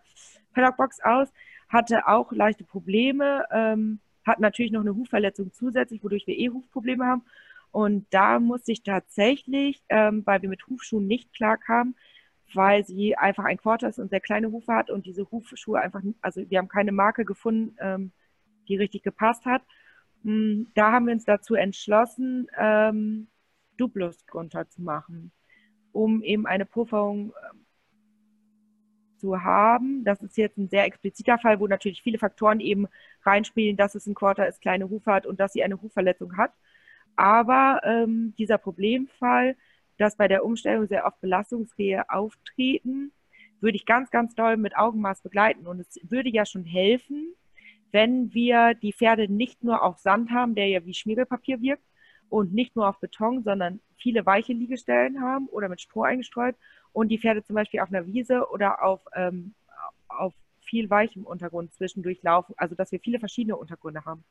[0.54, 1.28] Paddockbox aus,
[1.68, 7.04] hatte auch leichte Probleme, ähm, hat natürlich noch eine Hufverletzung zusätzlich, wodurch wir eh Hufprobleme
[7.04, 7.24] haben.
[7.70, 11.96] Und da musste ich tatsächlich, ähm, weil wir mit Hufschuhen nicht klarkamen,
[12.54, 16.02] weil sie einfach ein Quarter ist und sehr kleine Hufe hat und diese Hufschuhe einfach,
[16.20, 18.12] also wir haben keine Marke gefunden, ähm,
[18.68, 19.62] die richtig gepasst hat.
[20.24, 23.28] Hm, da haben wir uns dazu entschlossen, ähm,
[23.76, 25.32] Duplus drunter zu machen,
[25.92, 27.56] um eben eine Pufferung äh,
[29.18, 30.04] zu haben.
[30.04, 32.86] Das ist jetzt ein sehr expliziter Fall, wo natürlich viele Faktoren eben
[33.24, 36.52] reinspielen, dass es ein Quarter ist, kleine Hufe hat und dass sie eine Hufverletzung hat.
[37.16, 39.56] Aber ähm, dieser Problemfall,
[40.02, 43.12] dass bei der Umstellung sehr oft Belastungsrehe auftreten,
[43.60, 45.66] würde ich ganz, ganz doll mit Augenmaß begleiten.
[45.66, 47.34] Und es würde ja schon helfen,
[47.92, 51.84] wenn wir die Pferde nicht nur auf Sand haben, der ja wie Schmiergelpapier wirkt,
[52.28, 56.56] und nicht nur auf Beton, sondern viele weiche Liegestellen haben oder mit Stroh eingestreut
[56.94, 59.54] und die Pferde zum Beispiel auf einer Wiese oder auf, ähm,
[60.08, 64.24] auf viel weichem Untergrund zwischendurch laufen, also dass wir viele verschiedene Untergründe haben.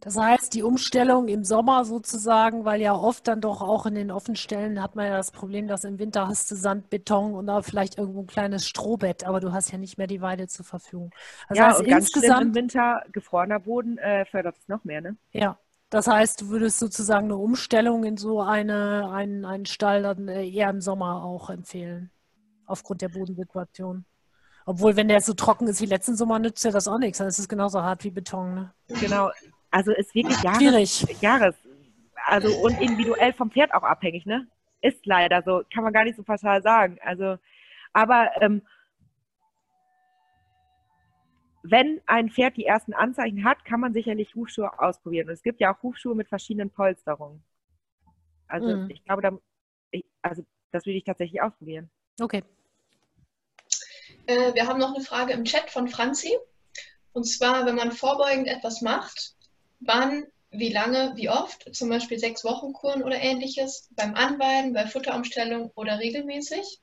[0.00, 4.10] Das heißt, die Umstellung im Sommer sozusagen, weil ja oft dann doch auch in den
[4.10, 7.62] Offenstellen hat man ja das Problem, dass im Winter hast du Sand, Beton und da
[7.62, 11.10] vielleicht irgendwo ein kleines Strohbett, aber du hast ja nicht mehr die Weide zur Verfügung.
[11.48, 15.00] Das ja, heißt, und ganz insgesamt im Winter gefrorener Boden äh, fördert es noch mehr,
[15.00, 15.16] ne?
[15.32, 15.58] Ja.
[15.88, 20.48] Das heißt, du würdest sozusagen eine Umstellung in so eine, einen, einen Stall dann äh,
[20.48, 22.10] eher im Sommer auch empfehlen,
[22.66, 24.04] aufgrund der Bodensituation.
[24.68, 27.18] Obwohl, wenn der so trocken ist wie letzten Sommer, nützt ja das auch nichts.
[27.18, 28.54] Dann ist es genauso hart wie Beton.
[28.54, 28.72] Ne?
[29.00, 29.30] Genau,
[29.70, 31.22] also ist wirklich Jahres, Schwierig.
[31.22, 31.54] Jahres,
[32.26, 34.46] also und individuell vom Pferd auch abhängig, ne?
[34.80, 36.98] Ist leider so, kann man gar nicht so pauschal sagen.
[37.02, 37.38] Also,
[37.92, 38.62] aber ähm,
[41.62, 45.28] wenn ein Pferd die ersten Anzeichen hat, kann man sicherlich Hufschuhe ausprobieren.
[45.28, 47.42] Und es gibt ja auch Hufschuhe mit verschiedenen Polsterungen.
[48.48, 48.90] Also mhm.
[48.90, 49.32] ich glaube, da,
[49.90, 51.90] ich, also das würde ich tatsächlich ausprobieren.
[52.20, 52.42] Okay.
[54.26, 56.36] Äh, wir haben noch eine Frage im Chat von Franzi.
[57.12, 59.35] Und zwar, wenn man vorbeugend etwas macht,
[59.80, 64.86] wann, wie lange, wie oft, zum Beispiel sechs Wochen Kuren oder ähnliches, beim Anweiden, bei
[64.86, 66.80] Futterumstellung oder regelmäßig?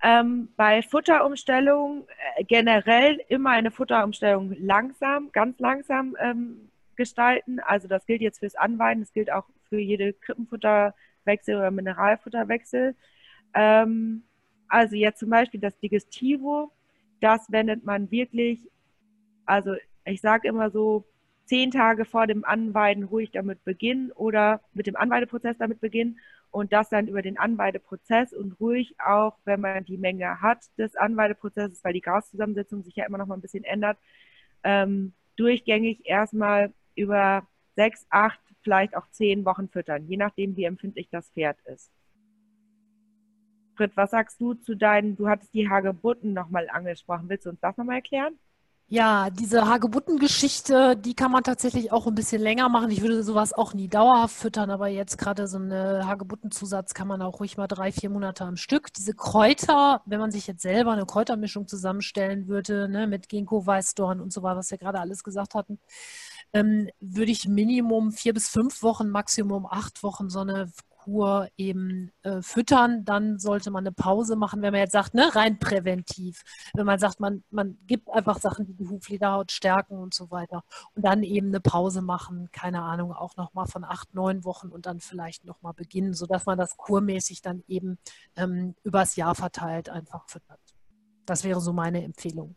[0.00, 2.06] Ähm, bei Futterumstellung
[2.36, 7.58] äh, generell immer eine Futterumstellung langsam, ganz langsam ähm, gestalten.
[7.58, 12.94] Also das gilt jetzt fürs Anweiden, das gilt auch für jede Krippenfutterwechsel oder Mineralfutterwechsel.
[13.54, 14.22] Ähm,
[14.68, 16.70] also jetzt zum Beispiel das Digestivo,
[17.20, 18.68] das wendet man wirklich
[19.48, 19.74] also
[20.08, 21.04] ich sage immer so
[21.44, 26.18] zehn Tage vor dem Anweiden ruhig damit beginnen oder mit dem Anweideprozess damit beginnen
[26.50, 30.96] und das dann über den Anweideprozess und ruhig auch, wenn man die Menge hat des
[30.96, 33.98] Anweideprozesses, weil die Gaszusammensetzung sich ja immer noch mal ein bisschen ändert,
[34.62, 41.08] ähm, durchgängig erstmal über sechs, acht, vielleicht auch zehn Wochen füttern, je nachdem, wie empfindlich
[41.10, 41.90] das Pferd ist.
[43.76, 47.28] Britt, was sagst du zu deinen, du hattest die Hagebutten nochmal angesprochen.
[47.28, 48.36] Willst du uns das nochmal erklären?
[48.90, 52.90] Ja, diese Hagebutten-Geschichte, die kann man tatsächlich auch ein bisschen länger machen.
[52.90, 57.20] Ich würde sowas auch nie dauerhaft füttern, aber jetzt gerade so eine Hagebuttenzusatz kann man
[57.20, 58.90] auch ruhig mal drei, vier Monate am Stück.
[58.94, 64.22] Diese Kräuter, wenn man sich jetzt selber eine Kräutermischung zusammenstellen würde, ne, mit Ginkgo, Weißdorn
[64.22, 65.78] und so weiter, was wir gerade alles gesagt hatten,
[66.54, 70.72] ähm, würde ich Minimum vier bis fünf Wochen, Maximum acht Wochen so eine
[71.08, 75.34] Kur eben äh, füttern, dann sollte man eine Pause machen, wenn man jetzt sagt, ne,
[75.34, 76.42] rein präventiv.
[76.74, 80.64] Wenn man sagt, man, man gibt einfach Sachen, die die Huflederhaut stärken und so weiter.
[80.94, 84.84] Und dann eben eine Pause machen, keine Ahnung, auch nochmal von acht, neun Wochen und
[84.84, 87.98] dann vielleicht nochmal beginnen, sodass man das kurmäßig dann eben
[88.36, 90.60] ähm, übers Jahr verteilt einfach füttert.
[91.24, 92.54] Das wäre so meine Empfehlung.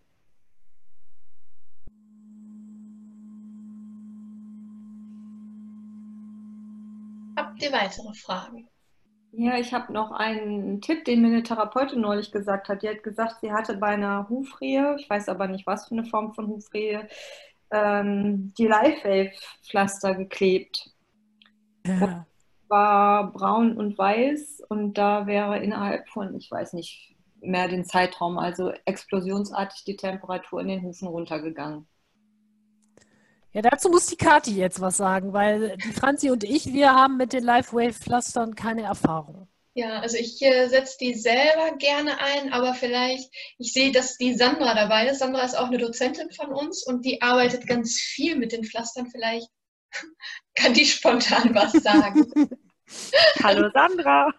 [7.61, 8.67] Habt ihr weitere Fragen?
[9.33, 12.81] Ja, ich habe noch einen Tipp, den mir eine Therapeutin neulich gesagt hat.
[12.81, 16.05] Die hat gesagt, sie hatte bei einer Hufrehe, ich weiß aber nicht, was für eine
[16.05, 17.07] Form von Hufrehe,
[17.69, 20.89] ähm, die Live-Wave-Pflaster geklebt.
[21.85, 22.25] Ja.
[22.67, 28.39] War braun und weiß und da wäre innerhalb von, ich weiß nicht mehr den Zeitraum,
[28.39, 31.87] also explosionsartig die Temperatur in den Hufen runtergegangen.
[33.53, 37.17] Ja, dazu muss die Kati jetzt was sagen, weil die Franzi und ich, wir haben
[37.17, 39.47] mit den Live-Wave-Pflastern keine Erfahrung.
[39.73, 44.33] Ja, also ich äh, setze die selber gerne ein, aber vielleicht, ich sehe, dass die
[44.33, 45.19] Sandra dabei ist.
[45.19, 49.09] Sandra ist auch eine Dozentin von uns und die arbeitet ganz viel mit den Pflastern.
[49.09, 49.47] Vielleicht
[50.55, 52.31] kann die spontan was sagen.
[53.43, 54.33] Hallo Sandra.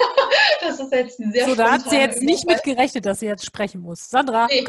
[0.60, 3.44] das ist jetzt sehr So, da hat sie jetzt nicht mit gerechnet, dass sie jetzt
[3.44, 4.08] sprechen muss.
[4.08, 4.48] Sandra.
[4.48, 4.66] Nee.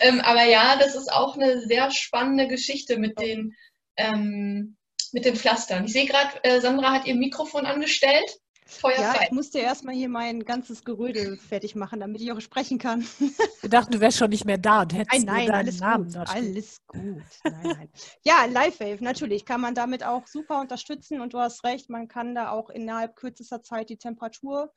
[0.00, 3.54] Ähm, aber ja, das ist auch eine sehr spannende Geschichte mit den,
[3.96, 4.76] ähm,
[5.12, 5.84] mit den Pflastern.
[5.84, 8.38] Ich sehe gerade, äh, Sandra hat ihr Mikrofon angestellt.
[8.66, 9.24] Feuer ja, frei.
[9.26, 13.02] ich musste erstmal hier mein ganzes Gerödel fertig machen, damit ich auch sprechen kann.
[13.60, 16.16] Wir dachten, du wärst schon nicht mehr da und hättest nein, nein, alles Namen gut,
[16.16, 17.22] Alles gut.
[17.44, 17.88] Nein, nein.
[18.24, 22.34] ja, Live-Wave, natürlich kann man damit auch super unterstützen und du hast recht, man kann
[22.34, 24.72] da auch innerhalb kürzester Zeit die Temperatur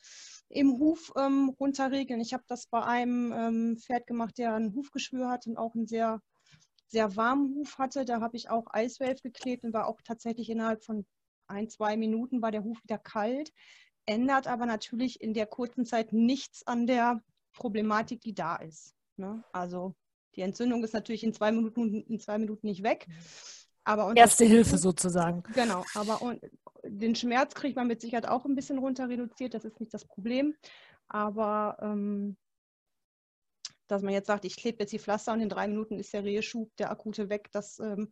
[0.49, 2.19] im Huf ähm, runterregeln.
[2.19, 5.87] Ich habe das bei einem ähm, Pferd gemacht, der ein Hufgeschwür hat und auch einen
[5.87, 6.21] sehr,
[6.87, 8.03] sehr warmen Huf hatte.
[8.03, 11.05] Da habe ich auch Eiswave geklebt und war auch tatsächlich innerhalb von
[11.47, 13.51] ein, zwei Minuten war der Huf wieder kalt.
[14.05, 17.21] Ändert aber natürlich in der kurzen Zeit nichts an der
[17.53, 18.95] Problematik, die da ist.
[19.17, 19.43] Ne?
[19.51, 19.95] Also
[20.35, 23.07] die Entzündung ist natürlich in zwei Minuten, in zwei Minuten nicht weg.
[23.83, 25.43] Aber Erste Hilfe sozusagen.
[25.53, 26.37] Genau, aber
[26.83, 30.05] den Schmerz kriegt man mit Sicherheit auch ein bisschen runter reduziert, das ist nicht das
[30.05, 30.55] Problem.
[31.07, 32.37] Aber ähm,
[33.87, 36.23] dass man jetzt sagt, ich klebe jetzt die Pflaster und in drei Minuten ist der
[36.23, 38.11] Reheschub, der akute weg, das ähm,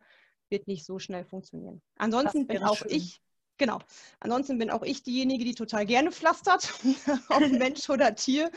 [0.50, 1.82] wird nicht so schnell funktionieren.
[1.98, 2.92] Ansonsten bin auch schön.
[2.92, 3.22] ich,
[3.58, 3.80] genau,
[4.20, 6.74] ansonsten bin auch ich diejenige, die total gerne pflastert,
[7.30, 8.52] ob Mensch oder Tier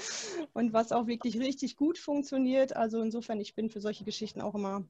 [0.52, 2.76] und was auch wirklich richtig gut funktioniert.
[2.76, 4.86] Also insofern, ich bin für solche Geschichten auch immer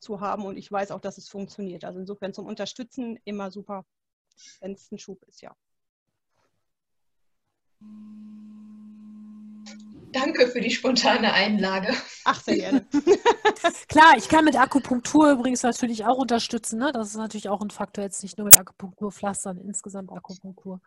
[0.00, 1.84] zu haben und ich weiß auch, dass es funktioniert.
[1.84, 3.84] Also insofern zum Unterstützen immer super
[4.60, 5.54] wenn es ein Schub ist, ja.
[10.12, 11.94] Danke für die spontane Einlage.
[12.24, 12.86] Ach, sehr gerne.
[13.88, 16.78] Klar, ich kann mit Akupunktur übrigens natürlich auch unterstützen.
[16.78, 16.92] Ne?
[16.92, 20.80] Das ist natürlich auch ein Faktor, jetzt nicht nur mit Akupunkturpflastern, insgesamt Akupunktur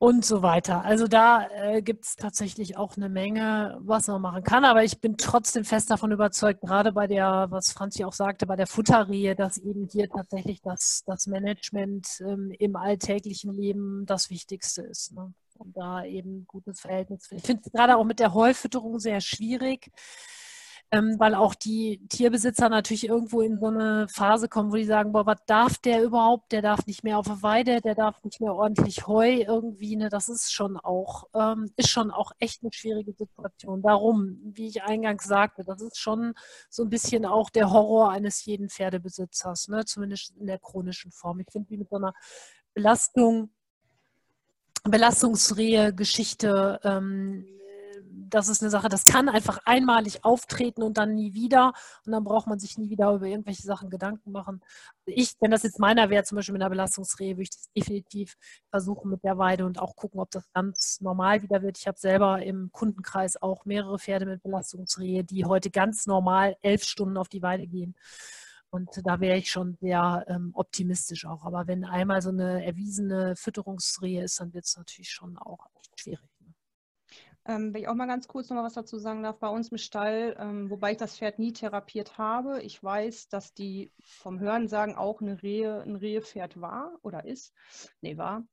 [0.00, 0.82] und so weiter.
[0.82, 4.64] Also da äh, gibt es tatsächlich auch eine Menge, was man machen kann.
[4.64, 8.56] Aber ich bin trotzdem fest davon überzeugt, gerade bei der, was Franzi auch sagte, bei
[8.56, 14.80] der Futterrehe, dass eben hier tatsächlich das, das Management ähm, im alltäglichen Leben das Wichtigste
[14.80, 15.12] ist.
[15.12, 15.34] Ne?
[15.60, 17.30] Und da eben gutes Verhältnis.
[17.30, 19.90] Ich finde es gerade auch mit der Heufütterung sehr schwierig
[20.92, 25.12] ähm, weil auch die Tierbesitzer natürlich irgendwo in so eine Phase kommen, wo die sagen,
[25.12, 26.50] boah, was darf der überhaupt?
[26.50, 29.94] Der darf nicht mehr auf der Weide, der darf nicht mehr ordentlich Heu irgendwie.
[29.94, 30.08] Ne?
[30.08, 33.82] Das ist schon auch, ähm, ist schon auch echt eine schwierige Situation.
[33.82, 36.34] Darum, wie ich eingangs sagte, das ist schon
[36.68, 39.84] so ein bisschen auch der Horror eines jeden Pferdebesitzers, ne?
[39.84, 41.38] zumindest in der chronischen Form.
[41.38, 42.14] Ich finde, wie mit so einer
[42.74, 43.50] Belastung,
[44.84, 47.46] Belastungsrehe, Geschichte, ähm,
[48.30, 51.72] das ist eine Sache, das kann einfach einmalig auftreten und dann nie wieder.
[52.06, 54.62] Und dann braucht man sich nie wieder über irgendwelche Sachen Gedanken machen.
[55.04, 58.36] Ich, wenn das jetzt meiner wäre, zum Beispiel mit einer Belastungsrehe, würde ich das definitiv
[58.70, 61.78] versuchen mit der Weide und auch gucken, ob das ganz normal wieder wird.
[61.78, 66.84] Ich habe selber im Kundenkreis auch mehrere Pferde mit Belastungsrehe, die heute ganz normal elf
[66.84, 67.94] Stunden auf die Weide gehen.
[68.70, 71.44] Und da wäre ich schon sehr ähm, optimistisch auch.
[71.44, 76.00] Aber wenn einmal so eine erwiesene Fütterungsrehe ist, dann wird es natürlich schon auch echt
[76.00, 76.30] schwierig.
[77.46, 79.70] Ähm, wenn ich auch mal ganz kurz noch mal was dazu sagen darf, bei uns
[79.70, 84.38] im Stall, ähm, wobei ich das Pferd nie therapiert habe, ich weiß, dass die vom
[84.38, 87.54] Hörensagen auch eine Rehe, ein Rehepferd war oder ist.
[88.02, 88.44] Nee, war.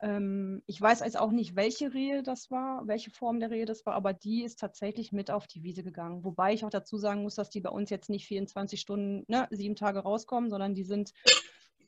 [0.00, 3.86] Ähm, ich weiß jetzt auch nicht, welche Rehe das war, welche Form der Rehe das
[3.86, 6.24] war, aber die ist tatsächlich mit auf die Wiese gegangen.
[6.24, 9.48] Wobei ich auch dazu sagen muss, dass die bei uns jetzt nicht 24 Stunden, ne,
[9.50, 11.12] sieben Tage rauskommen, sondern die sind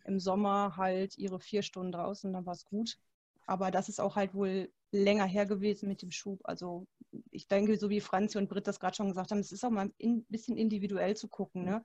[0.05, 2.97] im Sommer halt ihre vier Stunden draußen, dann war es gut.
[3.47, 6.41] Aber das ist auch halt wohl länger her gewesen mit dem Schub.
[6.45, 6.87] Also
[7.31, 9.71] ich denke, so wie Franzi und Britt das gerade schon gesagt haben, es ist auch
[9.71, 11.65] mal ein bisschen individuell zu gucken.
[11.65, 11.83] Ne?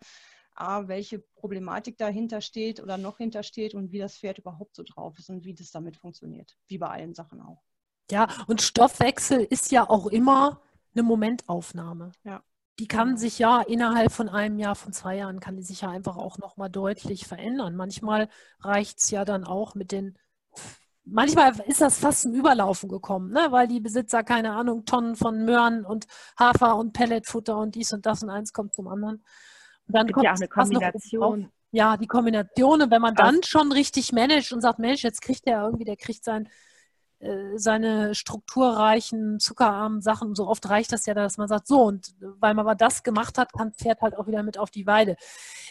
[0.55, 5.17] A, welche Problematik dahinter steht oder noch hintersteht und wie das Pferd überhaupt so drauf
[5.17, 6.57] ist und wie das damit funktioniert.
[6.67, 7.63] Wie bei allen Sachen auch.
[8.11, 10.61] Ja, und Stoffwechsel ist ja auch immer
[10.93, 12.11] eine Momentaufnahme.
[12.23, 12.43] Ja.
[12.79, 15.89] Die kann sich ja innerhalb von einem Jahr, von zwei Jahren, kann die sich ja
[15.89, 17.75] einfach auch nochmal deutlich verändern.
[17.75, 20.17] Manchmal reicht es ja dann auch mit den
[21.05, 23.47] manchmal ist das fast zum Überlaufen gekommen, ne?
[23.49, 26.07] weil die Besitzer, keine Ahnung, Tonnen von Möhren und
[26.37, 29.23] Hafer und Pelletfutter und dies und das und eins kommt zum anderen.
[29.87, 31.51] Dann kommt ja auch eine Kombination.
[31.71, 32.83] Ja, die Kombination.
[32.83, 35.97] Und wenn man dann schon richtig managt und sagt, Mensch, jetzt kriegt der irgendwie, der
[35.97, 36.47] kriegt sein,
[37.23, 40.35] äh, seine strukturreichen, zuckerarmen Sachen.
[40.35, 43.37] So oft reicht das ja, dass man sagt, so, und weil man aber das gemacht
[43.37, 45.15] hat, kann Pferd halt auch wieder mit auf die Weide.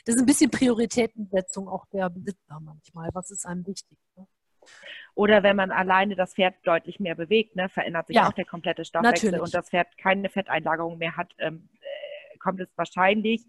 [0.04, 3.10] Das ist ein bisschen Prioritätensetzung auch der Besitzer manchmal.
[3.12, 3.98] Was ist einem wichtig?
[4.16, 4.26] Ne?
[5.14, 8.46] Oder wenn man alleine das Pferd deutlich mehr bewegt, ne, verändert sich ja, auch der
[8.46, 9.44] komplette Stoffwechsel natürlich.
[9.44, 13.46] und das Pferd keine Fetteinlagerung mehr hat, ähm, äh, kommt es wahrscheinlich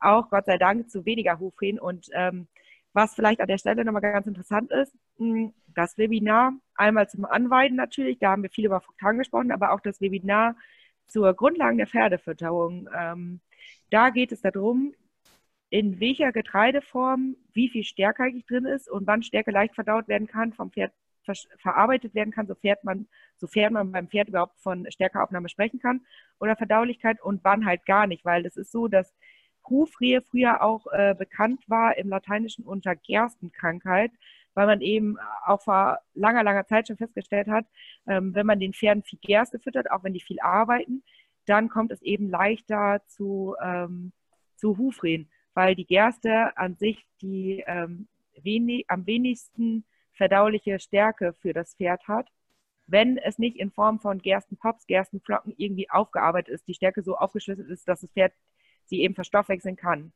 [0.00, 1.78] auch Gott sei Dank zu weniger Hufrehen.
[1.78, 2.48] Und ähm,
[2.92, 7.76] was vielleicht an der Stelle nochmal ganz interessant ist, hm, das Webinar einmal zum Anweiden
[7.76, 10.56] natürlich, da haben wir viel über Fruktan gesprochen, aber auch das Webinar
[11.06, 12.88] zur Grundlagen der Pferdefütterung.
[12.96, 13.40] Ähm,
[13.90, 14.94] da geht es darum,
[15.70, 20.26] in welcher Getreideform wie viel Stärke eigentlich drin ist und wann Stärke leicht verdaut werden
[20.26, 20.92] kann, vom Pferd
[21.24, 26.00] ver verarbeitet werden kann, sofern man, sofern man beim Pferd überhaupt von Stärkeaufnahme sprechen kann
[26.40, 29.14] oder Verdaulichkeit und wann halt gar nicht, weil es ist so, dass
[29.70, 34.12] Hufrehe früher auch äh, bekannt war im Lateinischen unter Gerstenkrankheit,
[34.54, 37.66] weil man eben auch vor langer, langer Zeit schon festgestellt hat,
[38.06, 41.02] ähm, wenn man den Pferden viel Gerste füttert, auch wenn die viel arbeiten,
[41.46, 44.12] dann kommt es eben leichter zu, ähm,
[44.56, 48.08] zu Hufrehen, weil die Gerste an sich die ähm,
[48.42, 52.28] wenig, am wenigsten verdauliche Stärke für das Pferd hat.
[52.86, 57.68] Wenn es nicht in Form von Gerstenpops, Gerstenflocken irgendwie aufgearbeitet ist, die Stärke so aufgeschlüsselt
[57.68, 58.32] ist, dass das Pferd
[58.88, 60.12] sie eben verstoffwechseln kann.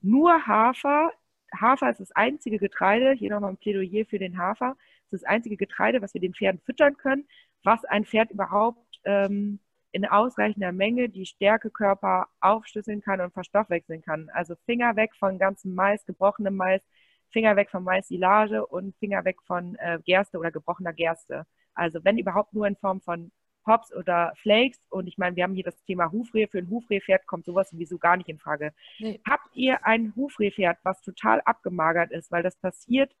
[0.00, 1.12] Nur Hafer,
[1.58, 4.76] Hafer ist das einzige Getreide, hier nochmal ein Plädoyer für den Hafer,
[5.10, 7.28] ist das einzige Getreide, was wir den Pferden füttern können,
[7.62, 9.60] was ein Pferd überhaupt ähm,
[9.92, 14.30] in ausreichender Menge die Stärkekörper aufschlüsseln kann und verstoffwechseln kann.
[14.32, 16.82] Also Finger weg von ganzem Mais, gebrochenem Mais,
[17.30, 21.46] Finger weg von Mais-Silage und Finger weg von äh, Gerste oder gebrochener Gerste.
[21.74, 23.30] Also wenn überhaupt nur in Form von
[23.64, 24.80] Pops oder Flakes.
[24.90, 26.48] Und ich meine, wir haben hier das Thema Hufrehe.
[26.48, 28.72] Für ein Hufrehpferd kommt sowas sowieso gar nicht in Frage.
[28.98, 29.20] Nee.
[29.28, 32.30] Habt ihr ein Hufrehpferd, was total abgemagert ist?
[32.30, 33.14] Weil das passiert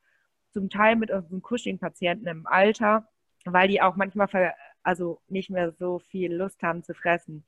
[0.52, 3.08] zum Teil mit unseren Cushing-Patienten im Alter,
[3.44, 7.44] weil die auch manchmal also nicht mehr so viel Lust haben zu fressen.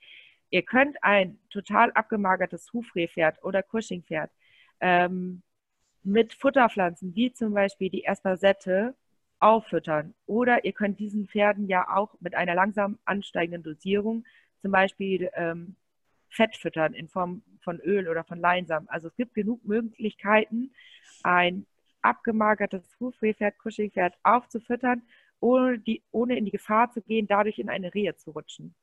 [0.51, 4.31] Ihr könnt ein total abgemagertes Hufrehpferd oder Cushing-Pferd
[4.81, 5.43] ähm,
[6.03, 8.95] mit Futterpflanzen, wie zum Beispiel die Espasette,
[9.41, 10.15] auffüttern.
[10.27, 14.25] Oder ihr könnt diesen Pferden ja auch mit einer langsam ansteigenden Dosierung
[14.61, 15.77] zum Beispiel ähm,
[16.31, 18.89] Fett füttern in Form von Öl oder von Leinsamen.
[18.89, 20.73] Also es gibt genug Möglichkeiten,
[21.23, 21.67] ein
[22.03, 25.03] abgemagertes Hufrehpferd, Cushingpferd aufzufüttern,
[25.41, 28.75] ohne, die, ohne in die Gefahr zu gehen, dadurch in eine Rehe zu rutschen.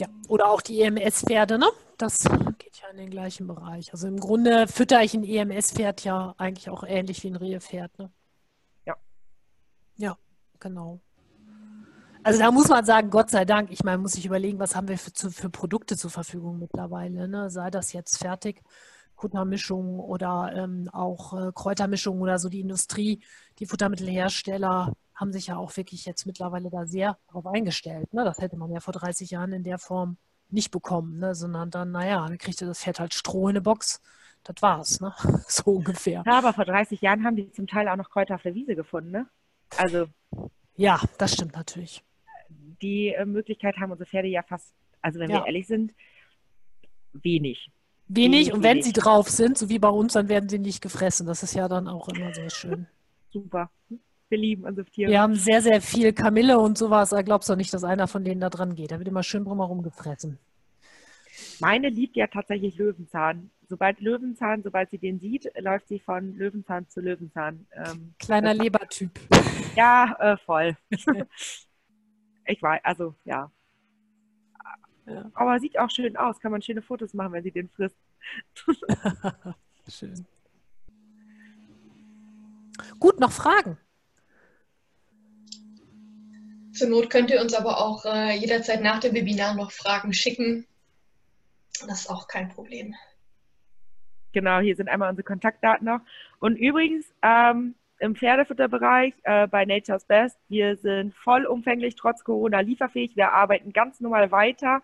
[0.00, 1.68] Ja, oder auch die EMS-Pferde, ne?
[1.96, 2.28] Das
[2.80, 3.92] ja in den gleichen Bereich.
[3.92, 8.10] Also im Grunde fütter ich ein EMS-Pferd ja eigentlich auch ähnlich wie ein Rehepferd, ne?
[8.84, 8.96] Ja.
[9.96, 10.16] Ja,
[10.60, 11.00] genau.
[12.22, 14.88] Also da muss man sagen, Gott sei Dank, ich meine, muss ich überlegen, was haben
[14.88, 17.50] wir für, für Produkte zur Verfügung mittlerweile, ne?
[17.50, 18.62] Sei das jetzt fertig,
[19.16, 23.22] Futtermischungen oder ähm, auch äh, Kräutermischungen oder so die Industrie,
[23.58, 28.12] die Futtermittelhersteller haben sich ja auch wirklich jetzt mittlerweile da sehr darauf eingestellt.
[28.12, 28.24] Ne?
[28.24, 30.18] Das hätte man ja vor 30 Jahren in der Form
[30.50, 31.34] nicht bekommen, ne?
[31.34, 34.00] sondern dann, naja, dann kriegte das Pferd halt Stroh in eine Box.
[34.44, 35.12] Das war's, ne?
[35.48, 36.22] so ungefähr.
[36.24, 38.76] Ja, aber vor 30 Jahren haben die zum Teil auch noch Kräuter auf der Wiese
[38.76, 39.26] gefunden, ne?
[39.76, 40.06] Also.
[40.76, 42.04] Ja, das stimmt natürlich.
[42.48, 45.40] Die äh, Möglichkeit haben unsere Pferde ja fast, also wenn ja.
[45.40, 45.92] wir ehrlich sind,
[47.12, 47.72] wenig.
[48.08, 48.84] Wenig, und wenn wenig.
[48.84, 51.26] sie drauf sind, so wie bei uns, dann werden sie nicht gefressen.
[51.26, 52.86] Das ist ja dann auch immer so schön.
[53.32, 53.70] Super.
[54.28, 55.10] Wir lieben unsere Tiere.
[55.10, 57.10] Wir haben sehr, sehr viel Kamille und sowas.
[57.10, 58.90] Da glaubst du nicht, dass einer von denen da dran geht.
[58.90, 60.38] Da wird immer schön drumherum gefressen.
[61.60, 63.50] Meine liebt ja tatsächlich Löwenzahn.
[63.68, 67.66] Sobald Löwenzahn, sobald sie den sieht, läuft sie von Löwenzahn zu Löwenzahn.
[67.72, 69.10] Ähm, Kleiner Lebertyp.
[69.76, 70.74] Ja, äh, voll.
[72.46, 73.52] ich weiß, also ja.
[75.04, 75.30] ja.
[75.34, 76.40] Aber sieht auch schön aus.
[76.40, 77.98] Kann man schöne Fotos machen, wenn sie den frisst.
[79.88, 80.26] schön.
[82.98, 83.76] Gut, noch Fragen?
[86.76, 90.66] Zur Not könnt ihr uns aber auch äh, jederzeit nach dem Webinar noch Fragen schicken.
[91.86, 92.94] Das ist auch kein Problem.
[94.32, 96.00] Genau, hier sind einmal unsere Kontaktdaten noch.
[96.40, 103.16] Und übrigens, ähm, im Pferdefutterbereich äh, bei Nature's Best, wir sind vollumfänglich trotz Corona lieferfähig.
[103.16, 104.82] Wir arbeiten ganz normal weiter.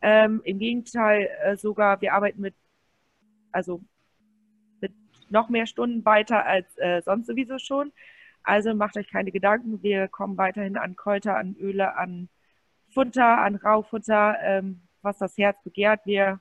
[0.00, 2.54] Ähm, Im Gegenteil, äh, sogar, wir arbeiten mit,
[3.52, 3.82] also
[4.80, 4.92] mit
[5.28, 7.92] noch mehr Stunden weiter als äh, sonst sowieso schon.
[8.46, 9.82] Also macht euch keine Gedanken.
[9.82, 12.28] Wir kommen weiterhin an Kräuter, an Öle, an
[12.88, 14.36] Futter, an Raufutter.
[14.42, 16.00] Ähm, was das Herz begehrt.
[16.04, 16.40] Wir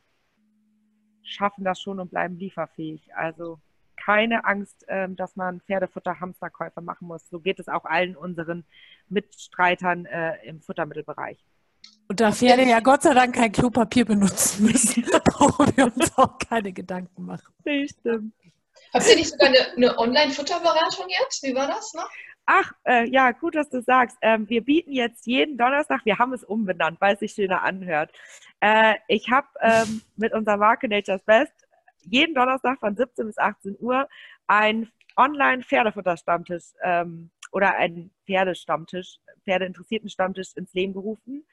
[1.23, 3.15] schaffen das schon und bleiben lieferfähig.
[3.15, 3.59] Also
[3.95, 7.29] keine Angst, ähm, dass man Pferdefutter Hamsterkäufe machen muss.
[7.29, 8.65] So geht es auch allen unseren
[9.07, 11.45] Mitstreitern äh, im Futtermittelbereich.
[12.07, 16.37] Und da Pferde ja Gott sei Dank kein Klopapier benutzen müssen, brauchen wir uns auch
[16.37, 17.53] keine Gedanken machen.
[17.63, 18.33] Nee, stimmt.
[18.95, 21.43] Habt ihr nicht sogar eine, eine Online-Futterberatung jetzt?
[21.43, 22.09] Wie war das noch?
[22.45, 24.15] Ach, äh, ja, gut, dass du sagst.
[24.21, 28.13] Ähm, wir bieten jetzt jeden Donnerstag, wir haben es umbenannt, weil es sich schöner anhört.
[28.61, 31.51] Äh, ich habe ähm, mit unserer Marke Nature's Best
[32.03, 34.07] jeden Donnerstag von 17 bis 18 Uhr
[34.47, 41.45] ein Online-Pferdefutter-Stammtisch ähm, oder ein Pferdestammtisch, Pferdeinteressierten Stammtisch ins Leben gerufen.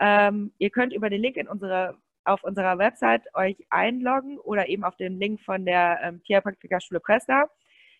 [0.00, 4.84] Ähm, ihr könnt über den Link in unsere, auf unserer Website euch einloggen oder eben
[4.84, 7.48] auf den Link von der ähm, Tierpraktikerschule Presta.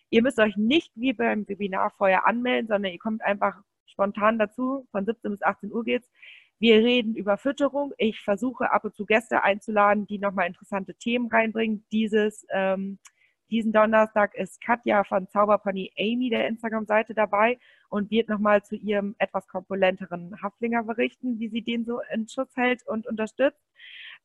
[0.09, 4.87] Ihr müsst euch nicht wie beim Webinar vorher anmelden, sondern ihr kommt einfach spontan dazu.
[4.91, 6.09] Von 17 bis 18 Uhr geht's.
[6.59, 7.93] Wir reden über Fütterung.
[7.97, 11.85] Ich versuche ab und zu Gäste einzuladen, die nochmal interessante Themen reinbringen.
[11.91, 12.99] Dieses, ähm,
[13.49, 17.59] diesen Donnerstag ist Katja von Zauberpony Amy der Instagram-Seite dabei
[17.89, 22.55] und wird nochmal zu ihrem etwas komponenteren Haflinger berichten, wie sie den so in Schutz
[22.55, 23.61] hält und unterstützt.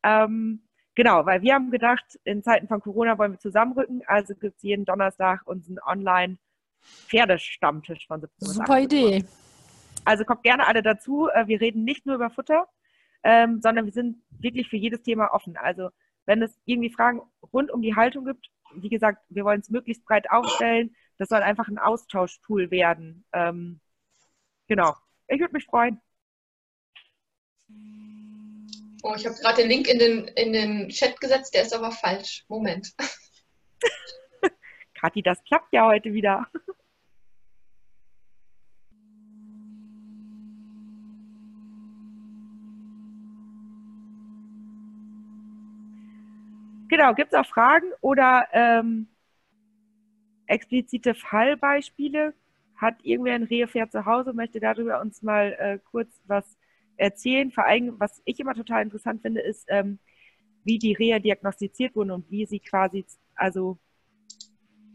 [0.03, 0.69] Ähm,
[0.99, 4.63] Genau, weil wir haben gedacht, in Zeiten von Corona wollen wir zusammenrücken, also gibt es
[4.65, 8.55] jeden Donnerstag unseren Online-Pferdestammtisch von 17 Uhr.
[8.55, 9.25] Super Idee.
[10.05, 11.29] Also kommt gerne alle dazu.
[11.29, 12.67] Äh, wir reden nicht nur über Futter,
[13.23, 15.57] ähm, sondern wir sind wirklich für jedes Thema offen.
[15.57, 15.91] Also
[16.27, 17.23] wenn es irgendwie Fragen
[17.53, 20.97] rund um die Haltung gibt, wie gesagt, wir wollen es möglichst breit aufstellen.
[21.17, 23.25] Das soll einfach ein Austauschtool werden.
[23.33, 23.79] Ähm,
[24.67, 24.97] genau.
[25.29, 26.01] Ich würde mich freuen.
[29.11, 31.93] Oh, ich habe gerade den Link in den, in den Chat gesetzt, der ist aber
[31.93, 32.45] falsch.
[32.47, 32.93] Moment.
[34.95, 36.47] Kathi, das klappt ja heute wieder.
[46.91, 49.09] Genau, gibt es auch Fragen oder ähm,
[50.47, 52.35] explizite Fallbeispiele?
[52.77, 56.58] Hat irgendwer ein Rehepferd zu Hause, möchte darüber uns mal äh, kurz was
[56.99, 57.51] erzählen.
[57.51, 59.99] Vor allem, was ich immer total interessant finde, ist, ähm,
[60.65, 63.79] wie die Rehe diagnostiziert wurden und wie sie quasi, also,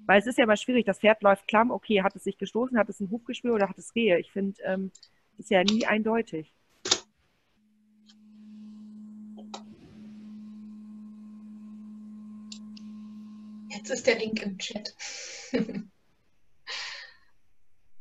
[0.05, 2.77] weil es ist ja immer schwierig, das Pferd läuft klamm, okay, hat es sich gestoßen,
[2.77, 4.19] hat es ein Hufgeschwür oder hat es Rehe?
[4.19, 4.91] Ich finde, ähm,
[5.37, 6.53] ist ja nie eindeutig.
[13.69, 14.95] Jetzt ist der Link im Chat.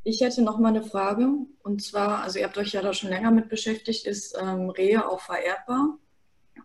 [0.05, 1.29] Ich hätte noch mal eine Frage.
[1.62, 5.09] Und zwar, also ihr habt euch ja da schon länger mit beschäftigt, ist ähm, Rehe
[5.09, 5.99] auch vererbbar?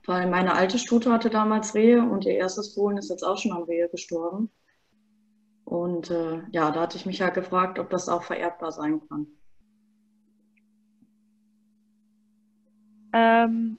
[0.06, 3.52] Weil meine alte Stute hatte damals Rehe und ihr erstes Fohlen ist jetzt auch schon
[3.52, 4.50] am Rehe gestorben.
[5.66, 9.28] Und äh, ja, da hatte ich mich ja gefragt, ob das auch vererbbar sein kann.
[13.14, 13.78] Ähm,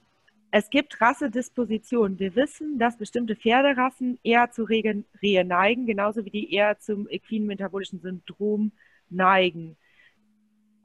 [0.51, 2.19] es gibt Rassedispositionen.
[2.19, 5.03] Wir wissen, dass bestimmte Pferderassen eher zu Rehe
[5.45, 8.71] neigen, genauso wie die eher zum equinen metabolischen Syndrom
[9.09, 9.77] neigen.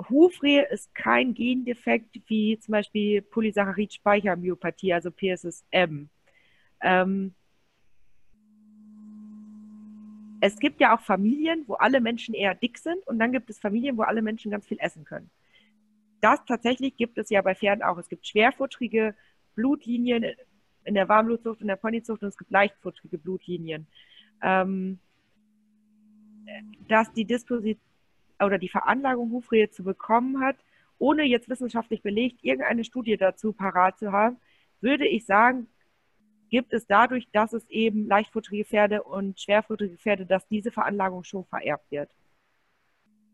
[0.08, 6.08] Hufrehe ist kein Gendefekt wie zum Beispiel Polysaccharid-Speichermyopathie, also PSSM.
[6.80, 7.34] Ähm,
[10.40, 13.58] es gibt ja auch Familien, wo alle Menschen eher dick sind und dann gibt es
[13.58, 15.30] Familien, wo alle Menschen ganz viel essen können.
[16.20, 17.98] Das tatsächlich gibt es ja bei Pferden auch.
[17.98, 19.14] Es gibt schwerfutterige
[19.54, 20.24] Blutlinien
[20.84, 23.86] in der Warmblutzucht, in der Ponyzucht und es gibt leichtfutterige Blutlinien.
[24.42, 24.98] Ähm,
[26.88, 27.93] dass die Disposition
[28.46, 30.56] oder die Veranlagung, Hufrehe zu bekommen hat,
[30.98, 34.36] ohne jetzt wissenschaftlich belegt irgendeine Studie dazu parat zu haben,
[34.80, 35.68] würde ich sagen,
[36.50, 41.44] gibt es dadurch, dass es eben leichtfutterige Pferde und schwerfutterige Pferde, dass diese Veranlagung schon
[41.44, 42.10] vererbt wird.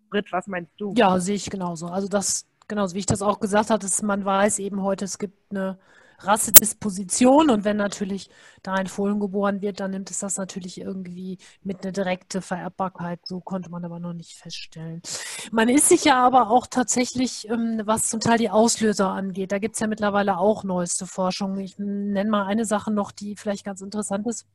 [0.09, 0.95] Britt, was meinst du?
[0.97, 1.87] Ja, sehe ich genauso.
[1.87, 5.51] Also das, genauso wie ich das auch gesagt hatte, man weiß eben heute, es gibt
[5.51, 5.79] eine
[6.25, 8.31] Rassedisposition und wenn natürlich
[8.63, 13.21] da ein Fohlen geboren wird, dann nimmt es das natürlich irgendwie mit einer direkten Vererbbarkeit.
[13.25, 15.03] So konnte man aber noch nicht feststellen.
[15.51, 19.59] Man ist sich ja aber auch tatsächlich, ähm, was zum Teil die Auslöser angeht, da
[19.59, 21.59] gibt es ja mittlerweile auch neueste Forschung.
[21.59, 24.47] Ich nenne mal eine Sache noch, die vielleicht ganz interessant ist.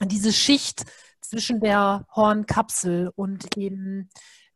[0.00, 0.84] Diese Schicht
[1.20, 4.08] zwischen der Hornkapsel und eben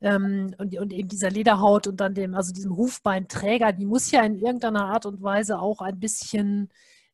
[0.02, 4.22] ähm, und, und, eben dieser Lederhaut und dann dem, also diesem Hufbeinträger, die muss ja
[4.22, 6.68] in irgendeiner Art und Weise auch ein bisschen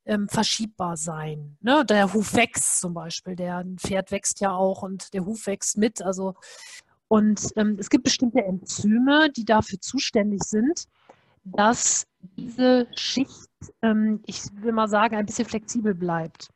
[0.06, 1.56] ähm, verschiebbar sein.
[1.60, 1.84] Ne?
[1.84, 6.02] Der Huf wächst zum Beispiel, der Pferd wächst ja auch und der Huf wächst mit.
[6.02, 6.34] Also
[7.08, 10.84] und ähm, es gibt bestimmte Enzyme, die dafür zuständig sind,
[11.44, 12.06] dass
[12.36, 13.48] diese Schicht,
[13.82, 16.48] ähm, ich will mal sagen, ein bisschen flexibel bleibt.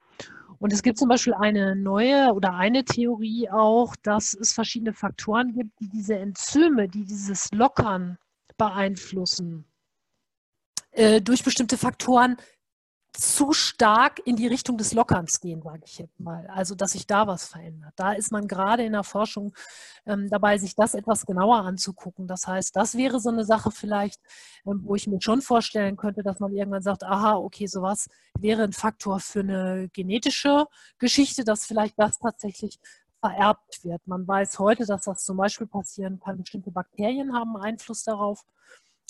[0.62, 5.52] Und es gibt zum Beispiel eine neue oder eine Theorie auch, dass es verschiedene Faktoren
[5.54, 8.16] gibt, die diese Enzyme, die dieses Lockern
[8.58, 9.64] beeinflussen,
[10.92, 12.36] äh, durch bestimmte Faktoren
[13.12, 16.46] zu stark in die Richtung des Lockerns gehen, sage ich jetzt mal.
[16.46, 17.92] Also, dass sich da was verändert.
[17.96, 19.52] Da ist man gerade in der Forschung
[20.06, 22.26] ähm, dabei, sich das etwas genauer anzugucken.
[22.26, 24.20] Das heißt, das wäre so eine Sache vielleicht,
[24.66, 28.08] ähm, wo ich mir schon vorstellen könnte, dass man irgendwann sagt, aha, okay, sowas
[28.38, 30.66] wäre ein Faktor für eine genetische
[30.98, 32.78] Geschichte, dass vielleicht das tatsächlich
[33.20, 34.06] vererbt wird.
[34.06, 36.38] Man weiß heute, dass das zum Beispiel passieren kann.
[36.38, 38.44] Bestimmte Bakterien haben Einfluss darauf,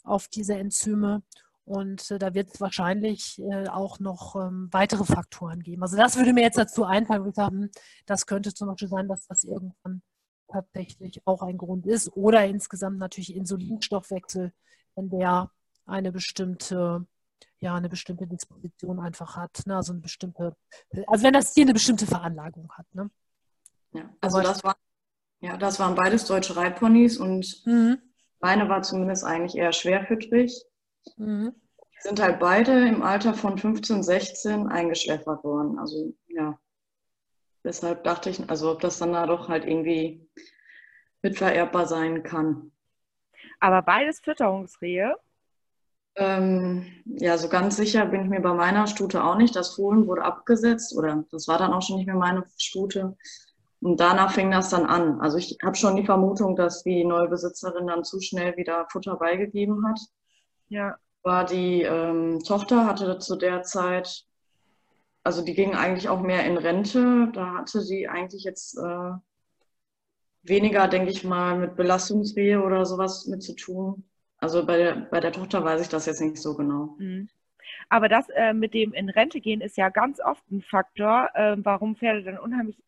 [0.05, 1.23] auf diese Enzyme.
[1.65, 5.83] Und äh, da wird es wahrscheinlich äh, auch noch ähm, weitere Faktoren geben.
[5.83, 7.71] Also das würde mir jetzt dazu einfallen, wo ich sage, hm,
[8.07, 10.03] das könnte zum Beispiel sein, dass das irgendwann
[10.49, 12.09] tatsächlich auch ein Grund ist.
[12.17, 14.53] Oder insgesamt natürlich Insulinstoffwechsel,
[14.97, 15.51] wenn der
[15.87, 17.07] eine bestimmte,
[17.61, 19.63] ja, eine bestimmte Disposition einfach hat.
[19.67, 19.77] Ne?
[19.77, 20.57] Also eine bestimmte,
[21.07, 22.87] also wenn das Tier eine bestimmte Veranlagung hat.
[22.93, 23.09] Ne?
[23.93, 24.77] Ja, also das war,
[25.41, 27.99] ja, das waren beides deutsche Reitponys und mhm.
[28.41, 30.65] meine war zumindest eigentlich eher schwerfüttrig.
[31.17, 31.55] Mhm.
[31.79, 35.79] Die sind halt beide im Alter von 15, 16 eingeschläfert worden.
[35.79, 36.59] Also ja,
[37.65, 40.29] deshalb dachte ich, also ob das dann da doch halt irgendwie
[41.23, 42.73] mitvererbbar sein kann.
[43.61, 45.17] Aber beides Fütterungsrehe?
[46.15, 49.57] Ähm, ja, so ganz sicher bin ich mir bei meiner Stute auch nicht.
[49.57, 53.17] Das Fohlen wurde abgesetzt oder das war dann auch schon nicht mehr meine Stute.
[53.81, 55.21] Und danach fing das dann an.
[55.21, 59.17] Also ich habe schon die Vermutung, dass die neue Besitzerin dann zu schnell wieder Futter
[59.17, 59.99] beigegeben hat.
[60.73, 60.97] Ja.
[61.23, 64.25] War die ähm, Tochter hatte zu der Zeit,
[65.23, 67.31] also die ging eigentlich auch mehr in Rente.
[67.35, 69.13] Da hatte sie eigentlich jetzt äh,
[70.43, 74.05] weniger, denke ich mal, mit Belastungsrehe oder sowas mit zu tun.
[74.39, 76.97] Also bei der, bei der Tochter weiß ich das jetzt nicht so genau.
[76.99, 77.29] Mhm.
[77.91, 81.55] Aber das äh, mit dem in Rente gehen ist ja ganz oft ein Faktor, äh,
[81.59, 82.83] warum Pferde dann unheimlich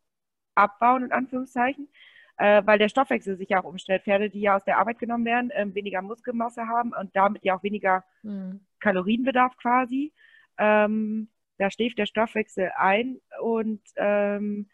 [0.55, 1.89] abbauen, in Anführungszeichen
[2.36, 4.02] äh, weil der Stoffwechsel sich ja auch umstellt.
[4.02, 7.56] Pferde, die ja aus der Arbeit genommen werden, äh, weniger Muskelmasse haben und damit ja
[7.56, 8.61] auch weniger mhm.
[8.81, 10.12] Kalorienbedarf quasi.
[10.59, 11.28] Ähm,
[11.59, 14.69] da schläft der Stoffwechsel ein und ähm,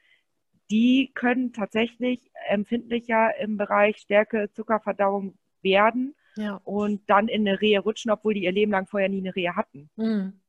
[0.71, 6.61] die können tatsächlich empfindlicher im Bereich Stärke, Zuckerverdauung werden ja.
[6.65, 9.57] und dann in eine Rehe rutschen, obwohl die ihr Leben lang vorher nie eine Rehe
[9.57, 9.91] hatten.
[9.97, 10.41] Mhm.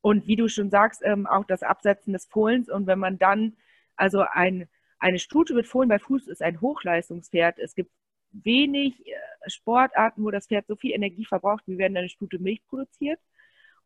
[0.00, 3.56] Und wie du schon sagst, ähm, auch das Absetzen des Fohlens und wenn man dann
[3.96, 4.68] also ein
[5.02, 7.58] eine Stute mit Fohlen bei Fuß ist ein Hochleistungspferd.
[7.58, 7.90] Es gibt
[8.30, 9.14] wenig äh,
[9.48, 13.18] Sportarten, wo das Pferd so viel Energie verbraucht, wie wenn eine Stute Milch produziert.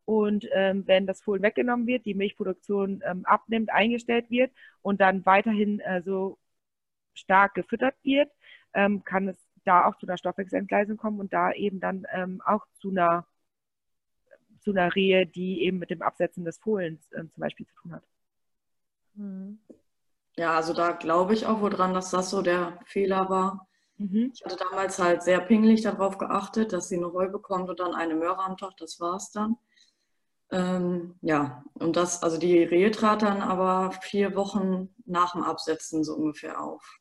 [0.05, 4.51] Und ähm, wenn das Fohlen weggenommen wird, die Milchproduktion ähm, abnimmt, eingestellt wird
[4.83, 6.37] und dann weiterhin äh, so
[7.15, 8.31] stark gefüttert wird,
[8.73, 12.65] ähm, kann es da auch zu einer Stoffwechselentgleisung kommen und da eben dann ähm, auch
[12.79, 13.25] zu einer,
[14.59, 17.93] zu einer Rehe, die eben mit dem Absetzen des Fohlens äh, zum Beispiel zu tun
[17.93, 18.03] hat.
[19.15, 19.59] Mhm.
[20.37, 23.67] Ja, also da glaube ich auch wohl dran, dass das so der Fehler war.
[23.97, 24.31] Mhm.
[24.33, 27.95] Ich hatte damals halt sehr pingelig darauf geachtet, dass sie eine Heu bekommt und dann
[27.95, 29.57] eine Möhre am Tag, das war es dann.
[30.51, 36.03] Ähm, ja, und das, also die Rehe trat dann aber vier Wochen nach dem Absetzen
[36.03, 36.99] so ungefähr auf.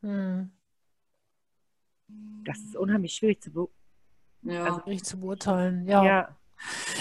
[0.00, 0.50] Hm.
[2.44, 3.68] Das ist unheimlich schwierig zu, be
[4.42, 4.64] ja.
[4.64, 5.86] also, zu beurteilen.
[5.86, 6.04] Ja.
[6.04, 6.36] ja.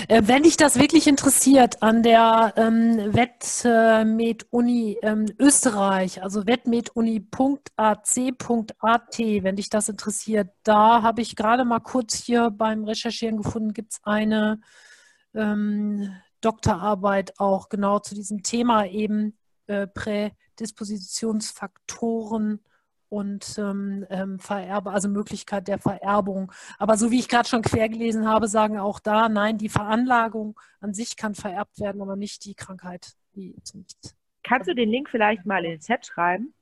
[0.08, 9.56] Äh, wenn dich das wirklich interessiert, an der ähm, Wettmed-Uni ähm, Österreich, also wettmeduni.ac.at, wenn
[9.56, 14.00] dich das interessiert, da habe ich gerade mal kurz hier beim Recherchieren gefunden, gibt es
[14.04, 14.62] eine
[15.34, 22.60] ähm, Doktorarbeit auch genau zu diesem Thema eben äh, Prädispositionsfaktoren
[23.14, 26.52] und ähm, ähm, Vererbe, also Möglichkeit der Vererbung.
[26.80, 30.60] Aber so wie ich gerade schon quer gelesen habe, sagen auch da, nein, die Veranlagung
[30.82, 33.14] an sich kann vererbt werden, aber nicht die Krankheit.
[33.36, 33.56] Die.
[34.42, 36.56] Kannst du den Link vielleicht mal in den Chat schreiben?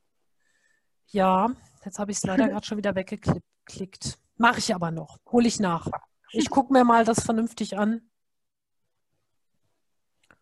[1.08, 1.52] Ja,
[1.86, 4.20] jetzt habe ich es leider gerade schon wieder weggeklickt.
[4.36, 5.20] Mache ich aber noch.
[5.32, 5.88] Hole ich nach.
[6.34, 8.02] Ich gucke mir mal das vernünftig an.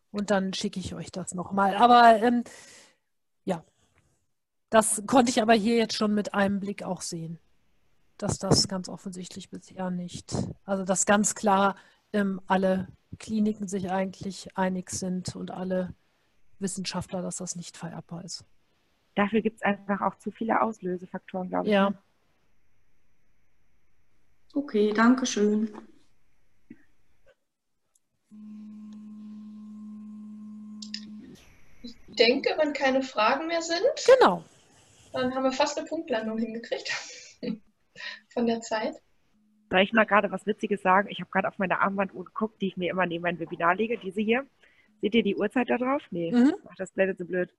[0.09, 1.75] Und dann schicke ich euch das nochmal.
[1.75, 2.43] Aber ähm,
[3.43, 3.63] ja,
[4.69, 7.39] das konnte ich aber hier jetzt schon mit einem Blick auch sehen,
[8.17, 10.35] dass das ganz offensichtlich bisher nicht,
[10.65, 11.75] also dass ganz klar
[12.13, 12.87] ähm, alle
[13.17, 15.93] Kliniken sich eigentlich einig sind und alle
[16.59, 18.45] Wissenschaftler, dass das nicht vererbbar ist.
[19.15, 21.73] Dafür gibt es einfach auch zu viele Auslösefaktoren, glaube ich.
[21.73, 21.89] Ja.
[21.89, 21.97] Ne?
[24.53, 25.71] Okay, danke schön.
[31.81, 33.81] Ich denke, wenn keine Fragen mehr sind.
[34.17, 34.43] Genau.
[35.13, 36.91] Dann haben wir fast eine Punktlandung hingekriegt.
[38.29, 38.95] Von der Zeit.
[39.69, 41.09] Soll ich mal gerade was Witziges sagen?
[41.11, 43.97] Ich habe gerade auf meine Armbanduhr geguckt, die ich mir immer neben mein Webinar lege,
[43.97, 44.47] diese hier.
[45.01, 46.01] Seht ihr die Uhrzeit da drauf?
[46.11, 46.53] Nee, mhm.
[46.69, 47.53] Ach, das blendet so blöd.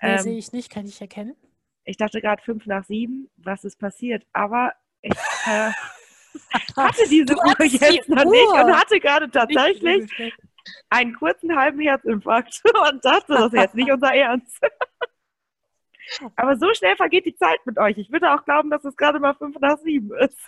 [0.00, 1.36] Nee, ähm, sehe ich nicht, kann ich erkennen.
[1.84, 4.26] Ich dachte gerade fünf nach sieben, was ist passiert?
[4.32, 5.12] Aber ich
[5.46, 5.70] äh,
[6.76, 8.30] hatte diese Uhr jetzt noch Uhr.
[8.30, 10.10] nicht und hatte gerade tatsächlich
[10.90, 12.62] einen kurzen halben Herzinfarkt
[12.92, 14.60] und dachte, das ist jetzt nicht unser Ernst.
[16.36, 17.98] Aber so schnell vergeht die Zeit mit euch.
[17.98, 20.38] Ich würde auch glauben, dass es gerade mal fünf nach sieben ist.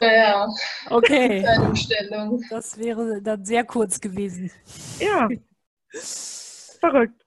[0.00, 0.48] Ja,
[0.90, 1.44] okay.
[2.50, 4.50] Das wäre dann sehr kurz gewesen.
[4.98, 5.28] Ja.
[6.80, 7.24] Verrückt.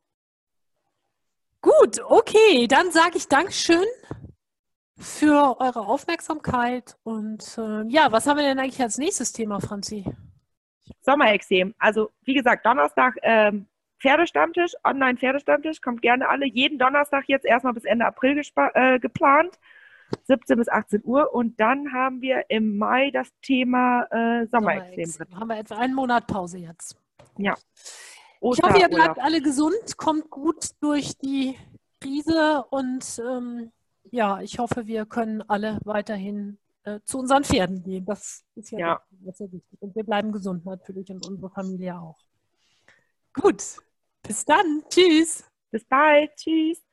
[1.62, 2.68] Gut, okay.
[2.68, 3.86] Dann sage ich Dankeschön
[4.98, 6.98] für eure Aufmerksamkeit.
[7.04, 10.06] Und äh, ja, was haben wir denn eigentlich als nächstes Thema, Franzi?
[11.02, 11.74] Sommerexem.
[11.80, 13.68] Also, wie gesagt, Donnerstag ähm,
[14.00, 16.46] Pferdestammtisch, Online-Pferdestammtisch, kommt gerne alle.
[16.46, 18.42] Jeden Donnerstag jetzt erstmal bis Ende April
[18.74, 19.60] äh, geplant.
[20.24, 21.34] 17 bis 18 Uhr.
[21.34, 24.48] Und dann haben wir im Mai das Thema äh.
[24.48, 25.28] Sommerexem.
[25.36, 26.96] Haben wir etwa einen Monat Pause jetzt.
[27.38, 27.56] Ja.
[28.42, 31.56] ich hoffe, ihr bleibt alle gesund, kommt gut durch die
[32.02, 33.72] Krise und ähm,
[34.12, 38.06] ja, ich hoffe, wir können alle weiterhin äh, zu unseren Pferden gehen.
[38.06, 39.02] Das ist ja, ja.
[39.34, 39.82] sehr wichtig.
[39.82, 42.18] Und wir bleiben gesund natürlich und unsere Familie auch.
[43.34, 43.78] Gut,
[44.28, 44.84] bis dann.
[44.90, 45.44] Tschüss.
[45.72, 46.36] Bis bald.
[46.36, 46.87] Tschüss.